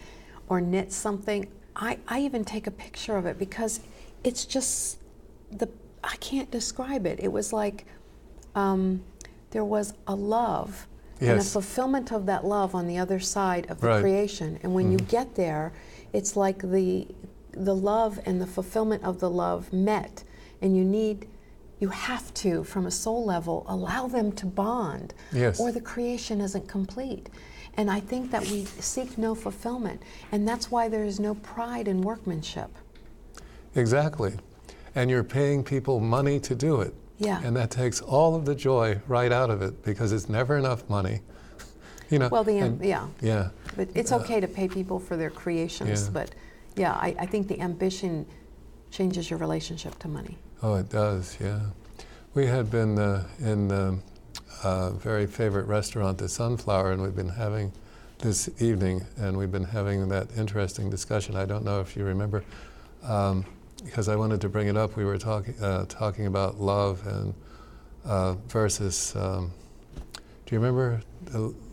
or 0.48 0.62
knit 0.62 0.92
something, 0.92 1.46
I, 1.76 1.98
I 2.08 2.20
even 2.20 2.42
take 2.42 2.66
a 2.66 2.70
picture 2.70 3.18
of 3.18 3.26
it 3.26 3.38
because 3.38 3.80
it's 4.24 4.46
just 4.46 4.96
the 5.50 5.68
I 6.04 6.16
can't 6.16 6.50
describe 6.50 7.06
it. 7.06 7.20
It 7.20 7.30
was 7.32 7.52
like 7.52 7.86
um, 8.54 9.02
there 9.50 9.64
was 9.64 9.94
a 10.06 10.14
love 10.14 10.86
and 11.20 11.30
a 11.40 11.44
fulfillment 11.44 12.12
of 12.12 12.26
that 12.26 12.44
love 12.44 12.74
on 12.74 12.86
the 12.88 12.98
other 12.98 13.20
side 13.20 13.70
of 13.70 13.80
the 13.80 13.86
Right. 13.86 14.00
creation. 14.00 14.58
And 14.62 14.74
when 14.74 14.90
you 14.92 14.98
Mhm. 14.98 15.08
get 15.08 15.34
there, 15.36 15.72
it's 16.12 16.36
like 16.36 16.58
the 16.62 17.06
the 17.52 17.74
love 17.74 18.18
and 18.24 18.40
the 18.40 18.46
fulfillment 18.46 19.04
of 19.04 19.20
the 19.20 19.28
love 19.28 19.72
met, 19.72 20.24
and 20.62 20.74
you 20.76 20.84
need. 20.84 21.28
You 21.80 21.88
have 21.88 22.32
to, 22.34 22.62
from 22.64 22.86
a 22.86 22.90
soul 22.92 23.24
level, 23.24 23.64
allow 23.68 24.06
them 24.06 24.30
to 24.32 24.46
bond 24.46 25.14
Yes. 25.32 25.58
or 25.58 25.72
the 25.72 25.80
creation 25.80 26.40
isn't 26.40 26.68
complete. 26.68 27.28
And 27.76 27.90
I 27.90 27.98
think 27.98 28.30
that 28.30 28.42
we 28.48 28.66
seek 28.78 29.18
no 29.18 29.34
fulfillment. 29.34 30.00
And 30.30 30.46
that's 30.46 30.70
why 30.70 30.88
there 30.88 31.02
is 31.04 31.18
no 31.18 31.34
pride 31.34 31.88
in 31.88 32.00
workmanship. 32.02 32.70
Exactly. 33.74 34.34
And 34.94 35.10
you're 35.10 35.24
paying 35.24 35.64
people 35.64 36.00
money 36.00 36.38
to 36.40 36.54
do 36.54 36.80
it. 36.80 36.94
Yeah. 37.18 37.40
And 37.44 37.56
that 37.56 37.70
takes 37.70 38.00
all 38.00 38.34
of 38.34 38.44
the 38.44 38.54
joy 38.54 39.00
right 39.06 39.32
out 39.32 39.50
of 39.50 39.62
it 39.62 39.82
because 39.84 40.12
it's 40.12 40.28
never 40.28 40.58
enough 40.58 40.88
money. 40.90 41.20
you 42.10 42.18
know. 42.18 42.28
Well, 42.28 42.44
the 42.44 42.58
and- 42.58 42.84
yeah, 42.84 43.06
Yeah. 43.20 43.50
but 43.76 43.88
it's 43.94 44.12
okay 44.12 44.40
to 44.40 44.48
pay 44.48 44.68
people 44.68 44.98
for 44.98 45.16
their 45.16 45.30
creations. 45.30 46.04
Yeah. 46.04 46.10
But 46.12 46.30
yeah, 46.76 46.92
I, 46.92 47.14
I 47.18 47.26
think 47.26 47.48
the 47.48 47.60
ambition 47.60 48.26
changes 48.90 49.30
your 49.30 49.38
relationship 49.38 49.98
to 50.00 50.08
money. 50.08 50.36
Oh, 50.62 50.74
it 50.74 50.88
does, 50.90 51.36
yeah. 51.40 51.60
We 52.34 52.46
had 52.46 52.70
been 52.70 52.98
uh, 52.98 53.26
in 53.40 53.70
a 54.64 54.90
very 54.90 55.26
favorite 55.26 55.66
restaurant, 55.66 56.18
the 56.18 56.28
Sunflower, 56.28 56.92
and 56.92 57.02
we've 57.02 57.16
been 57.16 57.28
having 57.28 57.72
this 58.18 58.48
evening, 58.60 59.04
and 59.16 59.36
we've 59.36 59.50
been 59.50 59.64
having 59.64 60.08
that 60.08 60.28
interesting 60.36 60.88
discussion. 60.88 61.34
I 61.36 61.44
don't 61.44 61.64
know 61.64 61.80
if 61.80 61.96
you 61.96 62.04
remember, 62.04 62.44
um, 63.02 63.44
because 63.84 64.08
I 64.08 64.16
wanted 64.16 64.40
to 64.40 64.48
bring 64.48 64.68
it 64.68 64.76
up. 64.76 64.96
We 64.96 65.04
were 65.04 65.18
talking 65.18 65.54
uh, 65.62 65.86
talking 65.88 66.26
about 66.26 66.60
love 66.60 67.06
and 67.06 67.34
uh, 68.04 68.34
versus. 68.48 69.14
Um, 69.16 69.52
do 70.46 70.56
you 70.56 70.60
remember 70.60 71.00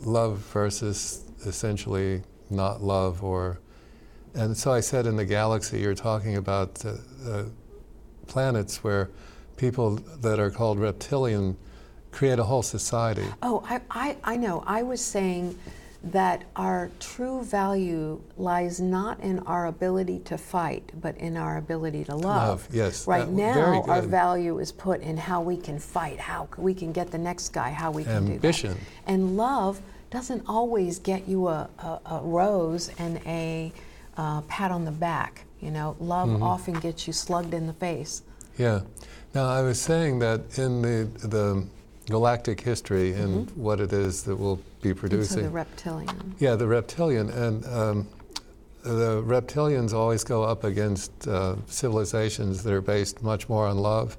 love 0.02 0.38
versus 0.38 1.26
essentially 1.46 2.22
not 2.50 2.82
love, 2.82 3.24
or? 3.24 3.60
And 4.36 4.56
so 4.56 4.72
I 4.72 4.80
said 4.80 5.08
in 5.08 5.16
the 5.16 5.26
galaxy, 5.26 5.80
you're 5.80 5.96
talking 5.96 6.38
about. 6.38 6.86
Uh, 6.86 6.94
uh, 7.28 7.44
planets 8.30 8.84
where 8.84 9.10
people 9.58 9.96
that 10.22 10.40
are 10.40 10.50
called 10.50 10.80
reptilian 10.80 11.58
create 12.12 12.40
a 12.40 12.44
whole 12.44 12.64
society. 12.64 13.26
Oh, 13.42 13.62
I, 13.68 13.82
I, 13.92 14.18
I 14.24 14.38
know. 14.38 14.64
I 14.66 14.84
was 14.84 15.04
saying 15.04 15.60
that 16.02 16.44
our 16.56 16.90
true 17.00 17.44
value 17.44 18.22
lies 18.38 18.80
not 18.80 19.20
in 19.20 19.40
our 19.40 19.66
ability 19.68 20.20
to 20.20 20.38
fight, 20.38 20.92
but 21.02 21.18
in 21.18 21.36
our 21.36 21.58
ability 21.58 22.06
to 22.06 22.16
love. 22.16 22.24
Love, 22.64 22.68
yes, 22.72 23.06
Right 23.06 23.26
that- 23.26 23.32
now, 23.32 23.84
our 23.84 24.02
value 24.02 24.60
is 24.60 24.72
put 24.72 25.02
in 25.02 25.18
how 25.18 25.42
we 25.42 25.58
can 25.58 25.78
fight, 25.78 26.20
how 26.20 26.48
we 26.58 26.74
can 26.74 26.94
get 26.94 27.12
the 27.12 27.18
next 27.18 27.50
guy, 27.50 27.72
how 27.72 27.92
we 27.92 28.04
can 28.06 28.32
Ambition. 28.32 28.74
do 28.74 28.80
that. 28.80 28.84
And 29.12 29.36
love 29.36 29.82
doesn't 30.10 30.44
always 30.48 31.00
get 31.00 31.28
you 31.28 31.48
a, 31.48 31.70
a, 31.80 32.00
a 32.06 32.22
rose 32.24 32.90
and 32.98 33.18
a 33.26 33.72
uh, 34.18 34.42
pat 34.42 34.72
on 34.72 34.86
the 34.86 34.92
back. 34.92 35.44
You 35.60 35.72
know, 35.72 35.98
love 36.00 36.30
Mm-hmm. 36.30 36.44
often 36.44 36.74
gets 36.76 37.08
you 37.08 37.14
slugged 37.14 37.54
in 37.54 37.68
the 37.68 37.74
face. 37.74 38.22
Yeah. 38.58 38.82
Now 39.36 39.46
I 39.50 39.62
was 39.62 39.80
saying 39.82 40.20
that 40.20 40.58
in 40.58 40.82
the 40.82 41.28
the 41.28 41.66
galactic 42.10 42.62
history 42.62 43.14
and 43.14 43.50
what 43.52 43.80
it 43.80 43.94
is 43.94 44.24
that 44.24 44.36
we'll 44.36 44.60
be 44.82 44.90
And 44.90 44.98
so 44.98 45.02
producing. 45.02 45.44
the 45.44 45.50
reptilian. 45.50 46.36
Yeah, 46.40 46.56
the 46.56 46.68
reptilian, 46.68 47.30
and 47.30 47.66
um, 47.68 48.08
the 48.84 49.22
reptilians 49.24 49.94
always 49.94 50.24
go 50.24 50.44
up 50.44 50.64
against 50.64 51.28
uh, 51.28 51.56
civilizations 51.68 52.64
that 52.64 52.74
are 52.74 52.82
based 52.82 53.22
much 53.22 53.48
more 53.50 53.68
on 53.68 53.78
love, 53.78 54.18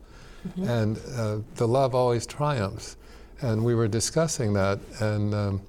and 0.56 0.98
uh, 1.16 1.38
the 1.56 1.66
love 1.68 1.94
always 1.94 2.26
triumphs. 2.26 2.96
And 3.42 3.64
we 3.64 3.74
were 3.74 3.88
discussing 3.88 4.52
that, 4.54 4.78
and 5.00 5.34
um, 5.34 5.62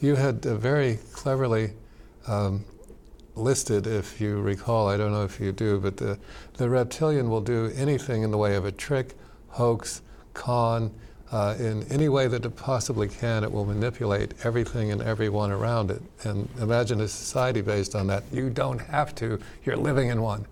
you 0.00 0.16
had 0.16 0.44
uh, 0.46 0.56
very 0.56 0.98
cleverly 1.12 1.72
um, 2.26 2.64
listed, 3.36 3.86
if 3.86 4.20
you 4.20 4.40
recall, 4.40 4.88
I 4.88 4.96
don't 4.96 5.12
know 5.12 5.24
if 5.24 5.40
you 5.40 5.52
do, 5.52 5.78
but 5.80 5.96
the, 5.96 6.18
the 6.54 6.68
reptilian 6.68 7.30
will 7.30 7.40
do 7.40 7.72
anything 7.76 8.22
in 8.22 8.30
the 8.30 8.38
way 8.38 8.56
of 8.56 8.64
a 8.64 8.72
trick, 8.72 9.14
hoax, 9.48 10.02
con, 10.34 10.92
uh, 11.34 11.56
in 11.58 11.82
any 11.90 12.08
way 12.08 12.28
that 12.28 12.46
it 12.46 12.54
possibly 12.54 13.08
can, 13.08 13.42
it 13.42 13.50
will 13.50 13.64
manipulate 13.64 14.32
everything 14.44 14.92
and 14.92 15.02
everyone 15.02 15.50
around 15.50 15.90
it. 15.90 16.00
And 16.22 16.48
imagine 16.60 17.00
a 17.00 17.08
society 17.08 17.60
based 17.60 17.96
on 17.96 18.06
that. 18.06 18.22
You 18.30 18.50
don't 18.50 18.78
have 18.78 19.16
to, 19.16 19.40
you're 19.64 19.76
living 19.76 20.10
in 20.10 20.22
one. 20.22 20.46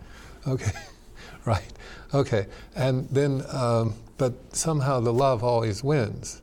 Okay, 0.45 0.73
right. 1.45 1.73
Okay. 2.13 2.49
And 2.75 3.09
then, 3.11 3.45
um, 3.53 3.95
but 4.19 4.35
somehow 4.57 4.99
the 4.99 5.13
love 5.13 5.45
always 5.45 5.85
wins. 5.85 6.43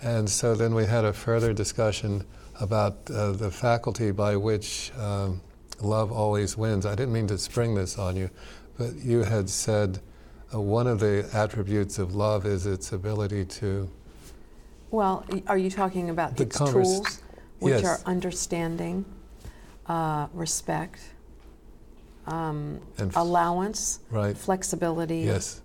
And 0.00 0.30
so 0.30 0.54
then 0.54 0.72
we 0.72 0.86
had 0.86 1.04
a 1.04 1.12
further 1.12 1.52
discussion 1.52 2.24
about 2.60 2.96
uh, 3.10 3.32
the 3.32 3.50
faculty 3.50 4.12
by 4.12 4.36
which 4.36 4.92
um, 5.00 5.40
love 5.80 6.12
always 6.12 6.56
wins. 6.56 6.86
I 6.86 6.94
didn't 6.94 7.12
mean 7.12 7.26
to 7.26 7.38
spring 7.38 7.74
this 7.74 7.98
on 7.98 8.14
you, 8.14 8.30
but 8.78 8.94
you 8.94 9.24
had 9.24 9.50
said 9.50 9.98
uh, 10.54 10.60
one 10.60 10.86
of 10.86 11.00
the 11.00 11.28
attributes 11.32 11.98
of 11.98 12.14
love 12.14 12.46
is 12.46 12.66
its 12.66 12.92
ability 12.92 13.44
to. 13.44 13.88
Well, 14.90 15.24
are 15.46 15.58
you 15.58 15.70
talking 15.70 16.10
about 16.10 16.36
The 16.36 16.44
its 16.44 16.56
convers- 16.56 16.88
tools, 17.00 17.20
which 17.60 17.82
yes. 17.82 17.84
are 17.84 18.00
understanding, 18.06 19.04
uh, 19.86 20.26
respect, 20.34 20.98
um, 22.26 22.80
And 22.98 23.10
f- 23.10 23.16
allowance, 23.16 24.00
Right. 24.10 24.36
flexibility, 24.36 25.20
Yes, 25.20 25.60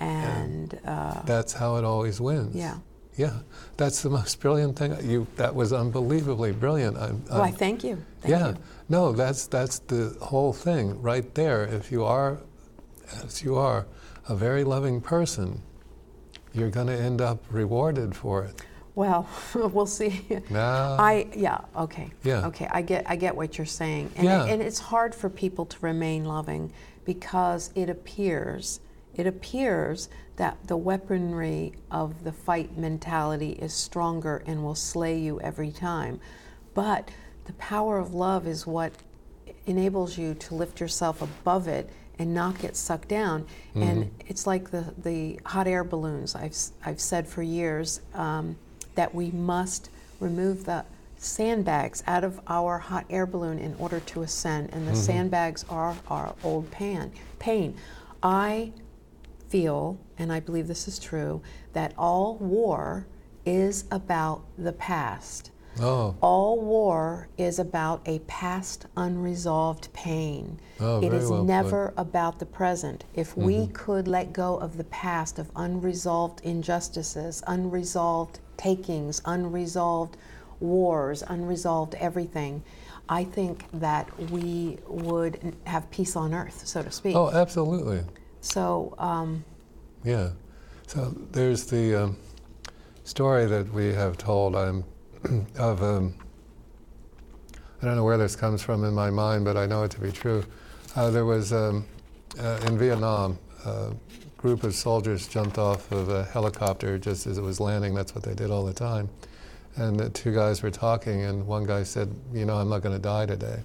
and 0.00 0.78
uh, 0.84 1.22
that's 1.24 1.52
how 1.54 1.76
it 1.76 1.84
always 1.84 2.20
wins. 2.20 2.54
yeah. 2.54 2.78
Yeah, 3.16 3.40
that's 3.76 4.02
the 4.02 4.10
most 4.10 4.38
brilliant 4.38 4.78
thing. 4.78 4.96
You 5.02 5.26
that 5.36 5.52
was 5.52 5.72
unbelievably 5.72 6.52
brilliant. 6.52 6.96
I'm, 6.96 7.24
I'm- 7.32 7.52
thank 7.52 7.82
you. 7.82 7.98
Thank 8.20 8.30
yeah, 8.30 8.48
you. 8.50 8.56
no, 8.88 9.10
that's 9.10 9.48
that's 9.48 9.80
the 9.80 10.16
whole 10.20 10.52
thing 10.52 11.02
right 11.02 11.34
there. 11.34 11.64
If 11.64 11.90
you 11.90 12.04
are, 12.04 12.38
as 13.24 13.42
you 13.42 13.56
are, 13.56 13.86
a 14.28 14.34
very 14.34 14.64
loving 14.64 15.00
person, 15.00 15.62
you're 16.52 16.70
going 16.70 16.86
to 16.88 16.96
end 16.98 17.20
up 17.20 17.42
rewarded 17.50 18.14
for 18.16 18.44
it. 18.44 18.60
Well, 18.94 19.28
we'll 19.54 19.86
see. 19.86 20.26
Now, 20.50 20.96
I 20.98 21.28
yeah 21.36 21.60
okay 21.76 22.10
Yeah. 22.24 22.46
okay 22.48 22.66
I 22.70 22.82
get 22.82 23.08
I 23.08 23.14
get 23.16 23.36
what 23.36 23.56
you're 23.56 23.64
saying 23.66 24.10
and 24.16 24.24
Yeah. 24.24 24.44
and 24.46 24.60
it's 24.60 24.80
hard 24.80 25.14
for 25.14 25.30
people 25.30 25.66
to 25.66 25.76
remain 25.80 26.24
loving 26.24 26.72
because 27.04 27.70
it 27.76 27.88
appears 27.88 28.80
it 29.14 29.26
appears 29.26 30.08
that 30.36 30.56
the 30.66 30.76
weaponry 30.76 31.74
of 31.90 32.24
the 32.24 32.32
fight 32.32 32.76
mentality 32.76 33.50
is 33.52 33.72
stronger 33.72 34.42
and 34.46 34.64
will 34.64 34.74
slay 34.74 35.16
you 35.18 35.40
every 35.40 35.70
time 35.70 36.20
but 36.74 37.08
the 37.44 37.52
power 37.54 37.98
of 37.98 38.14
love 38.14 38.46
is 38.48 38.66
what 38.66 38.92
enables 39.66 40.18
you 40.18 40.34
to 40.34 40.54
lift 40.56 40.80
yourself 40.80 41.22
above 41.22 41.68
it 41.68 41.88
and 42.18 42.34
not 42.34 42.58
get 42.58 42.76
sucked 42.76 43.08
down. 43.08 43.46
And 43.74 44.10
it's 44.26 44.46
like 44.46 44.70
the, 44.70 44.92
the 44.98 45.38
hot 45.46 45.66
air 45.66 45.84
balloons. 45.84 46.34
I've, 46.34 46.56
I've 46.84 47.00
said 47.00 47.28
for 47.28 47.42
years 47.42 48.00
um, 48.14 48.56
that 48.94 49.14
we 49.14 49.30
must 49.30 49.90
remove 50.20 50.64
the 50.64 50.84
sandbags 51.16 52.02
out 52.06 52.24
of 52.24 52.40
our 52.46 52.78
hot 52.78 53.04
air 53.10 53.26
balloon 53.26 53.58
in 53.58 53.74
order 53.78 54.00
to 54.00 54.22
ascend. 54.22 54.70
And 54.72 54.86
the 54.86 54.96
sandbags 54.96 55.64
are 55.68 55.96
our 56.08 56.34
old 56.42 56.70
pan, 56.70 57.12
pain. 57.38 57.76
I 58.22 58.72
feel, 59.48 59.98
and 60.18 60.32
I 60.32 60.40
believe 60.40 60.66
this 60.66 60.88
is 60.88 60.98
true, 60.98 61.40
that 61.72 61.92
all 61.96 62.36
war 62.36 63.06
is 63.46 63.84
about 63.90 64.42
the 64.56 64.72
past. 64.72 65.50
Oh, 65.80 66.16
All 66.20 66.60
war 66.60 67.28
is 67.36 67.58
about 67.58 68.00
a 68.06 68.18
past 68.20 68.86
unresolved 68.96 69.92
pain. 69.92 70.58
Oh, 70.80 71.02
it 71.02 71.12
is 71.12 71.30
well 71.30 71.44
never 71.44 71.92
about 71.96 72.38
the 72.38 72.46
present. 72.46 73.04
If 73.14 73.36
we 73.36 73.68
could 73.68 74.08
let 74.08 74.32
go 74.32 74.56
of 74.56 74.76
the 74.76 74.84
past 74.84 75.38
of 75.38 75.50
unresolved 75.56 76.40
injustices, 76.44 77.42
unresolved 77.46 78.40
takings, 78.56 79.20
unresolved 79.24 80.16
wars, 80.60 81.22
unresolved 81.22 81.94
everything, 81.96 82.62
I 83.08 83.24
think 83.24 83.64
that 83.72 84.06
we 84.30 84.78
would 84.86 85.56
have 85.64 85.90
peace 85.90 86.14
on 86.14 86.34
earth, 86.34 86.66
so 86.66 86.82
to 86.82 86.90
speak. 86.90 87.16
oh, 87.16 87.30
absolutely. 87.30 88.02
So, 88.40 88.94
um, 88.98 89.44
Yeah. 90.04 90.30
So 90.86 91.14
there's 91.32 91.66
the 91.66 92.04
um, 92.04 92.16
story 93.04 93.46
that 93.46 93.72
we 93.72 93.92
have 93.92 94.16
told 94.16 94.56
um, 94.56 94.84
of, 95.58 95.82
um, 95.82 96.14
I 97.82 97.86
don't 97.86 97.96
know 97.96 98.04
where 98.04 98.18
this 98.18 98.36
comes 98.36 98.62
from 98.62 98.84
in 98.84 98.94
my 98.94 99.10
mind, 99.10 99.44
but 99.44 99.56
I 99.56 99.66
know 99.66 99.82
it 99.82 99.90
to 99.92 100.00
be 100.00 100.12
true. 100.12 100.44
Uh, 100.94 101.10
there 101.10 101.24
was, 101.24 101.52
um, 101.52 101.86
uh, 102.38 102.60
in 102.66 102.78
Vietnam, 102.78 103.38
a 103.64 103.92
group 104.36 104.62
of 104.62 104.74
soldiers 104.74 105.26
jumped 105.26 105.58
off 105.58 105.90
of 105.90 106.08
a 106.08 106.24
helicopter 106.24 106.98
just 106.98 107.26
as 107.26 107.38
it 107.38 107.42
was 107.42 107.58
landing. 107.58 107.94
That's 107.94 108.14
what 108.14 108.22
they 108.22 108.34
did 108.34 108.50
all 108.50 108.64
the 108.64 108.72
time. 108.72 109.08
And 109.76 109.98
the 109.98 110.10
two 110.10 110.32
guys 110.32 110.62
were 110.62 110.70
talking, 110.70 111.22
and 111.22 111.46
one 111.46 111.64
guy 111.64 111.82
said, 111.82 112.14
You 112.32 112.44
know, 112.44 112.56
I'm 112.56 112.68
not 112.68 112.82
going 112.82 112.94
to 112.94 113.02
die 113.02 113.26
today. 113.26 113.62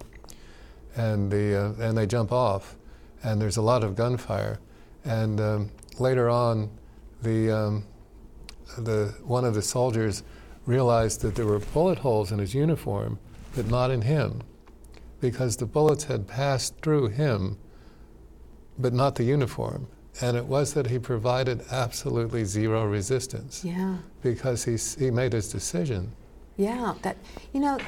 And, 0.96 1.32
the, 1.32 1.76
uh, 1.80 1.88
and 1.88 1.98
they 1.98 2.06
jump 2.06 2.32
off, 2.32 2.76
and 3.24 3.42
there's 3.42 3.58
a 3.58 3.62
lot 3.62 3.84
of 3.84 3.96
gunfire. 3.96 4.60
And 5.06 5.40
um, 5.40 5.72
later 6.00 6.30
on, 6.30 6.70
the, 7.22 7.52
um, 7.52 7.86
the, 8.78 9.14
one 9.24 9.46
of 9.46 9.54
the 9.54 9.62
soldiers 9.62 10.24
realized 10.66 11.22
that 11.22 11.36
there 11.36 11.46
were 11.46 11.60
bullet 11.60 12.00
holes 12.00 12.32
in 12.32 12.40
his 12.40 12.54
uniform, 12.56 13.20
but 13.56 13.68
not 13.68 13.92
in 13.92 14.02
him, 14.02 14.42
because 15.22 15.58
the 15.58 15.66
bullets 15.66 16.06
had 16.06 16.28
passed 16.28 16.76
through 16.82 17.08
him, 17.08 17.58
but 18.78 18.94
not 18.94 19.16
the 19.16 19.24
uniform. 19.24 19.88
And 20.22 20.38
it 20.38 20.46
was 20.46 20.74
that 20.74 20.88
he 20.88 21.00
provided 21.00 21.64
absolutely 21.72 22.46
zero 22.46 22.86
resistance 22.86 23.64
yeah. 23.66 23.98
because 24.22 24.64
he, 24.64 24.78
he 25.04 25.10
made 25.12 25.34
his 25.34 25.52
decision. 25.52 26.12
Yeah, 26.56 26.94
that 27.02 27.18
you 27.52 27.60
know, 27.60 27.80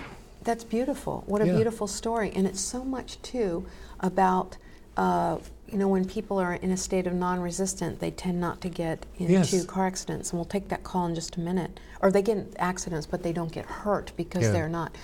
that's 0.43 0.63
beautiful. 0.63 1.23
What 1.27 1.41
a 1.41 1.47
Yeah. 1.47 1.55
beautiful 1.55 1.87
story, 1.87 2.31
and 2.35 2.47
it's 2.47 2.61
so 2.61 2.83
much 2.83 3.21
too 3.21 3.65
about 3.99 4.57
uh, 4.97 5.37
you 5.67 5.77
know, 5.79 5.87
when 5.87 6.05
people 6.05 6.37
are 6.39 6.53
in 6.53 6.71
a 6.71 6.77
state 6.77 7.07
of 7.07 7.13
non-resistant, 7.13 7.99
they 7.99 8.11
tend 8.11 8.39
not 8.39 8.61
to 8.61 8.69
get 8.69 9.05
into 9.17 9.33
Yes. 9.33 9.65
car 9.65 9.87
accidents, 9.87 10.29
and 10.31 10.37
we'll 10.37 10.45
take 10.45 10.69
that 10.69 10.83
call 10.83 11.07
in 11.07 11.15
just 11.15 11.35
a 11.37 11.39
minute. 11.39 11.79
Or 12.01 12.11
they 12.11 12.21
get 12.21 12.37
in 12.37 12.47
accidents, 12.59 13.07
but 13.07 13.23
they 13.23 13.33
don't 13.33 13.51
get 13.51 13.65
hurt 13.65 14.11
because 14.15 14.43
Yeah. 14.43 14.51
they're 14.51 14.69
not, 14.69 14.95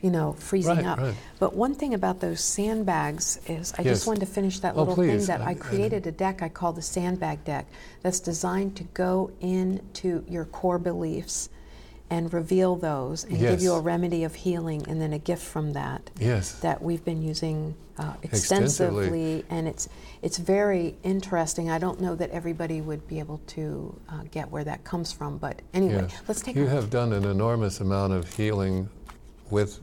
you 0.00 0.10
know, 0.10 0.32
freezing 0.38 0.76
Right, 0.78 0.86
up. 0.86 0.98
right. 0.98 1.14
But 1.38 1.54
one 1.54 1.74
thing 1.74 1.92
about 1.92 2.20
those 2.20 2.40
sandbags 2.40 3.38
is, 3.46 3.74
I 3.78 3.82
Yes. 3.82 3.98
just 3.98 4.06
wanted 4.06 4.20
to 4.20 4.26
finish 4.26 4.60
that 4.60 4.74
Oh, 4.74 4.78
little 4.80 4.94
please. 4.94 5.26
thing 5.26 5.36
that 5.36 5.42
I- 5.42 5.48
I 5.48 5.50
I- 5.50 5.54
created 5.54 6.06
a 6.06 6.12
deck 6.12 6.42
I 6.42 6.48
call 6.48 6.72
the 6.72 6.82
sandbag 6.82 7.44
deck 7.44 7.66
that's 8.02 8.18
designed 8.20 8.76
to 8.76 8.84
go 8.94 9.30
into 9.40 10.24
your 10.26 10.46
core 10.46 10.78
beliefs 10.78 11.50
and 12.10 12.32
reveal 12.32 12.76
those 12.76 13.24
and 13.24 13.38
give 13.38 13.60
you 13.60 13.72
a 13.74 13.80
remedy 13.80 14.24
of 14.24 14.34
healing 14.34 14.82
and 14.88 15.00
then 15.00 15.12
a 15.12 15.18
gift 15.18 15.42
from 15.42 15.72
that 15.74 16.10
Yes. 16.18 16.52
that 16.60 16.82
we've 16.82 17.04
been 17.04 17.22
using 17.22 17.74
uh, 17.98 18.14
Extensively. 18.22 19.06
extensively, 19.06 19.44
and 19.50 19.66
it's 19.66 19.88
it's 20.22 20.38
very 20.38 20.96
interesting. 21.02 21.68
I 21.68 21.78
don't 21.78 22.00
know 22.00 22.14
that 22.14 22.30
everybody 22.30 22.80
would 22.80 23.06
be 23.08 23.18
able 23.18 23.38
to 23.48 24.00
uh, 24.08 24.22
get 24.30 24.50
where 24.52 24.62
that 24.64 24.84
comes 24.84 25.10
from, 25.12 25.36
but 25.38 25.60
anyway, 25.74 26.06
Yeah. 26.08 26.18
let's 26.28 26.40
take 26.40 26.54
You 26.54 26.66
a 26.66 26.68
have 26.68 26.90
done 26.90 27.12
an 27.12 27.24
enormous 27.24 27.80
amount 27.80 28.12
of 28.12 28.32
healing 28.34 28.88
with, 29.50 29.80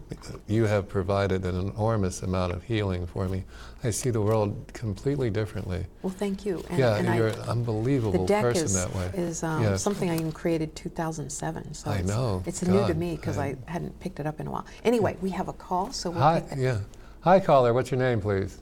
you 0.48 0.66
have 0.66 0.88
provided 0.88 1.46
an 1.46 1.60
enormous 1.70 2.22
amount 2.24 2.54
of 2.54 2.64
healing 2.64 3.06
for 3.08 3.28
me. 3.28 3.44
I 3.84 3.90
see 3.92 4.10
the 4.10 4.22
world 4.22 4.70
completely 4.74 5.30
differently. 5.30 5.86
well. 6.02 6.14
Thank 6.14 6.46
you. 6.46 6.64
And, 6.70 6.80
yeah, 6.80 6.96
and 6.98 7.16
you're 7.16 7.30
I, 7.30 7.34
an 7.34 7.40
the 7.40 7.50
unbelievable 7.50 8.26
deck 8.26 8.44
person 8.44 8.66
is 8.66 8.74
that 8.74 8.94
way. 8.96 9.12
is 9.16 9.44
um, 9.44 9.62
Yes. 9.64 9.82
something 9.82 10.10
I 10.10 10.16
even 10.16 10.32
created 10.32 10.76
2007. 10.76 11.74
So 11.74 11.92
I 11.92 11.96
it's, 11.98 12.08
know. 12.08 12.44
it's 12.46 12.62
new 12.64 12.86
to 12.88 12.94
me 12.94 13.16
because 13.16 13.38
I, 13.38 13.56
I- 13.68 13.72
hadn't 13.72 14.00
picked 14.00 14.20
it 14.20 14.26
up 14.28 14.40
in 14.40 14.48
a 14.48 14.52
while. 14.52 14.66
Anyway, 14.84 15.18
we 15.22 15.30
have 15.32 15.48
a 15.48 15.54
call, 15.54 15.92
so 15.92 16.10
we'll 16.10 16.20
Hi, 16.22 16.40
take 16.40 16.50
that. 16.50 16.58
yeah. 16.58 16.80
Hi, 17.22 17.40
caller. 17.40 17.74
What's 17.74 17.92
your 17.92 18.00
name, 18.00 18.22
please? 18.22 18.60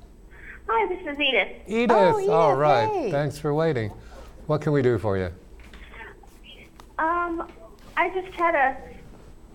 Hi, 0.68 0.88
this 0.88 1.01
is 1.06 1.20
Edith. 1.20 1.49
Edith. 1.68 1.91
Oh, 1.97 2.20
Edith, 2.20 2.58
right. 2.58 2.88
hey. 2.88 3.12
Thanks 3.12 3.38
for 3.38 3.54
waiting. 3.54 3.91
What 4.47 4.62
can 4.62 4.72
we 4.74 4.82
do 4.82 4.97
for 4.97 5.18
you? 5.18 5.30
Um, 6.97 7.47
I 7.97 8.10
just 8.10 8.34
had 8.36 8.56
a 8.56 8.78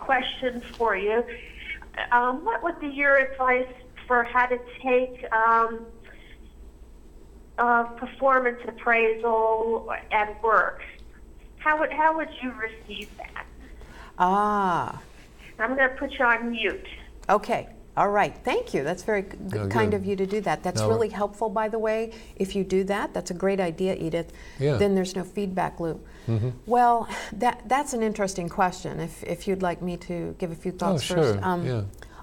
question 0.09 0.63
for 0.79 0.97
you. 0.97 1.23
Um, 2.13 2.43
what 2.43 2.63
would 2.63 2.81
be 2.81 2.87
your 2.87 3.19
advice 3.19 3.71
for 4.07 4.25
how 4.25 4.47
to 4.47 4.57
take 4.83 5.31
um, 5.33 5.87
uh, 7.59 7.85
performance 7.99 8.59
appraisal 8.67 9.87
at 10.11 10.43
work? 10.43 10.81
How 11.59 11.79
would 11.79 11.93
how 11.93 12.17
would 12.17 12.29
you 12.43 12.53
receive 12.53 13.09
that? 13.19 13.47
Ah, 14.17 15.03
I'm 15.59 15.77
going 15.77 15.91
to 15.91 15.97
put 15.97 16.13
you 16.19 16.25
on 16.25 16.53
mute. 16.53 16.89
Okay. 17.29 17.69
All 17.99 18.11
right. 18.11 18.33
Thank 18.45 18.75
you. 18.75 18.85
That's 18.85 19.03
very 19.03 19.25
No, 19.41 19.67
kind 19.67 19.91
good. 19.91 19.95
of 19.95 20.07
you 20.07 20.15
to 20.15 20.25
do 20.25 20.41
that. 20.43 20.63
That's 20.63 20.81
No, 20.81 20.89
really 20.89 21.09
helpful, 21.09 21.49
by 21.49 21.69
the 21.69 21.81
way. 21.81 22.13
If 22.37 22.55
you 22.55 22.63
do 22.63 22.85
that, 22.85 23.13
that's 23.13 23.33
a 23.33 23.35
great 23.35 23.59
idea, 23.59 23.97
Edith. 23.97 24.33
Yeah. 24.61 24.77
Then 24.77 24.95
there's 24.95 25.17
no 25.17 25.25
feedback 25.25 25.81
loop. 25.81 26.07
Mm-hmm. 26.29 26.51
Well, 26.67 27.09
that 27.33 27.63
that's 27.67 27.95
an 27.95 28.05
interesting 28.05 28.49
question. 28.49 29.01
If 29.01 29.25
if 29.25 29.49
you'd 29.49 29.63
like 29.63 29.83
me 29.83 29.97
to 29.97 30.37
give 30.39 30.53
a 30.53 30.55
few 30.55 30.71
thoughts 30.71 31.03
sure, 31.03 31.17
first. 31.17 31.43
Um, 31.43 31.67
yeah. 31.67 31.83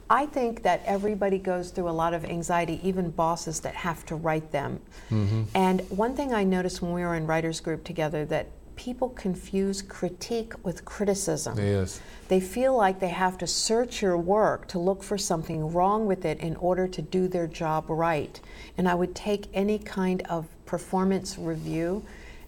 I 0.09 0.27
think 0.27 0.63
that 0.63 0.81
everybody 0.85 1.39
goes 1.39 1.71
through 1.71 1.89
a 1.89 1.97
lot 2.03 2.13
of 2.13 2.23
anxiety, 2.23 2.79
even 2.83 3.09
bosses 3.09 3.59
that 3.61 3.75
have 3.75 4.05
to 4.05 4.15
write 4.15 4.51
them. 4.51 4.79
Mm-hmm. 5.09 5.43
And 5.55 5.81
one 5.89 6.15
thing 6.15 6.33
I 6.33 6.43
noticed 6.43 6.81
when 6.81 6.93
we 6.93 7.01
were 7.01 7.15
in 7.15 7.25
writers 7.25 7.59
group 7.59 7.83
together 7.83 8.23
that 8.25 8.47
people 8.75 9.09
confuse 9.09 9.81
critique 9.81 10.53
with 10.63 10.85
criticism. 10.85 11.57
Yes. 11.57 12.01
They 12.27 12.39
feel 12.39 12.75
like 12.75 12.99
they 12.99 13.09
have 13.09 13.37
to 13.39 13.47
search 13.47 14.01
your 14.01 14.17
work 14.17 14.67
to 14.69 14.79
look 14.79 15.03
for 15.03 15.17
something 15.17 15.71
wrong 15.71 16.05
with 16.05 16.25
it 16.25 16.39
in 16.39 16.55
order 16.57 16.87
to 16.87 17.01
do 17.01 17.27
their 17.27 17.47
job 17.47 17.85
right. 17.89 18.39
And 18.77 18.87
I 18.87 18.95
would 18.95 19.15
take 19.15 19.47
any 19.53 19.79
kind 19.79 20.21
of 20.23 20.47
performance 20.65 21.37
review 21.37 22.03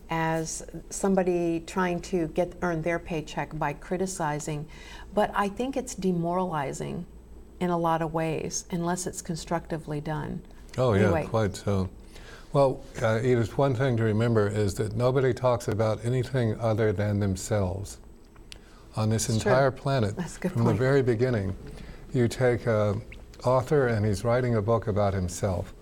as 0.09 0.65
somebody 0.89 1.63
trying 1.67 1.99
to 1.99 2.27
get 2.29 2.53
earn 2.61 2.81
their 2.81 2.99
paycheck 2.99 3.57
by 3.57 3.73
criticizing. 3.73 4.67
But 5.13 5.31
I 5.33 5.49
think 5.49 5.75
it's 5.77 5.95
demoralizing 5.95 7.05
in 7.59 7.69
a 7.69 7.77
lot 7.77 8.01
of 8.01 8.13
ways 8.13 8.65
unless 8.71 9.07
it's 9.07 9.21
constructively 9.21 9.99
done. 9.99 10.41
Oh, 10.77 10.93
yeah, 10.93 11.23
quite 11.23 11.55
so. 11.55 11.89
Well, 12.53 12.81
uh, 13.01 13.19
Edith, 13.21 13.57
one 13.57 13.75
thing 13.75 13.97
to 13.97 14.03
remember 14.03 14.47
is 14.47 14.73
that 14.75 14.95
nobody 14.95 15.33
talks 15.33 15.67
about 15.67 16.03
anything 16.05 16.59
other 16.59 16.93
than 16.93 17.19
themselves. 17.19 17.99
On 18.95 19.09
this 19.09 19.29
It's 19.29 19.43
true. 19.43 19.51
entire 19.51 19.71
planet, 19.71 20.15
That's 20.15 20.37
a 20.37 20.39
good 20.39 20.51
from 20.53 20.63
point. 20.63 20.77
the 20.77 20.83
very 20.83 21.03
beginning, 21.03 21.55
you 22.13 22.27
take 22.27 22.65
an 22.65 23.01
author 23.43 23.87
and 23.87 24.05
he's 24.05 24.23
writing 24.23 24.55
a 24.55 24.61
book 24.61 24.87
about 24.87 25.13
himself. 25.13 25.73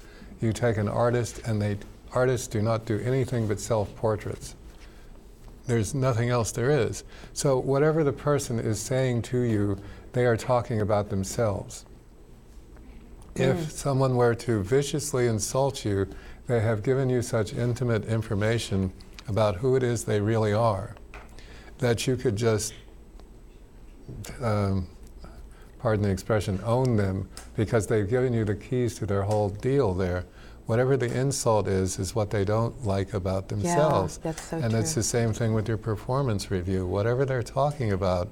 You 0.41 0.51
take 0.51 0.77
an 0.77 0.89
artist 0.89 1.39
and 1.45 1.61
they 1.61 1.77
artists 2.13 2.47
do 2.47 2.61
not 2.61 2.85
do 2.85 2.99
anything 2.99 3.47
but 3.47 3.59
self-portraits. 3.59 4.55
There's 5.67 5.93
nothing 5.93 6.29
else 6.29 6.51
there 6.51 6.69
is. 6.71 7.03
So 7.33 7.57
whatever 7.59 8.03
the 8.03 8.13
person 8.13 8.59
is 8.59 8.79
saying 8.79 9.21
to 9.23 9.39
you, 9.39 9.77
they 10.13 10.25
are 10.25 10.37
talking 10.37 10.81
about 10.81 11.09
themselves. 11.09 11.85
If 13.35 13.71
someone 13.71 14.15
were 14.15 14.33
to 14.35 14.63
viciously 14.63 15.27
insult 15.27 15.83
you, 15.83 16.07
they 16.47 16.59
have 16.59 16.83
given 16.83 17.09
you 17.09 17.21
such 17.21 17.53
intimate 17.53 18.05
information 18.05 18.91
about 19.27 19.57
who 19.57 19.75
it 19.75 19.83
is 19.83 20.03
they 20.03 20.21
really 20.21 20.53
are 20.53 20.95
that 21.79 22.07
you 22.07 22.15
could 22.15 22.35
just, 22.35 22.73
um, 24.41 24.87
pardon 25.79 26.03
the 26.03 26.09
expression, 26.09 26.59
own 26.63 26.95
them 26.95 27.27
because 27.55 27.87
they've 27.87 28.09
given 28.09 28.33
you 28.33 28.45
the 28.45 28.55
keys 28.55 28.95
to 28.95 29.05
their 29.05 29.23
whole 29.23 29.49
deal 29.49 29.93
there. 29.93 30.25
Whatever 30.67 30.97
the 30.97 31.13
insult 31.13 31.67
is, 31.67 31.99
is 31.99 32.15
what 32.15 32.31
they 32.31 32.43
don't 32.43 32.85
like 32.85 33.13
about 33.13 33.49
themselves. 33.49 34.19
Yeah, 34.23 34.31
that's 34.31 34.49
so 34.49 34.57
and 34.57 34.73
it's 34.73 34.95
the 34.95 35.03
same 35.03 35.31
thing 35.31 35.53
with 35.53 35.67
your 35.67 35.77
performance 35.77 36.49
review. 36.49 36.87
Whatever 36.87 37.23
they're 37.23 37.43
talking 37.43 37.91
about, 37.91 38.29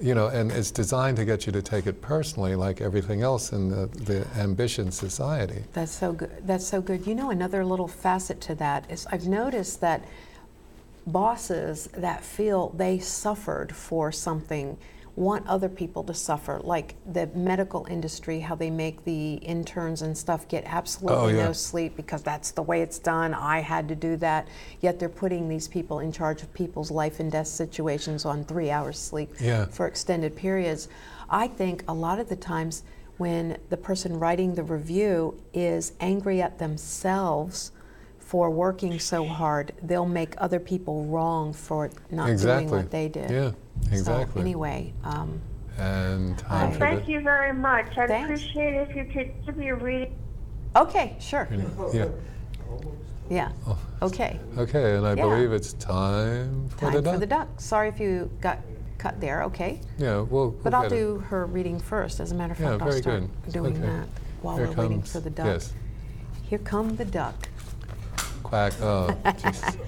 you 0.00 0.14
know, 0.14 0.28
and 0.28 0.52
it's 0.52 0.70
designed 0.70 1.16
to 1.16 1.24
get 1.24 1.46
you 1.46 1.52
to 1.52 1.62
take 1.62 1.86
it 1.86 2.00
personally, 2.02 2.54
like 2.54 2.80
everything 2.80 3.22
else 3.22 3.52
in 3.52 3.70
the, 3.70 3.86
the 3.86 4.26
ambition 4.36 4.90
society. 4.90 5.64
That's 5.72 5.92
so 5.92 6.12
good. 6.12 6.30
That's 6.46 6.66
so 6.66 6.80
good. 6.80 7.06
You 7.06 7.14
know, 7.14 7.30
another 7.30 7.64
little 7.64 7.88
facet 7.88 8.40
to 8.42 8.54
that 8.56 8.90
is 8.90 9.06
I've 9.06 9.26
noticed 9.26 9.80
that 9.80 10.04
bosses 11.06 11.88
that 11.94 12.24
feel 12.24 12.70
they 12.70 12.98
suffered 12.98 13.74
for 13.74 14.10
something 14.12 14.76
want 15.16 15.46
other 15.46 15.68
people 15.70 16.04
to 16.04 16.12
suffer, 16.12 16.60
like 16.62 16.94
the 17.10 17.26
medical 17.28 17.86
industry, 17.90 18.38
how 18.40 18.54
they 18.54 18.68
make 18.70 19.02
the 19.04 19.34
interns 19.36 20.02
and 20.02 20.16
stuff 20.16 20.46
get 20.46 20.62
absolutely 20.66 21.16
Oh, 21.18 21.28
yeah. 21.28 21.46
no 21.46 21.52
sleep 21.52 21.96
because 21.96 22.22
that's 22.22 22.50
the 22.50 22.62
way 22.62 22.82
it's 22.82 22.98
done. 22.98 23.32
I 23.32 23.60
had 23.60 23.88
to 23.88 23.94
do 23.94 24.16
that. 24.18 24.46
Yet 24.82 24.98
they're 24.98 25.08
putting 25.08 25.48
these 25.48 25.68
people 25.68 26.00
in 26.00 26.12
charge 26.12 26.42
of 26.42 26.52
people's 26.52 26.90
life 26.90 27.18
and 27.18 27.32
death 27.32 27.46
situations 27.46 28.26
on 28.26 28.44
three 28.44 28.70
hours 28.70 28.98
sleep 28.98 29.32
Yeah. 29.40 29.64
for 29.66 29.86
extended 29.86 30.36
periods. 30.36 30.88
I 31.30 31.48
think 31.48 31.82
a 31.88 31.94
lot 31.94 32.18
of 32.18 32.28
the 32.28 32.36
times 32.36 32.82
when 33.16 33.56
the 33.70 33.76
person 33.78 34.18
writing 34.20 34.54
the 34.54 34.62
review 34.62 35.40
is 35.54 35.94
angry 36.00 36.42
at 36.42 36.58
themselves 36.58 37.72
for 38.26 38.50
working 38.50 38.98
so 38.98 39.24
hard, 39.24 39.72
they'll 39.82 40.04
make 40.04 40.34
other 40.38 40.58
people 40.58 41.04
wrong 41.04 41.52
for 41.52 41.88
not 42.10 42.36
doing 42.36 42.68
what 42.68 42.90
they 42.90 43.08
did. 43.08 43.30
Yeah, 43.30 43.52
exactly. 43.92 44.34
So 44.34 44.40
anyway, 44.40 44.92
um, 45.04 45.40
And 45.78 46.36
time 46.38 46.68
Hi. 46.68 46.72
for 46.72 46.78
Thank 46.80 47.04
the, 47.06 47.12
you 47.12 47.20
very 47.20 47.52
much. 47.52 47.96
I'd 47.96 48.08
Thanks. 48.08 48.40
appreciate 48.40 48.74
it 48.74 48.88
if 48.90 48.96
you 48.96 49.04
could 49.04 49.32
give 49.46 49.56
me 49.56 49.68
a 49.68 49.74
reading. 49.76 50.12
okay, 50.74 51.14
sure, 51.20 51.46
Yeah. 51.92 52.08
yeah, 53.30 53.52
Oh. 53.66 53.78
okay. 54.02 54.40
Okay, 54.58 54.96
and 54.96 55.06
I 55.06 55.10
Yeah. 55.14 55.22
believe 55.22 55.52
it's 55.52 55.74
time 55.74 56.68
for 56.70 56.86
Time 56.86 56.92
the 56.94 57.02
duck. 57.02 57.14
for 57.14 57.20
the 57.20 57.26
duck. 57.26 57.48
Sorry 57.58 57.88
if 57.90 58.00
you 58.00 58.28
got 58.40 58.58
cut 58.98 59.20
there. 59.20 59.42
Okay, 59.44 59.80
Yeah, 59.98 60.22
we'll. 60.22 60.50
but 60.50 60.72
we'll 60.72 60.74
I'll 60.82 60.88
get 60.88 60.92
it. 60.92 61.00
do 61.00 61.18
her 61.28 61.44
reading 61.46 61.78
first. 61.78 62.18
As 62.18 62.32
a 62.32 62.34
matter 62.34 62.54
of 62.54 62.58
Yeah, 62.58 62.70
fact, 62.70 62.82
I'll 62.82 62.88
very 62.88 63.02
start 63.02 63.20
good. 63.44 63.52
doing 63.52 63.76
Okay. 63.76 63.86
that 63.86 64.08
while 64.42 64.56
Here 64.56 64.66
we're 64.68 64.74
waiting 64.82 65.02
for 65.02 65.20
the 65.20 65.30
duck. 65.30 65.46
Yes. 65.46 65.72
Here 66.42 66.58
come 66.58 66.96
the 66.96 67.04
duck. 67.04 67.48
Quack. 68.48 68.72
Oh, 68.80 69.16
just, 69.42 69.78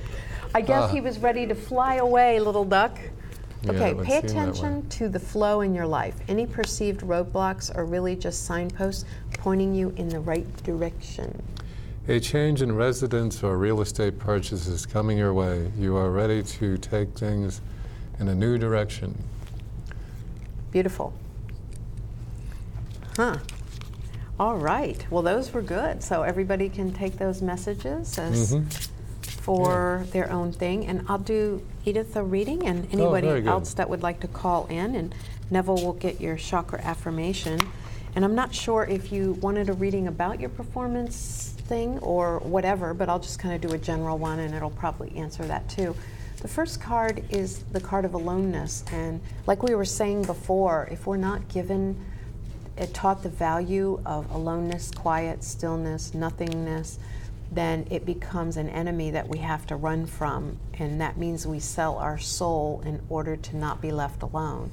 I 0.54 0.60
guess 0.60 0.84
Ah. 0.84 0.88
he 0.88 1.00
was 1.00 1.18
ready 1.18 1.46
to 1.46 1.54
fly 1.54 1.96
away, 1.96 2.40
little 2.40 2.64
duck. 2.64 2.98
Okay, 3.68 3.92
would 3.92 4.06
pay 4.06 4.20
seem 4.20 4.28
that 4.28 4.34
way. 4.34 4.42
attention 4.50 4.88
to 4.90 5.08
the 5.08 5.18
flow 5.18 5.62
in 5.62 5.74
your 5.74 5.86
life. 5.86 6.14
Any 6.28 6.46
perceived 6.46 7.00
roadblocks 7.00 7.74
are 7.76 7.84
really 7.84 8.14
just 8.14 8.44
signposts 8.46 9.04
pointing 9.34 9.74
you 9.74 9.92
in 9.96 10.08
the 10.08 10.20
right 10.20 10.46
direction. 10.62 11.42
a 12.06 12.18
change 12.18 12.62
in 12.62 12.74
residence 12.74 13.42
or 13.42 13.58
real 13.58 13.80
estate 13.82 14.18
purchase 14.18 14.66
is 14.66 14.86
coming 14.86 15.18
your 15.18 15.34
way. 15.34 15.70
You 15.76 15.96
are 15.96 16.10
ready 16.10 16.42
to 16.42 16.78
take 16.78 17.10
things 17.18 17.60
in 18.18 18.28
a 18.28 18.34
new 18.34 18.56
direction. 18.58 19.14
Beautiful. 20.70 21.12
Huh. 23.16 23.36
All 24.38 24.56
right. 24.56 25.04
Well, 25.10 25.22
those 25.22 25.52
were 25.52 25.62
good. 25.62 26.02
So 26.02 26.22
everybody 26.22 26.68
can 26.68 26.92
take 26.92 27.18
those 27.18 27.42
messages 27.42 28.18
as 28.18 28.54
Mhm. 28.54 28.88
for 29.22 30.06
their 30.12 30.30
own 30.30 30.52
thing. 30.52 30.86
And 30.86 31.04
I'll 31.08 31.18
do 31.18 31.62
Edith 31.84 32.14
a 32.16 32.22
reading 32.22 32.66
and 32.66 32.86
anybody 32.92 33.28
Oh, 33.28 33.42
else 33.50 33.74
that 33.74 33.90
would 33.90 34.02
like 34.02 34.20
to 34.20 34.28
call 34.28 34.66
in. 34.66 34.94
And 34.94 35.14
Neville 35.50 35.82
will 35.82 35.92
get 35.94 36.20
your 36.20 36.36
chakra 36.36 36.80
affirmation. 36.82 37.58
And 38.14 38.24
I'm 38.24 38.34
not 38.34 38.54
sure 38.54 38.84
if 38.84 39.10
you 39.12 39.32
wanted 39.40 39.68
a 39.68 39.72
reading 39.72 40.06
about 40.06 40.38
your 40.40 40.50
performance 40.50 41.54
thing 41.66 41.98
or 41.98 42.38
whatever, 42.38 42.94
but 42.94 43.08
I'll 43.08 43.18
just 43.18 43.38
kind 43.38 43.54
of 43.54 43.60
do 43.60 43.74
a 43.74 43.78
general 43.78 44.18
one 44.18 44.38
and 44.38 44.54
it'll 44.54 44.70
probably 44.70 45.12
answer 45.16 45.44
that 45.46 45.68
too. 45.68 45.94
The 46.40 46.48
first 46.48 46.80
card 46.80 47.24
is 47.30 47.58
the 47.72 47.80
card 47.80 48.04
of 48.04 48.14
aloneness. 48.14 48.84
And 48.92 49.20
like 49.46 49.62
we 49.64 49.74
were 49.74 49.84
saying 49.84 50.22
before, 50.22 50.88
if 50.92 51.06
we're 51.06 51.16
not 51.16 51.48
given, 51.48 51.96
it 52.78 52.94
taught 52.94 53.22
the 53.22 53.28
value 53.28 54.00
of 54.06 54.30
aloneness, 54.30 54.90
quiet, 54.90 55.42
stillness, 55.42 56.14
nothingness, 56.14 56.98
then 57.50 57.86
it 57.90 58.04
becomes 58.04 58.56
an 58.56 58.68
enemy 58.68 59.10
that 59.10 59.28
we 59.28 59.38
have 59.38 59.66
to 59.66 59.76
run 59.76 60.06
from. 60.06 60.58
And 60.74 61.00
that 61.00 61.16
means 61.16 61.46
we 61.46 61.60
sell 61.60 61.96
our 61.96 62.18
soul 62.18 62.82
in 62.84 63.00
order 63.08 63.36
to 63.36 63.56
not 63.56 63.80
be 63.80 63.90
left 63.90 64.22
alone. 64.22 64.72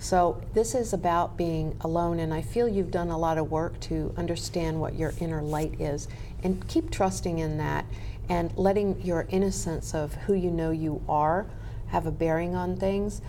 So, 0.00 0.40
this 0.54 0.76
is 0.76 0.92
about 0.92 1.36
being 1.36 1.76
alone, 1.80 2.20
and 2.20 2.32
I 2.32 2.40
feel 2.40 2.68
you've 2.68 2.92
done 2.92 3.08
a 3.08 3.18
lot 3.18 3.36
of 3.36 3.50
work 3.50 3.80
to 3.80 4.14
understand 4.16 4.80
what 4.80 4.94
your 4.94 5.12
inner 5.18 5.42
light 5.42 5.80
is 5.80 6.06
and 6.44 6.66
keep 6.68 6.92
trusting 6.92 7.40
in 7.40 7.58
that 7.58 7.84
and 8.28 8.56
letting 8.56 9.02
your 9.02 9.26
innocence 9.30 9.94
of 9.94 10.14
who 10.14 10.34
you 10.34 10.52
know 10.52 10.70
you 10.70 11.02
are 11.08 11.46
have 11.88 12.06
a 12.06 12.10
bearing 12.10 12.54
on 12.54 12.76
things. 12.76 13.20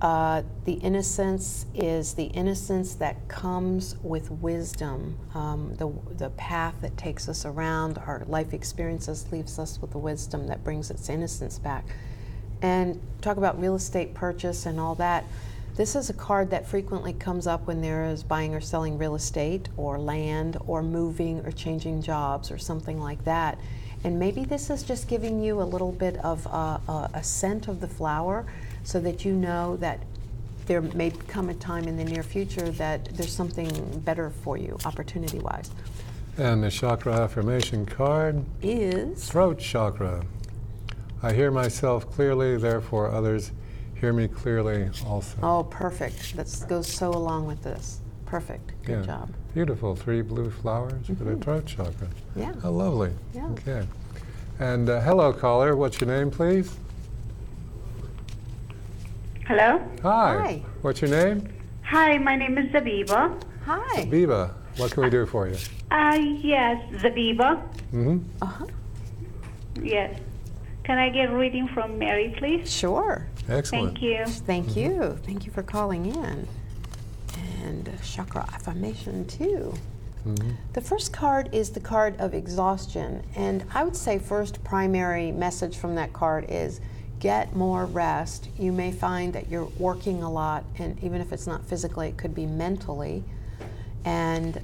Uh, 0.00 0.42
the 0.66 0.74
innocence 0.74 1.64
is 1.74 2.14
the 2.14 2.24
innocence 2.24 2.94
that 2.96 3.28
comes 3.28 3.96
with 4.02 4.30
wisdom. 4.30 5.18
Um, 5.34 5.74
the, 5.76 5.90
the 6.16 6.28
path 6.30 6.74
that 6.82 6.98
takes 6.98 7.30
us 7.30 7.46
around, 7.46 7.96
our 7.98 8.22
life 8.26 8.52
experiences, 8.52 9.26
leaves 9.32 9.58
us 9.58 9.80
with 9.80 9.92
the 9.92 9.98
wisdom 9.98 10.48
that 10.48 10.62
brings 10.62 10.90
its 10.90 11.08
innocence 11.08 11.58
back. 11.58 11.86
And 12.60 13.00
talk 13.22 13.38
about 13.38 13.58
real 13.58 13.74
estate 13.74 14.12
purchase 14.12 14.66
and 14.66 14.78
all 14.78 14.94
that. 14.96 15.24
This 15.76 15.96
is 15.96 16.10
a 16.10 16.14
card 16.14 16.50
that 16.50 16.66
frequently 16.66 17.12
comes 17.14 17.46
up 17.46 17.66
when 17.66 17.80
there 17.80 18.04
is 18.04 18.22
buying 18.22 18.54
or 18.54 18.60
selling 18.60 18.98
real 18.98 19.14
estate 19.14 19.68
or 19.78 19.98
land 19.98 20.58
or 20.66 20.82
moving 20.82 21.40
or 21.40 21.52
changing 21.52 22.02
jobs 22.02 22.50
or 22.50 22.58
something 22.58 23.00
like 23.00 23.24
that. 23.24 23.58
And 24.04 24.18
maybe 24.18 24.44
this 24.44 24.68
is 24.68 24.82
just 24.82 25.08
giving 25.08 25.42
you 25.42 25.60
a 25.60 25.64
little 25.64 25.92
bit 25.92 26.16
of 26.18 26.46
uh, 26.46 26.78
a, 26.88 27.10
a 27.14 27.22
scent 27.22 27.68
of 27.68 27.80
the 27.80 27.88
flower 27.88 28.46
so 28.86 29.00
that 29.00 29.24
you 29.24 29.32
know 29.32 29.76
that 29.78 29.98
there 30.66 30.80
may 30.80 31.10
come 31.10 31.48
a 31.48 31.54
time 31.54 31.88
in 31.88 31.96
the 31.96 32.04
near 32.04 32.22
future 32.22 32.70
that 32.70 33.04
there's 33.16 33.32
something 33.32 33.68
better 34.04 34.30
for 34.30 34.56
you, 34.56 34.78
opportunity 34.84 35.40
wise. 35.40 35.70
And 36.38 36.62
the 36.62 36.70
chakra 36.70 37.12
affirmation 37.14 37.84
card 37.84 38.44
Is 38.62 39.28
throat 39.28 39.58
chakra. 39.58 40.24
I 41.20 41.32
hear 41.32 41.50
myself 41.50 42.08
clearly, 42.12 42.56
therefore 42.58 43.10
others 43.10 43.50
hear 43.94 44.12
me 44.12 44.28
clearly 44.28 44.88
also. 45.04 45.36
oh 45.42 45.64
perfect. 45.64 46.36
That 46.36 46.64
goes 46.68 46.86
so 46.86 47.10
along 47.10 47.46
with 47.46 47.62
this. 47.64 48.00
Perfect. 48.24 48.70
Good 48.84 49.00
Yeah. 49.00 49.06
job. 49.06 49.30
Beautiful. 49.52 49.96
Three 49.96 50.22
blue 50.22 50.50
flowers 50.50 51.06
for 51.06 51.24
the 51.24 51.36
throat 51.36 51.66
chakra. 51.66 52.08
Yeah. 52.36 52.52
How 52.62 52.70
lovely. 52.70 53.12
Yeah. 53.34 53.46
Okay. 53.48 53.86
And 54.60 54.88
uh, 54.88 55.00
hello, 55.00 55.32
caller. 55.32 55.74
What's 55.74 56.00
your 56.00 56.08
name, 56.08 56.30
please? 56.30 56.70
Hello. 59.46 59.80
Hi. 60.02 60.36
Hi. 60.42 60.62
What's 60.82 61.00
your 61.00 61.10
name? 61.10 61.48
Hi, 61.82 62.18
my 62.18 62.34
name 62.36 62.58
is 62.58 62.66
Zabiba. 62.72 63.40
Hi. 63.64 64.04
Zabiba, 64.04 64.52
What 64.76 64.90
can 64.92 65.04
we 65.04 65.10
do 65.10 65.24
for 65.26 65.46
you? 65.48 65.56
Uh, 65.90 66.16
yes, 66.42 66.82
Zabiba. 67.02 67.60
hmm 67.90 68.18
Uh 68.42 68.46
huh. 68.46 68.66
Yes. 69.80 70.18
Can 70.84 70.98
I 70.98 71.10
get 71.10 71.30
a 71.30 71.36
reading 71.36 71.68
from 71.68 71.98
Mary, 71.98 72.34
please? 72.38 72.70
Sure. 72.72 73.26
Excellent. 73.48 73.98
Thank 73.98 74.02
you. 74.02 74.24
Thank 74.26 74.76
you. 74.76 75.18
Thank 75.24 75.46
you 75.46 75.52
for 75.52 75.62
calling 75.62 76.06
in. 76.06 76.48
And 77.62 77.88
uh, 77.88 77.92
chakra 78.02 78.42
affirmation 78.52 79.26
too. 79.26 79.74
hmm 80.24 80.34
The 80.72 80.80
first 80.80 81.12
card 81.12 81.48
is 81.52 81.70
the 81.70 81.80
card 81.80 82.16
of 82.18 82.34
exhaustion. 82.34 83.22
And 83.36 83.64
I 83.74 83.84
would 83.84 83.96
say, 83.96 84.18
first 84.18 84.62
primary 84.64 85.30
message 85.32 85.76
from 85.76 85.94
that 85.96 86.12
card 86.12 86.46
is 86.48 86.80
get 87.26 87.56
more 87.56 87.86
rest. 87.86 88.48
You 88.56 88.70
may 88.70 88.92
find 88.92 89.32
that 89.32 89.48
you're 89.48 89.68
working 89.78 90.22
a 90.22 90.30
lot, 90.30 90.64
and 90.78 90.96
even 91.02 91.20
if 91.20 91.32
it's 91.32 91.44
not 91.44 91.64
physically, 91.66 92.06
it 92.06 92.16
could 92.16 92.36
be 92.36 92.46
mentally. 92.46 93.24
And 94.04 94.60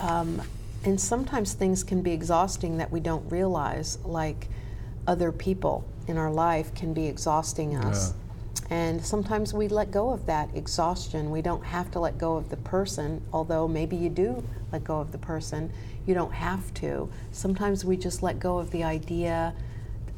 um, 0.00 0.40
and 0.82 0.98
sometimes 0.98 1.52
things 1.52 1.84
can 1.84 2.00
be 2.00 2.12
exhausting 2.12 2.78
that 2.78 2.90
we 2.90 3.00
don't 3.00 3.30
realize, 3.30 3.98
like 4.02 4.48
other 5.06 5.30
people 5.30 5.84
in 6.08 6.16
our 6.16 6.30
life 6.30 6.74
can 6.74 6.94
be 6.94 7.06
exhausting 7.06 7.76
us. 7.76 8.14
And 8.70 9.04
sometimes 9.04 9.52
we 9.52 9.68
let 9.68 9.90
go 9.90 10.10
of 10.10 10.24
that 10.24 10.48
exhaustion. 10.54 11.30
We 11.30 11.42
don't 11.42 11.64
have 11.64 11.90
to 11.90 12.00
let 12.00 12.16
go 12.16 12.36
of 12.36 12.48
the 12.48 12.56
person, 12.56 13.20
although 13.30 13.68
maybe 13.68 13.96
you 13.96 14.08
do 14.08 14.42
let 14.72 14.84
go 14.84 15.00
of 15.00 15.12
the 15.12 15.18
person. 15.18 15.70
You 16.06 16.14
don't 16.14 16.32
have 16.32 16.72
to. 16.74 17.10
Sometimes 17.30 17.84
we 17.84 17.98
just 17.98 18.22
let 18.22 18.38
go 18.38 18.56
of 18.56 18.70
the 18.70 18.84
idea 18.84 19.52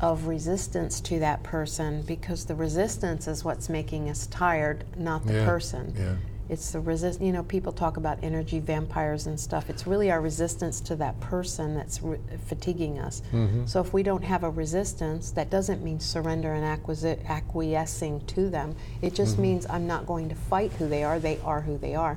of 0.00 0.26
resistance 0.26 1.00
to 1.00 1.18
that 1.18 1.42
person 1.42 2.02
because 2.02 2.44
the 2.44 2.54
resistance 2.54 3.26
is 3.26 3.44
what's 3.44 3.68
making 3.68 4.08
us 4.08 4.26
tired, 4.28 4.84
not 4.96 5.26
the 5.26 5.34
Yeah, 5.34 5.44
person. 5.44 5.94
yeah. 5.98 6.14
It's 6.48 6.72
the 6.72 6.80
resist. 6.80 7.20
You 7.20 7.30
know, 7.32 7.42
people 7.42 7.72
talk 7.72 7.98
about 7.98 8.18
energy 8.22 8.58
vampires 8.58 9.26
and 9.26 9.38
stuff. 9.38 9.68
It's 9.68 9.86
really 9.86 10.10
our 10.10 10.20
resistance 10.22 10.80
to 10.82 10.96
that 10.96 11.20
person 11.20 11.74
that's 11.74 12.00
re- 12.02 12.18
fatiguing 12.46 12.98
us. 12.98 13.20
Mm-hmm. 13.32 13.66
So 13.66 13.80
if 13.82 13.92
we 13.92 14.02
don't 14.02 14.24
have 14.24 14.44
a 14.44 14.50
resistance, 14.50 15.30
that 15.32 15.50
doesn't 15.50 15.82
mean 15.84 16.00
surrender 16.00 16.54
and 16.54 16.64
acquisi- 16.64 17.22
acquiescing 17.26 18.24
to 18.28 18.48
them. 18.48 18.76
It 19.02 19.14
just 19.14 19.36
means 19.38 19.66
I'm 19.68 19.86
not 19.86 20.06
going 20.06 20.30
to 20.30 20.34
fight 20.34 20.72
who 20.72 20.88
they 20.88 21.04
are. 21.04 21.18
They 21.18 21.38
are 21.44 21.60
who 21.60 21.76
they 21.76 21.94
are. 21.94 22.16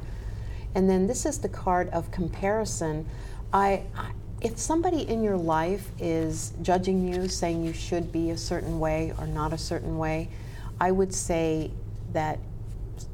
And 0.76 0.90
then 0.90 1.08
this 1.08 1.26
is 1.26 1.40
the 1.40 1.50
card 1.50 1.90
of 1.90 2.10
comparison. 2.12 3.06
I, 3.52 3.84
I 3.98 4.12
if 4.42 4.58
somebody 4.58 5.08
in 5.08 5.24
your 5.24 5.38
life 5.38 5.90
is 6.00 6.54
judging 6.62 7.08
you, 7.08 7.28
saying 7.28 7.64
you 7.64 7.74
should 7.74 8.12
be 8.12 8.32
a 8.32 8.38
certain 8.38 8.80
way 8.80 9.14
or 9.18 9.28
not 9.28 9.54
a 9.54 9.58
certain 9.58 9.98
way, 9.98 10.30
I 10.80 10.92
would 10.92 11.14
say 11.14 11.72
that 12.14 12.40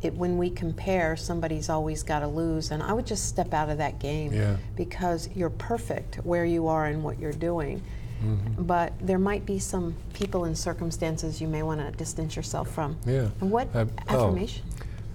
it, 0.01 0.13
when 0.13 0.37
we 0.37 0.49
compare, 0.49 1.17
somebody's 1.17 1.69
always 1.69 2.03
got 2.03 2.19
to 2.19 2.27
lose. 2.27 2.71
And 2.71 2.81
I 2.81 2.93
would 2.93 3.05
just 3.05 3.27
step 3.27 3.53
out 3.53 3.69
of 3.69 3.77
that 3.77 3.99
game 3.99 4.31
Yeah. 4.33 4.57
because 4.75 5.29
you're 5.35 5.49
perfect 5.49 6.15
where 6.17 6.45
you 6.45 6.67
are 6.67 6.85
and 6.85 7.03
what 7.03 7.19
you're 7.19 7.33
doing. 7.33 7.81
Mm-hmm. 8.23 8.63
But 8.63 8.93
there 8.99 9.19
might 9.19 9.45
be 9.45 9.59
some 9.59 9.95
people 10.13 10.45
and 10.45 10.57
circumstances 10.57 11.39
you 11.39 11.47
may 11.47 11.61
want 11.61 11.81
to 11.81 11.91
distance 11.91 12.35
yourself 12.35 12.69
from. 12.69 12.97
Yeah. 13.05 13.29
And 13.41 13.51
what 13.51 13.67
oh. 13.75 13.87
affirmation? 14.07 14.63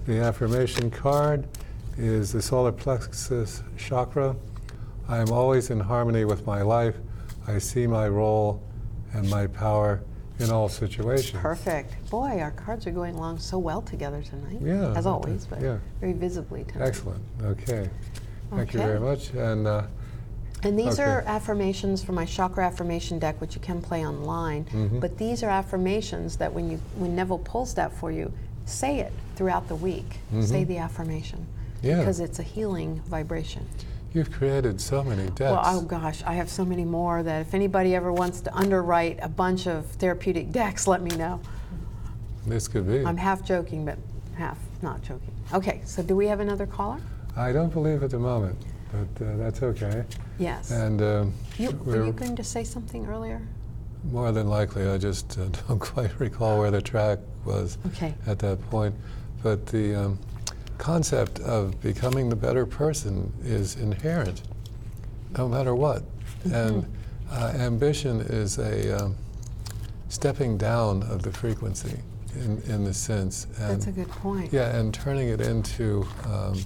The 0.05 0.19
affirmation 0.19 0.91
card 0.91 1.47
is 1.97 2.31
the 2.33 2.41
solar 2.41 2.71
plexus 2.71 3.63
chakra. 3.77 4.35
I 5.07 5.17
am 5.17 5.31
always 5.31 5.69
in 5.69 5.79
harmony 5.79 6.25
with 6.25 6.45
my 6.45 6.61
life. 6.61 6.95
I 7.47 7.57
see 7.57 7.87
my 7.87 8.07
role 8.07 8.61
and 9.13 9.29
my 9.29 9.47
power 9.47 10.01
in 10.39 10.49
all 10.49 10.69
situations. 10.69 11.39
Perfect. 11.41 12.09
Boy, 12.09 12.39
our 12.39 12.51
cards 12.51 12.87
are 12.87 12.91
going 12.91 13.15
along 13.15 13.39
so 13.39 13.57
well 13.57 13.81
together 13.81 14.23
tonight. 14.23 14.57
Yeah, 14.61 14.93
As 14.97 15.05
always, 15.05 15.45
but 15.45 15.61
yeah. 15.61 15.77
very 15.99 16.13
visibly 16.13 16.63
tonight. 16.63 16.87
Excellent. 16.87 17.23
Okay. 17.43 17.89
Thank 18.49 18.73
you 18.73 18.79
very 18.79 18.99
much. 18.99 19.31
And 19.31 19.67
uh, 19.67 19.83
And 20.63 20.79
these 20.79 20.97
Okay. 20.99 21.03
are 21.03 21.21
affirmations 21.27 22.01
from 22.03 22.15
my 22.15 22.23
chakra 22.25 22.65
affirmation 22.65 23.19
deck, 23.19 23.41
which 23.41 23.53
you 23.55 23.59
can 23.61 23.81
play 23.81 24.05
online. 24.07 24.63
Mhm. 24.71 25.01
But 25.01 25.17
these 25.17 25.43
are 25.43 25.49
affirmations 25.49 26.37
that 26.37 26.53
when 26.53 26.69
you 26.71 26.79
when 26.97 27.15
Neville 27.15 27.39
pulls 27.39 27.73
that 27.73 27.91
for 27.91 28.11
you, 28.11 28.31
say 28.65 28.99
it 28.99 29.11
throughout 29.35 29.67
the 29.67 29.75
week. 29.75 30.19
Say 30.41 30.63
Mhm. 30.63 30.67
the 30.67 30.77
affirmation 30.77 31.45
Yeah. 31.81 31.97
because 31.99 32.21
it's 32.21 32.39
a 32.39 32.43
healing 32.43 33.01
vibration. 33.07 33.65
You've 34.13 34.31
created 34.31 34.79
so 34.79 35.03
many 35.03 35.25
decks. 35.27 35.39
Well, 35.39 35.61
oh 35.63 35.81
gosh, 35.81 36.23
I 36.23 36.33
have 36.33 36.49
so 36.49 36.63
many 36.63 36.85
more 36.85 37.23
that 37.23 37.41
if 37.41 37.53
anybody 37.53 37.95
ever 37.95 38.11
wants 38.11 38.41
to 38.41 38.55
underwrite 38.55 39.19
a 39.21 39.29
bunch 39.29 39.67
of 39.67 39.85
therapeutic 39.85 40.51
decks, 40.51 40.87
let 40.87 41.01
me 41.01 41.15
know. 41.15 41.39
this 42.45 42.67
could 42.67 42.87
be. 42.87 43.05
I'm 43.05 43.17
half 43.17 43.43
joking, 43.45 43.85
but 43.85 43.97
half 44.37 44.57
not 44.81 45.01
joking. 45.01 45.33
Okay, 45.53 45.81
so 45.85 46.03
do 46.03 46.15
we 46.15 46.27
have 46.27 46.39
another 46.39 46.65
caller? 46.65 46.99
I 47.35 47.51
don't 47.51 47.73
believe 47.73 48.03
at 48.03 48.11
the 48.11 48.19
moment, 48.19 48.57
but 48.91 49.25
uh, 49.25 49.37
that's 49.37 49.63
okay. 49.63 50.03
Yes. 50.37 50.71
And 50.71 51.01
um, 51.01 51.33
you, 51.57 51.71
were 51.71 51.97
we're 51.97 52.05
you 52.07 52.11
going 52.11 52.35
to 52.35 52.43
say 52.43 52.63
something 52.63 53.05
earlier? 53.07 53.41
more 54.11 54.33
than 54.33 54.49
likely, 54.49 54.85
I 54.87 54.97
just 54.97 55.37
uh, 55.39 55.45
don't 55.67 55.79
quite 55.79 56.19
recall 56.19 56.59
where 56.59 56.71
the 56.71 56.81
track 56.81 57.19
was 57.45 57.77
Okay. 57.87 58.13
at 58.27 58.39
that 58.39 58.61
point. 58.69 58.93
But 59.41 59.65
the 59.67 59.95
um, 59.95 60.19
concept 60.77 61.39
of 61.39 61.79
becoming 61.81 62.29
the 62.29 62.35
better 62.35 62.65
person 62.65 63.31
is 63.43 63.75
inherent, 63.75 64.41
no 65.37 65.47
matter 65.47 65.75
what. 65.75 66.03
And 66.51 66.85
uh, 67.31 67.53
ambition 67.55 68.21
is 68.21 68.57
a 68.57 69.03
um, 69.03 69.15
stepping 70.09 70.57
down 70.57 71.03
of 71.03 71.23
the 71.23 71.31
frequency 71.31 71.97
in, 72.35 72.61
in 72.67 72.83
the 72.83 72.93
sense. 72.93 73.47
And 73.57 73.71
That's 73.71 73.87
a 73.87 73.91
good 73.91 74.09
point. 74.09 74.51
Yeah, 74.51 74.75
and 74.75 74.93
turning 74.93 75.29
it 75.29 75.41
into 75.41 76.05
um, 76.25 76.59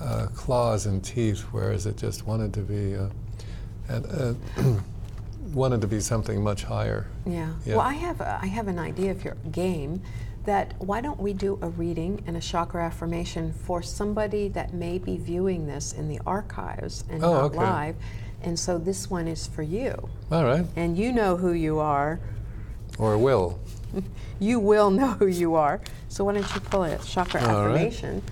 uh, 0.00 0.26
claws 0.34 0.86
and 0.86 1.02
teeth, 1.04 1.40
whereas 1.50 1.86
it 1.86 1.96
just 1.96 2.26
wanted 2.26 2.54
to 2.54 2.60
be, 2.60 2.94
uh, 2.96 3.08
and, 3.88 4.06
uh, 4.06 4.80
wanted 5.52 5.80
to 5.80 5.86
be 5.86 6.00
something 6.00 6.42
much 6.42 6.64
higher. 6.64 7.06
Yeah. 7.26 7.52
Yeah. 7.64 7.76
Well, 7.76 7.86
I 7.86 7.94
have 7.94 8.20
a, 8.20 8.38
I 8.40 8.46
have 8.46 8.68
an 8.68 8.78
idea 8.78 9.10
if 9.10 9.24
you're 9.24 9.36
game 9.50 10.00
that 10.44 10.74
why 10.78 11.00
don't 11.00 11.20
we 11.20 11.32
do 11.32 11.58
a 11.62 11.68
reading 11.68 12.22
and 12.26 12.36
a 12.36 12.40
chakra 12.40 12.84
affirmation 12.84 13.52
for 13.52 13.82
somebody 13.82 14.48
that 14.48 14.72
may 14.72 14.98
be 14.98 15.16
viewing 15.18 15.66
this 15.66 15.92
in 15.92 16.08
the 16.08 16.20
archives 16.26 17.04
and 17.10 17.22
Oh, 17.24 17.32
not 17.34 17.44
okay. 17.44 17.56
live? 17.58 17.96
And 18.42 18.58
so 18.58 18.78
this 18.78 19.10
one 19.10 19.28
is 19.28 19.46
for 19.46 19.62
you. 19.62 20.08
All 20.30 20.44
right. 20.44 20.64
And 20.76 20.96
you 20.96 21.12
know 21.12 21.36
who 21.36 21.52
you 21.52 21.78
are. 21.80 22.20
Or 22.98 23.16
will. 23.18 23.58
You 24.40 24.60
will 24.60 24.90
know 24.92 25.08
who 25.14 25.26
you 25.26 25.56
are. 25.56 25.80
So 26.08 26.22
why 26.22 26.34
don't 26.34 26.54
you 26.54 26.60
pull 26.60 26.84
a 26.84 26.96
chakra 26.98 27.40
All 27.40 27.66
right. 27.66 27.74
affirmation? 27.74 28.22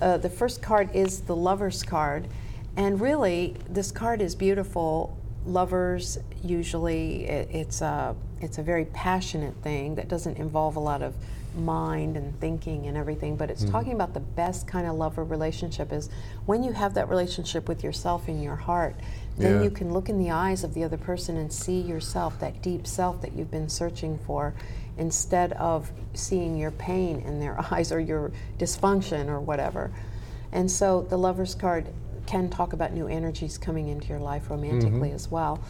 Uh, 0.00 0.16
the 0.16 0.30
first 0.30 0.62
card 0.62 0.94
is 0.94 1.22
the 1.22 1.34
lover's 1.34 1.82
card. 1.82 2.28
And 2.76 3.00
really, 3.00 3.56
this 3.68 3.90
card 3.90 4.22
is 4.22 4.36
beautiful. 4.36 5.18
Lovers 5.44 6.18
usually 6.44 7.24
it, 7.24 7.48
it's 7.50 7.80
a 7.80 8.14
it's 8.40 8.58
a 8.58 8.62
very 8.62 8.84
passionate 8.84 9.56
thing 9.56 9.96
that 9.96 10.06
doesn't 10.06 10.36
involve 10.36 10.76
a 10.76 10.80
lot 10.80 11.02
of 11.02 11.14
mind 11.54 12.16
and 12.16 12.38
thinking 12.40 12.86
and 12.86 12.96
everything, 12.96 13.36
but 13.36 13.50
it's 13.50 13.62
mm-hmm. 13.62 13.72
talking 13.72 13.92
about 13.92 14.14
the 14.14 14.20
best 14.20 14.66
kind 14.66 14.86
of 14.86 14.96
lover 14.96 15.24
relationship 15.24 15.92
is 15.92 16.08
when 16.46 16.62
you 16.62 16.72
have 16.72 16.94
that 16.94 17.08
relationship 17.08 17.68
with 17.68 17.82
yourself 17.82 18.28
in 18.28 18.42
your 18.42 18.56
heart, 18.56 18.96
then 19.36 19.56
Yeah. 19.56 19.62
you 19.62 19.70
can 19.70 19.92
look 19.92 20.08
in 20.08 20.18
the 20.18 20.30
eyes 20.30 20.64
of 20.64 20.74
the 20.74 20.84
other 20.84 20.96
person 20.96 21.36
and 21.36 21.52
see 21.52 21.80
yourself, 21.80 22.38
that 22.40 22.62
deep 22.62 22.86
self 22.86 23.20
that 23.22 23.32
you've 23.32 23.50
been 23.50 23.68
searching 23.68 24.18
for, 24.18 24.54
instead 24.98 25.52
of 25.54 25.90
seeing 26.14 26.56
your 26.56 26.70
pain 26.70 27.20
in 27.20 27.40
their 27.40 27.58
eyes 27.72 27.90
or 27.90 28.00
your 28.00 28.32
dysfunction 28.58 29.28
or 29.28 29.40
whatever. 29.40 29.90
And 30.52 30.70
so 30.70 31.02
the 31.02 31.16
lover's 31.16 31.54
card 31.54 31.86
can 32.26 32.48
talk 32.48 32.72
about 32.72 32.92
new 32.92 33.08
energies 33.08 33.58
coming 33.58 33.88
into 33.88 34.08
your 34.08 34.18
life 34.18 34.50
romantically 34.50 35.08
mm-hmm. 35.08 35.14
as 35.14 35.30
well. 35.30 35.60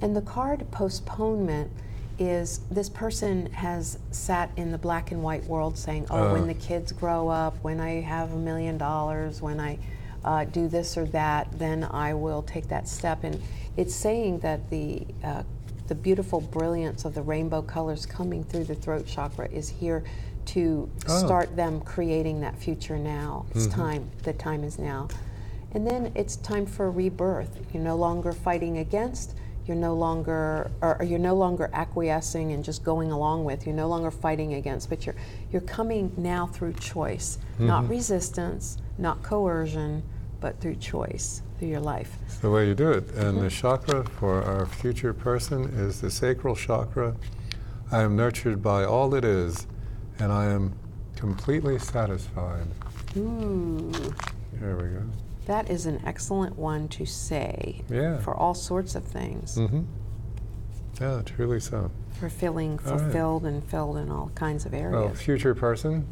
And 0.00 0.16
the 0.16 0.22
card 0.22 0.68
postponement 0.70 1.70
is 2.18 2.60
this 2.70 2.88
person 2.88 3.46
has 3.52 3.98
sat 4.10 4.50
in 4.56 4.70
the 4.72 4.78
black 4.78 5.10
and 5.10 5.22
white 5.22 5.44
world 5.44 5.76
saying, 5.78 6.06
oh, 6.10 6.28
Uh. 6.28 6.32
when 6.32 6.46
the 6.46 6.54
kids 6.54 6.92
grow 6.92 7.28
up, 7.28 7.56
when 7.62 7.80
I 7.80 8.00
have 8.00 8.32
a 8.32 8.36
million 8.36 8.78
dollars, 8.78 9.40
when 9.42 9.58
I 9.60 9.78
uh, 10.24 10.44
do 10.44 10.68
this 10.68 10.96
or 10.96 11.04
that, 11.06 11.48
then 11.58 11.84
I 11.84 12.14
will 12.14 12.42
take 12.42 12.68
that 12.68 12.86
step. 12.88 13.24
And 13.24 13.40
it's 13.76 13.94
saying 13.94 14.38
that 14.40 14.70
the 14.70 15.06
uh, 15.24 15.42
the 15.88 15.94
beautiful 15.96 16.40
brilliance 16.40 17.04
of 17.04 17.14
the 17.14 17.22
rainbow 17.22 17.60
colors 17.60 18.06
coming 18.06 18.44
through 18.44 18.64
the 18.64 18.74
throat 18.74 19.04
chakra 19.06 19.48
is 19.50 19.68
here 19.68 20.04
to 20.46 20.88
Oh. 21.08 21.18
start 21.26 21.56
them 21.56 21.80
creating 21.80 22.40
that 22.42 22.56
future 22.56 22.96
now. 22.98 23.46
It's 23.54 23.66
time. 23.66 24.08
The 24.22 24.32
time 24.32 24.62
is 24.64 24.78
now. 24.78 25.08
And 25.74 25.86
then 25.86 26.12
it's 26.14 26.36
time 26.36 26.66
for 26.66 26.90
rebirth. 26.90 27.58
You're 27.72 27.82
no 27.82 27.96
longer 27.96 28.32
fighting 28.32 28.78
against. 28.78 29.34
You're 29.66 29.76
no 29.76 29.94
longer, 29.94 30.70
or 30.80 30.98
you're 31.04 31.18
no 31.18 31.34
longer 31.34 31.70
acquiescing 31.72 32.52
and 32.52 32.64
just 32.64 32.82
going 32.82 33.12
along 33.12 33.44
with. 33.44 33.64
You're 33.64 33.76
no 33.76 33.88
longer 33.88 34.10
fighting 34.10 34.54
against, 34.54 34.88
but 34.88 35.06
you're 35.06 35.14
you're 35.52 35.62
coming 35.62 36.12
now 36.16 36.46
through 36.46 36.74
choice, 36.74 37.38
mm-hmm. 37.54 37.66
not 37.68 37.88
resistance, 37.88 38.78
not 38.98 39.22
coercion, 39.22 40.02
but 40.40 40.60
through 40.60 40.76
choice 40.76 41.42
through 41.58 41.68
your 41.68 41.80
life. 41.80 42.16
It's 42.26 42.38
the 42.38 42.50
way 42.50 42.66
you 42.66 42.74
do 42.74 42.90
it. 42.90 43.08
And 43.12 43.40
the 43.40 43.48
chakra 43.48 44.04
for 44.04 44.42
our 44.42 44.66
future 44.66 45.14
person 45.14 45.62
is 45.76 46.00
the 46.00 46.10
sacral 46.10 46.56
chakra. 46.56 47.14
I 47.92 48.00
am 48.00 48.16
nurtured 48.16 48.60
by 48.60 48.84
all 48.84 49.08
that 49.10 49.24
is, 49.24 49.68
and 50.18 50.32
I 50.32 50.46
am 50.46 50.72
completely 51.14 51.78
satisfied. 51.78 52.66
Ooh, 53.16 53.92
There 54.54 54.76
we 54.76 54.88
go. 54.88 55.02
That 55.46 55.68
is 55.70 55.86
an 55.86 56.00
excellent 56.04 56.56
one 56.58 56.88
to 56.88 57.04
say 57.06 57.82
Yeah. 57.90 58.18
for 58.18 58.34
all 58.34 58.54
sorts 58.54 58.94
of 58.94 59.04
things. 59.04 59.56
Mm-hmm. 59.58 59.82
Yeah, 61.00 61.22
truly 61.24 61.60
so. 61.60 61.90
For 62.20 62.28
feeling 62.28 62.78
All 62.86 62.92
right. 62.92 63.00
fulfilled 63.00 63.44
and 63.46 63.64
filled 63.64 63.96
in 63.96 64.10
all 64.10 64.30
kinds 64.34 64.66
of 64.66 64.74
areas. 64.74 64.92
Well, 64.92 65.14
future 65.14 65.54
person. 65.54 66.06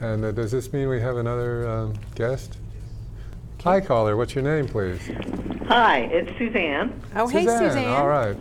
And 0.00 0.24
uh, 0.24 0.32
does 0.32 0.50
this 0.50 0.72
mean 0.72 0.88
we 0.88 1.00
have 1.00 1.16
another 1.16 1.68
um, 1.68 1.94
guest? 2.14 2.58
Hi, 3.62 3.80
caller. 3.80 4.16
What's 4.16 4.34
your 4.34 4.44
name, 4.44 4.66
please? 4.68 5.00
Hi, 5.68 6.00
it's 6.12 6.36
Suzanne, 6.36 7.00
oh, 7.16 7.26
hey, 7.28 7.44
Suzanne. 7.46 7.88
All 7.88 8.08
right. 8.08 8.36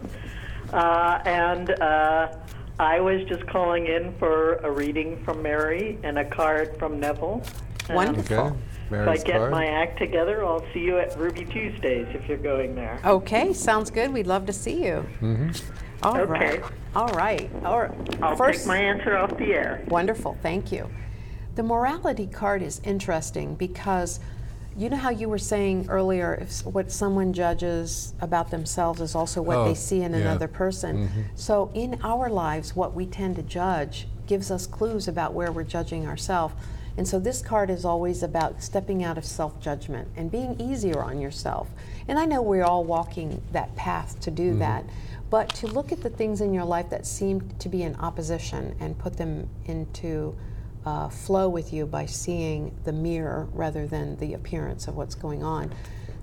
uh, 0.74 1.22
and 1.26 1.70
uh, 1.80 2.36
I 2.80 3.00
was 3.00 3.24
just 3.30 3.46
calling 3.48 3.86
in 3.88 4.14
for 4.20 4.56
a 4.56 4.70
reading 4.72 5.24
from 5.24 5.42
Mary 5.42 5.98
and 6.04 6.18
a 6.20 6.26
card 6.26 6.76
from 6.78 7.00
Neville. 7.00 7.42
And 7.88 7.96
Wonderful. 7.96 8.38
Okay. 8.38 8.56
If 8.92 9.08
I 9.08 9.18
get 9.18 9.38
card. 9.38 9.52
my 9.52 9.66
act 9.66 9.98
together, 9.98 10.46
I'll 10.46 10.64
see 10.74 10.82
you 10.82 11.00
at 11.00 11.18
Ruby 11.18 11.46
Tuesdays 11.46 12.08
if 12.14 12.28
you're 12.28 12.38
going 12.38 12.76
there. 12.76 13.00
Okay, 13.06 13.54
sounds 13.54 13.90
good. 13.90 14.14
We'd 14.14 14.28
love 14.28 14.46
to 14.46 14.54
see 14.54 14.84
you. 14.86 15.06
Mm-hmm. 15.22 15.50
All 16.04 16.26
right. 16.26 16.60
Okay. 16.60 16.76
All 16.96 17.08
right. 17.10 17.50
All 17.66 17.80
right. 17.80 18.24
I'll 18.24 18.36
First, 18.36 18.60
take 18.62 18.68
my 18.68 18.78
answer 18.78 19.16
off 19.18 19.36
the 19.38 19.54
air. 19.54 19.84
Wonderful, 19.88 20.38
thank 20.42 20.72
you. 20.72 20.90
The 21.56 21.64
morality 21.64 22.28
card 22.28 22.62
is 22.62 22.82
interesting 22.84 23.56
because 23.56 24.20
you 24.76 24.90
know 24.90 24.98
how 24.98 25.12
you 25.12 25.30
were 25.30 25.38
saying 25.38 25.88
earlier 25.90 26.34
if 26.42 26.66
what 26.66 26.92
someone 26.92 27.32
judges 27.32 28.14
about 28.22 28.50
themselves 28.52 29.02
is 29.02 29.14
also 29.16 29.42
what 29.42 29.58
Oh, 29.58 29.66
they 29.66 29.76
see 29.76 30.02
in 30.02 30.12
yeah. 30.14 30.18
another 30.20 30.48
person. 30.48 31.08
Mhm. 31.08 31.24
So 31.36 31.70
in 31.76 32.00
our 32.04 32.28
lives, 32.30 32.76
what 32.76 32.94
we 32.96 33.06
tend 33.06 33.36
to 33.38 33.44
judge 33.44 34.08
gives 34.26 34.50
us 34.52 34.66
clues 34.68 35.08
about 35.08 35.34
where 35.34 35.52
we're 35.52 35.64
judging 35.64 36.08
ourselves. 36.08 36.56
And 36.98 37.08
so 37.08 37.20
this 37.20 37.42
card 37.42 37.70
is 37.70 37.86
always 37.86 38.22
about 38.22 38.62
stepping 38.62 39.04
out 39.04 39.18
of 39.18 39.26
self 39.26 39.60
judgment 39.60 40.10
and 40.16 40.32
being 40.32 40.60
easier 40.60 41.02
on 41.02 41.20
yourself. 41.20 41.70
And 42.08 42.20
I 42.20 42.26
know 42.26 42.42
we're 42.42 42.64
all 42.64 42.84
walking 42.84 43.42
that 43.52 43.76
path 43.76 44.20
to 44.22 44.32
do 44.32 44.58
that, 44.60 44.86
but 45.30 45.50
to 45.56 45.68
look 45.68 45.92
at 45.92 46.02
the 46.02 46.10
things 46.10 46.42
in 46.42 46.54
your 46.54 46.66
life 46.66 46.90
that 46.92 47.06
seem 47.06 47.50
to 47.60 47.70
be 47.70 47.84
in 47.84 47.96
opposition 47.96 48.76
and 48.80 48.98
put 48.98 49.18
them 49.18 49.50
into 49.66 50.36
uh, 50.86 51.10
flow 51.10 51.50
with 51.50 51.74
you 51.74 51.86
by 51.86 52.06
seeing 52.06 52.76
the 52.84 52.92
mirror 52.92 53.48
rather 53.54 53.88
than 53.88 54.18
the 54.18 54.34
appearance 54.34 54.88
of 54.88 54.96
what's 54.96 55.16
going 55.16 55.44
on. 55.44 55.74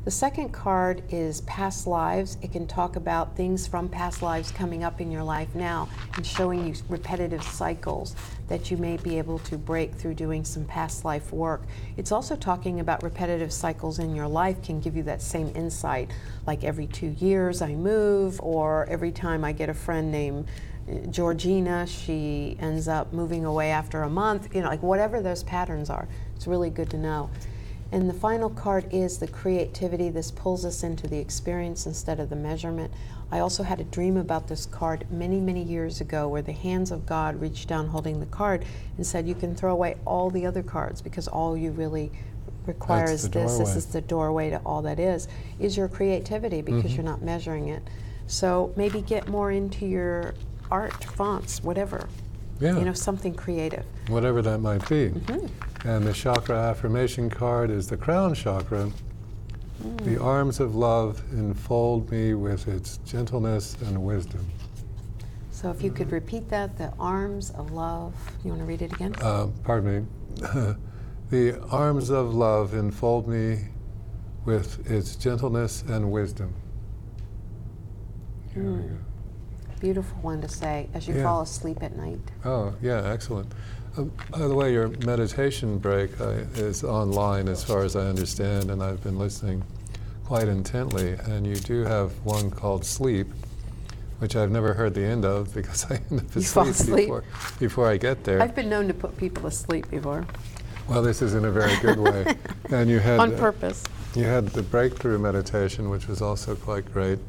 The 0.02 0.10
second 0.10 0.48
card 0.48 1.02
is 1.10 1.42
past 1.42 1.86
lives. 1.86 2.38
It 2.40 2.52
can 2.52 2.66
talk 2.66 2.96
about 2.96 3.36
things 3.36 3.66
from 3.66 3.86
past 3.86 4.22
lives 4.22 4.50
coming 4.50 4.82
up 4.82 4.98
in 4.98 5.12
your 5.12 5.22
life 5.22 5.54
now 5.54 5.90
and 6.16 6.26
showing 6.26 6.66
you 6.66 6.74
repetitive 6.88 7.42
cycles 7.42 8.16
that 8.48 8.70
you 8.70 8.78
may 8.78 8.96
be 8.96 9.18
able 9.18 9.40
to 9.40 9.58
break 9.58 9.94
through 9.94 10.14
doing 10.14 10.42
some 10.42 10.64
past 10.64 11.04
life 11.04 11.34
work. 11.34 11.64
It's 11.98 12.12
also 12.12 12.34
talking 12.34 12.80
about 12.80 13.02
repetitive 13.02 13.52
cycles 13.52 13.98
in 13.98 14.16
your 14.16 14.26
life 14.26 14.62
can 14.62 14.80
give 14.80 14.96
you 14.96 15.02
that 15.02 15.20
same 15.20 15.52
insight, 15.54 16.10
like 16.46 16.64
every 16.64 16.86
two 16.86 17.14
years 17.18 17.60
I 17.60 17.74
move, 17.74 18.40
or 18.40 18.86
every 18.88 19.12
time 19.12 19.44
I 19.44 19.52
get 19.52 19.68
a 19.68 19.74
friend 19.74 20.10
named 20.10 20.48
uh, 20.90 20.94
Georgina, 21.08 21.86
she 21.86 22.56
ends 22.58 22.88
up 22.88 23.12
moving 23.12 23.44
away 23.44 23.70
after 23.70 24.04
a 24.04 24.08
month, 24.08 24.54
you 24.54 24.62
know, 24.62 24.68
like 24.68 24.82
whatever 24.82 25.20
those 25.20 25.42
patterns 25.42 25.90
are. 25.90 26.08
It's 26.36 26.46
really 26.46 26.70
good 26.70 26.88
to 26.88 26.96
know. 26.96 27.28
And 27.92 28.08
the 28.08 28.14
final 28.14 28.50
card 28.50 28.86
is 28.92 29.18
the 29.18 29.26
creativity. 29.26 30.10
This 30.10 30.30
pulls 30.30 30.64
us 30.64 30.82
into 30.84 31.08
the 31.08 31.18
experience 31.18 31.86
instead 31.86 32.20
of 32.20 32.30
the 32.30 32.36
measurement. 32.36 32.92
I 33.32 33.40
also 33.40 33.62
had 33.64 33.80
a 33.80 33.84
dream 33.84 34.16
about 34.16 34.46
this 34.48 34.66
card 34.66 35.06
many, 35.10 35.40
many 35.40 35.62
years 35.62 36.00
ago 36.00 36.28
where 36.28 36.42
the 36.42 36.52
hands 36.52 36.90
of 36.90 37.06
God 37.06 37.40
reached 37.40 37.68
down 37.68 37.88
holding 37.88 38.20
the 38.20 38.26
card 38.26 38.64
and 38.96 39.06
said, 39.06 39.26
You 39.26 39.34
can 39.34 39.54
throw 39.54 39.72
away 39.72 39.96
all 40.04 40.30
the 40.30 40.46
other 40.46 40.62
cards 40.62 41.00
because 41.02 41.26
all 41.28 41.56
you 41.56 41.72
really 41.72 42.12
require 42.66 43.10
is 43.10 43.28
this. 43.28 43.58
This 43.58 43.74
is 43.76 43.86
the 43.86 44.00
doorway 44.00 44.50
to 44.50 44.58
all 44.64 44.82
that 44.82 45.00
is, 45.00 45.26
is 45.58 45.76
your 45.76 45.88
creativity 45.88 46.62
because 46.62 46.84
Mm-hmm. 46.84 46.94
you're 46.94 47.04
not 47.04 47.22
measuring 47.22 47.68
it. 47.68 47.82
So 48.26 48.72
maybe 48.76 49.00
get 49.02 49.26
more 49.28 49.50
into 49.50 49.86
your 49.86 50.34
art, 50.70 51.02
fonts, 51.04 51.62
whatever. 51.64 52.08
Yeah. 52.60 52.78
You 52.78 52.84
know, 52.84 52.92
something 52.92 53.34
creative. 53.34 53.84
Whatever 54.08 54.42
that 54.42 54.58
might 54.58 54.88
be. 54.88 55.08
Mm-hmm. 55.10 55.46
And 55.84 56.06
the 56.06 56.12
chakra 56.12 56.56
affirmation 56.56 57.30
card 57.30 57.70
is 57.70 57.86
the 57.86 57.96
crown 57.96 58.34
chakra. 58.34 58.90
Mm. 59.82 60.04
The 60.04 60.20
arms 60.20 60.60
of 60.60 60.74
love 60.74 61.22
enfold 61.32 62.10
me 62.10 62.34
with 62.34 62.68
its 62.68 62.98
gentleness 62.98 63.76
and 63.86 64.02
wisdom. 64.02 64.46
So 65.50 65.70
if 65.70 65.82
you 65.82 65.90
could 65.90 66.12
repeat 66.12 66.48
that, 66.50 66.76
the 66.76 66.92
arms 66.98 67.50
of 67.50 67.70
love. 67.72 68.14
You 68.44 68.50
want 68.50 68.60
to 68.60 68.66
read 68.66 68.82
it 68.82 68.92
again? 68.92 69.14
Uh, 69.20 69.48
pardon 69.64 70.02
me. 70.02 70.06
the 71.30 71.60
arms 71.70 72.10
of 72.10 72.34
love 72.34 72.74
enfold 72.74 73.26
me 73.28 73.68
with 74.44 74.90
its 74.90 75.16
gentleness 75.16 75.82
and 75.82 76.10
wisdom. 76.10 76.54
Here 78.52 78.62
we 78.64 78.82
go. 78.82 78.96
Beautiful 79.80 80.18
one 80.20 80.42
to 80.42 80.48
say 80.48 80.88
as 80.92 81.08
you 81.08 81.14
Yeah. 81.14 81.22
fall 81.22 81.42
asleep 81.42 81.82
at 81.82 81.96
night. 81.96 82.20
Oh, 82.44 82.74
yeah, 82.82 83.02
excellent. 83.04 83.52
Uh, 83.96 84.02
by 84.30 84.38
the 84.46 84.54
way, 84.54 84.72
your 84.72 84.88
meditation 85.04 85.78
break 85.78 86.18
uh, 86.20 86.28
is 86.54 86.84
online 86.84 87.48
as 87.48 87.64
far 87.64 87.82
as 87.82 87.96
I 87.96 88.06
understand, 88.06 88.70
and 88.70 88.82
I've 88.82 89.02
been 89.02 89.18
listening 89.18 89.64
quite 90.24 90.48
intently. 90.48 91.12
And 91.12 91.46
you 91.46 91.56
do 91.56 91.84
have 91.84 92.12
one 92.24 92.50
called 92.50 92.84
Sleep, 92.84 93.26
which 94.20 94.36
I've 94.36 94.50
never 94.50 94.74
heard 94.74 94.94
the 94.94 95.04
end 95.04 95.24
of 95.24 95.52
because 95.52 95.84
I 95.90 96.00
end 96.10 96.20
up 96.20 96.36
asleep 96.36 96.66
asleep? 96.68 97.06
before, 97.06 97.24
before 97.58 97.88
I 97.88 97.96
get 97.96 98.24
there. 98.24 98.40
I've 98.40 98.54
been 98.54 98.68
known 98.68 98.86
to 98.88 98.94
put 98.94 99.16
people 99.16 99.42
to 99.44 99.50
sleep 99.50 99.90
before 99.90 100.26
well, 100.90 101.02
this 101.02 101.22
is 101.22 101.34
in 101.34 101.44
a 101.44 101.50
very 101.52 101.76
good 101.76 102.00
way. 102.00 102.34
and 102.70 102.90
you 102.90 102.98
had 102.98 103.20
on 103.20 103.32
uh, 103.32 103.38
purpose. 103.38 103.84
You 104.16 104.24
had 104.24 104.48
the 104.48 104.62
breakthrough 104.62 105.18
meditation, 105.18 105.88
which 105.88 106.08
was 106.08 106.20
also 106.20 106.56
quite 106.56 106.92
great, 106.92 107.20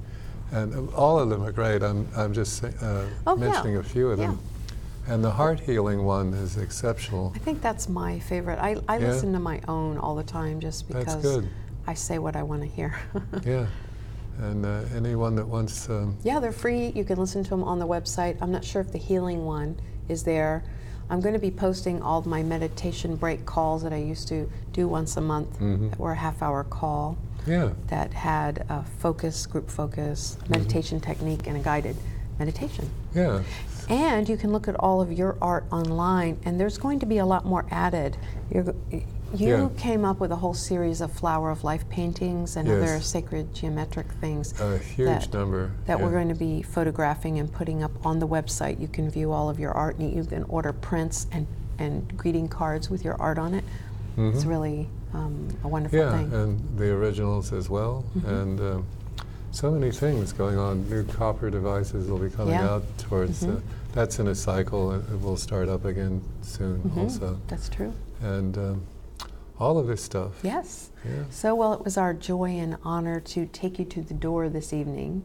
and 0.51 0.73
uh, 0.89 0.95
all 0.95 1.19
of 1.19 1.29
them 1.29 1.43
are 1.43 1.51
great. 1.51 1.83
I'm 1.83 2.07
I'm 2.17 2.33
just 2.33 2.63
uh, 2.63 2.69
Oh, 2.81 3.07
yeah. 3.27 3.35
mentioning 3.35 3.77
a 3.77 3.83
few 3.83 4.09
of 4.09 4.17
them. 4.17 4.39
And 5.11 5.21
the 5.21 5.29
heart 5.31 5.59
healing 5.59 6.05
one 6.05 6.33
is 6.33 6.55
exceptional. 6.55 7.33
I 7.35 7.39
think 7.39 7.61
that's 7.61 7.89
my 7.89 8.17
favorite. 8.19 8.59
I, 8.59 8.77
I 8.87 8.97
Yeah? 8.97 9.07
listen 9.09 9.33
to 9.33 9.39
my 9.39 9.59
own 9.67 9.97
all 9.97 10.15
the 10.15 10.23
time 10.23 10.61
just 10.61 10.87
That's 10.87 11.15
because 11.15 11.21
good. 11.21 11.49
I 11.85 11.95
say 11.95 12.17
what 12.17 12.37
I 12.37 12.43
want 12.43 12.61
to 12.61 12.67
hear. 12.69 12.95
Yeah. 13.45 13.65
And 14.39 14.65
uh, 14.65 14.83
anyone 14.95 15.35
that 15.35 15.45
wants, 15.45 15.89
um, 15.89 16.15
Yeah, 16.23 16.39
they're 16.39 16.53
free. 16.53 16.93
You 16.95 17.03
can 17.03 17.19
listen 17.19 17.43
to 17.43 17.49
them 17.49 17.61
on 17.61 17.77
the 17.77 17.85
website. 17.85 18.37
I'm 18.41 18.53
not 18.53 18.63
sure 18.63 18.81
if 18.81 18.93
the 18.93 18.97
healing 18.97 19.43
one 19.45 19.75
is 20.07 20.23
there. 20.23 20.63
I'm 21.09 21.19
going 21.19 21.33
to 21.33 21.39
be 21.41 21.51
posting 21.51 22.01
all 22.01 22.19
of 22.19 22.25
my 22.25 22.41
meditation 22.41 23.17
break 23.17 23.45
calls 23.45 23.83
that 23.83 23.91
I 23.91 23.97
used 23.97 24.29
to 24.29 24.49
do 24.71 24.87
once 24.87 25.17
a 25.17 25.21
month 25.21 25.59
Mhm. 25.59 25.89
that 25.89 25.99
were 25.99 26.13
a 26.13 26.15
half 26.15 26.41
hour 26.41 26.63
call 26.63 27.17
yeah, 27.45 27.71
that 27.87 28.13
had 28.13 28.65
a 28.69 28.83
focus, 28.99 29.45
group 29.45 29.69
focus, 29.69 30.37
Mm-hmm. 30.43 30.53
meditation 30.53 30.99
technique, 31.01 31.47
and 31.47 31.57
a 31.57 31.59
guided 31.59 31.97
meditation. 32.39 32.89
yeah. 33.13 33.41
And 33.91 34.29
you 34.29 34.37
can 34.37 34.53
look 34.53 34.69
at 34.69 34.75
all 34.79 35.01
of 35.01 35.11
your 35.11 35.35
art 35.41 35.65
online, 35.69 36.39
and 36.45 36.57
there's 36.57 36.77
going 36.77 36.99
to 37.01 37.05
be 37.05 37.17
a 37.17 37.25
lot 37.25 37.45
more 37.45 37.65
added. 37.69 38.15
You're, 38.49 38.73
you 38.89 39.01
Yeah. 39.33 39.69
came 39.75 40.05
up 40.05 40.21
with 40.21 40.31
a 40.31 40.37
whole 40.37 40.53
series 40.53 41.01
of 41.01 41.11
flower 41.11 41.51
of 41.51 41.65
life 41.65 41.87
paintings 41.89 42.55
and 42.55 42.69
other 42.69 43.01
sacred 43.01 43.53
geometric 43.53 44.07
things 44.21 44.57
A 44.61 44.77
huge 44.77 45.07
that, 45.07 45.33
number. 45.33 45.71
that 45.87 45.99
yeah. 45.99 46.05
we're 46.05 46.11
going 46.11 46.29
to 46.29 46.35
be 46.35 46.61
photographing 46.61 47.37
and 47.39 47.51
putting 47.51 47.83
up 47.83 47.91
on 48.05 48.19
the 48.19 48.27
website. 48.27 48.79
You 48.79 48.87
can 48.87 49.09
view 49.11 49.33
all 49.33 49.49
of 49.49 49.59
your 49.59 49.73
art, 49.73 49.97
and 49.97 50.13
you 50.15 50.23
can 50.23 50.43
order 50.45 50.71
prints 50.71 51.27
and, 51.33 51.45
and 51.77 52.17
greeting 52.17 52.47
cards 52.47 52.89
with 52.89 53.03
your 53.03 53.15
art 53.21 53.37
on 53.37 53.53
it. 53.53 53.65
It's 54.17 54.45
Mhm. 54.45 54.49
really 54.49 54.89
um, 55.13 55.49
a 55.65 55.67
wonderful 55.67 55.99
Yeah, 55.99 56.11
thing. 56.17 56.31
and 56.33 56.77
the 56.77 56.89
originals 56.93 57.51
as 57.51 57.69
well. 57.69 58.05
Mhm. 58.17 58.27
And 58.29 58.59
um, 58.61 58.85
so 59.51 59.69
many 59.69 59.91
things 59.91 60.31
going 60.31 60.57
on. 60.57 60.89
New 60.89 61.03
copper 61.03 61.49
devices 61.49 62.09
will 62.09 62.17
be 62.19 62.29
coming 62.29 62.53
Yeah. 62.53 62.69
out 62.69 62.83
towards, 62.97 63.43
Mhm. 63.43 63.57
uh, 63.57 63.59
that's 63.93 64.19
in 64.19 64.27
a 64.27 64.35
cycle. 64.35 64.91
It, 64.93 65.03
it 65.11 65.21
will 65.21 65.37
start 65.37 65.69
up 65.69 65.85
again 65.85 66.21
soon 66.41 66.81
Mhm. 66.81 66.97
also. 66.97 67.39
That's 67.47 67.69
true. 67.69 67.93
And 68.21 68.57
um, 68.57 68.83
all 69.59 69.77
of 69.77 69.87
this 69.87 70.01
stuff. 70.03 70.31
Yes. 70.43 70.89
Yeah. 71.05 71.23
So, 71.29 71.55
well, 71.55 71.73
it 71.73 71.83
was 71.83 71.97
our 71.97 72.13
joy 72.13 72.51
and 72.51 72.77
honor 72.83 73.19
to 73.19 73.45
take 73.47 73.79
you 73.79 73.85
to 73.85 74.01
the 74.01 74.13
door 74.13 74.49
this 74.49 74.73
evening. 74.73 75.23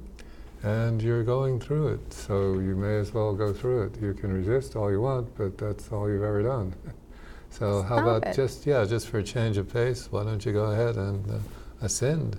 And 0.62 1.00
you're 1.02 1.22
going 1.22 1.60
through 1.60 1.88
it, 1.88 2.12
so 2.12 2.54
you 2.58 2.74
may 2.74 2.96
as 2.96 3.12
well 3.14 3.34
go 3.34 3.52
through 3.52 3.82
it. 3.84 4.00
You 4.02 4.14
can 4.14 4.32
resist 4.32 4.74
all 4.74 4.90
you 4.90 5.00
want, 5.00 5.36
but 5.36 5.56
that's 5.58 5.92
all 5.92 6.08
you've 6.08 6.22
ever 6.22 6.42
done. 6.42 6.74
So 7.48 7.80
how 7.80 7.98
about 8.00 8.26
it. 8.26 8.34
just 8.36 8.66
yeah, 8.66 8.84
just 8.84 9.08
for 9.08 9.18
a 9.18 9.22
change 9.22 9.56
of 9.56 9.72
pace, 9.72 10.08
why 10.12 10.24
don't 10.24 10.44
you 10.44 10.52
go 10.52 10.72
ahead 10.72 10.96
and 10.96 11.24
uh, 11.30 11.38
ascend? 11.80 12.38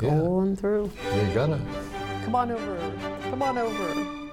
Yeah. 0.00 0.10
Going 0.20 0.56
through. 0.56 0.90
You're 1.14 1.34
gonna. 1.34 1.60
Come 2.24 2.34
on 2.36 2.50
over. 2.52 2.92
Come 3.28 3.42
on 3.42 3.58
over. 3.58 4.25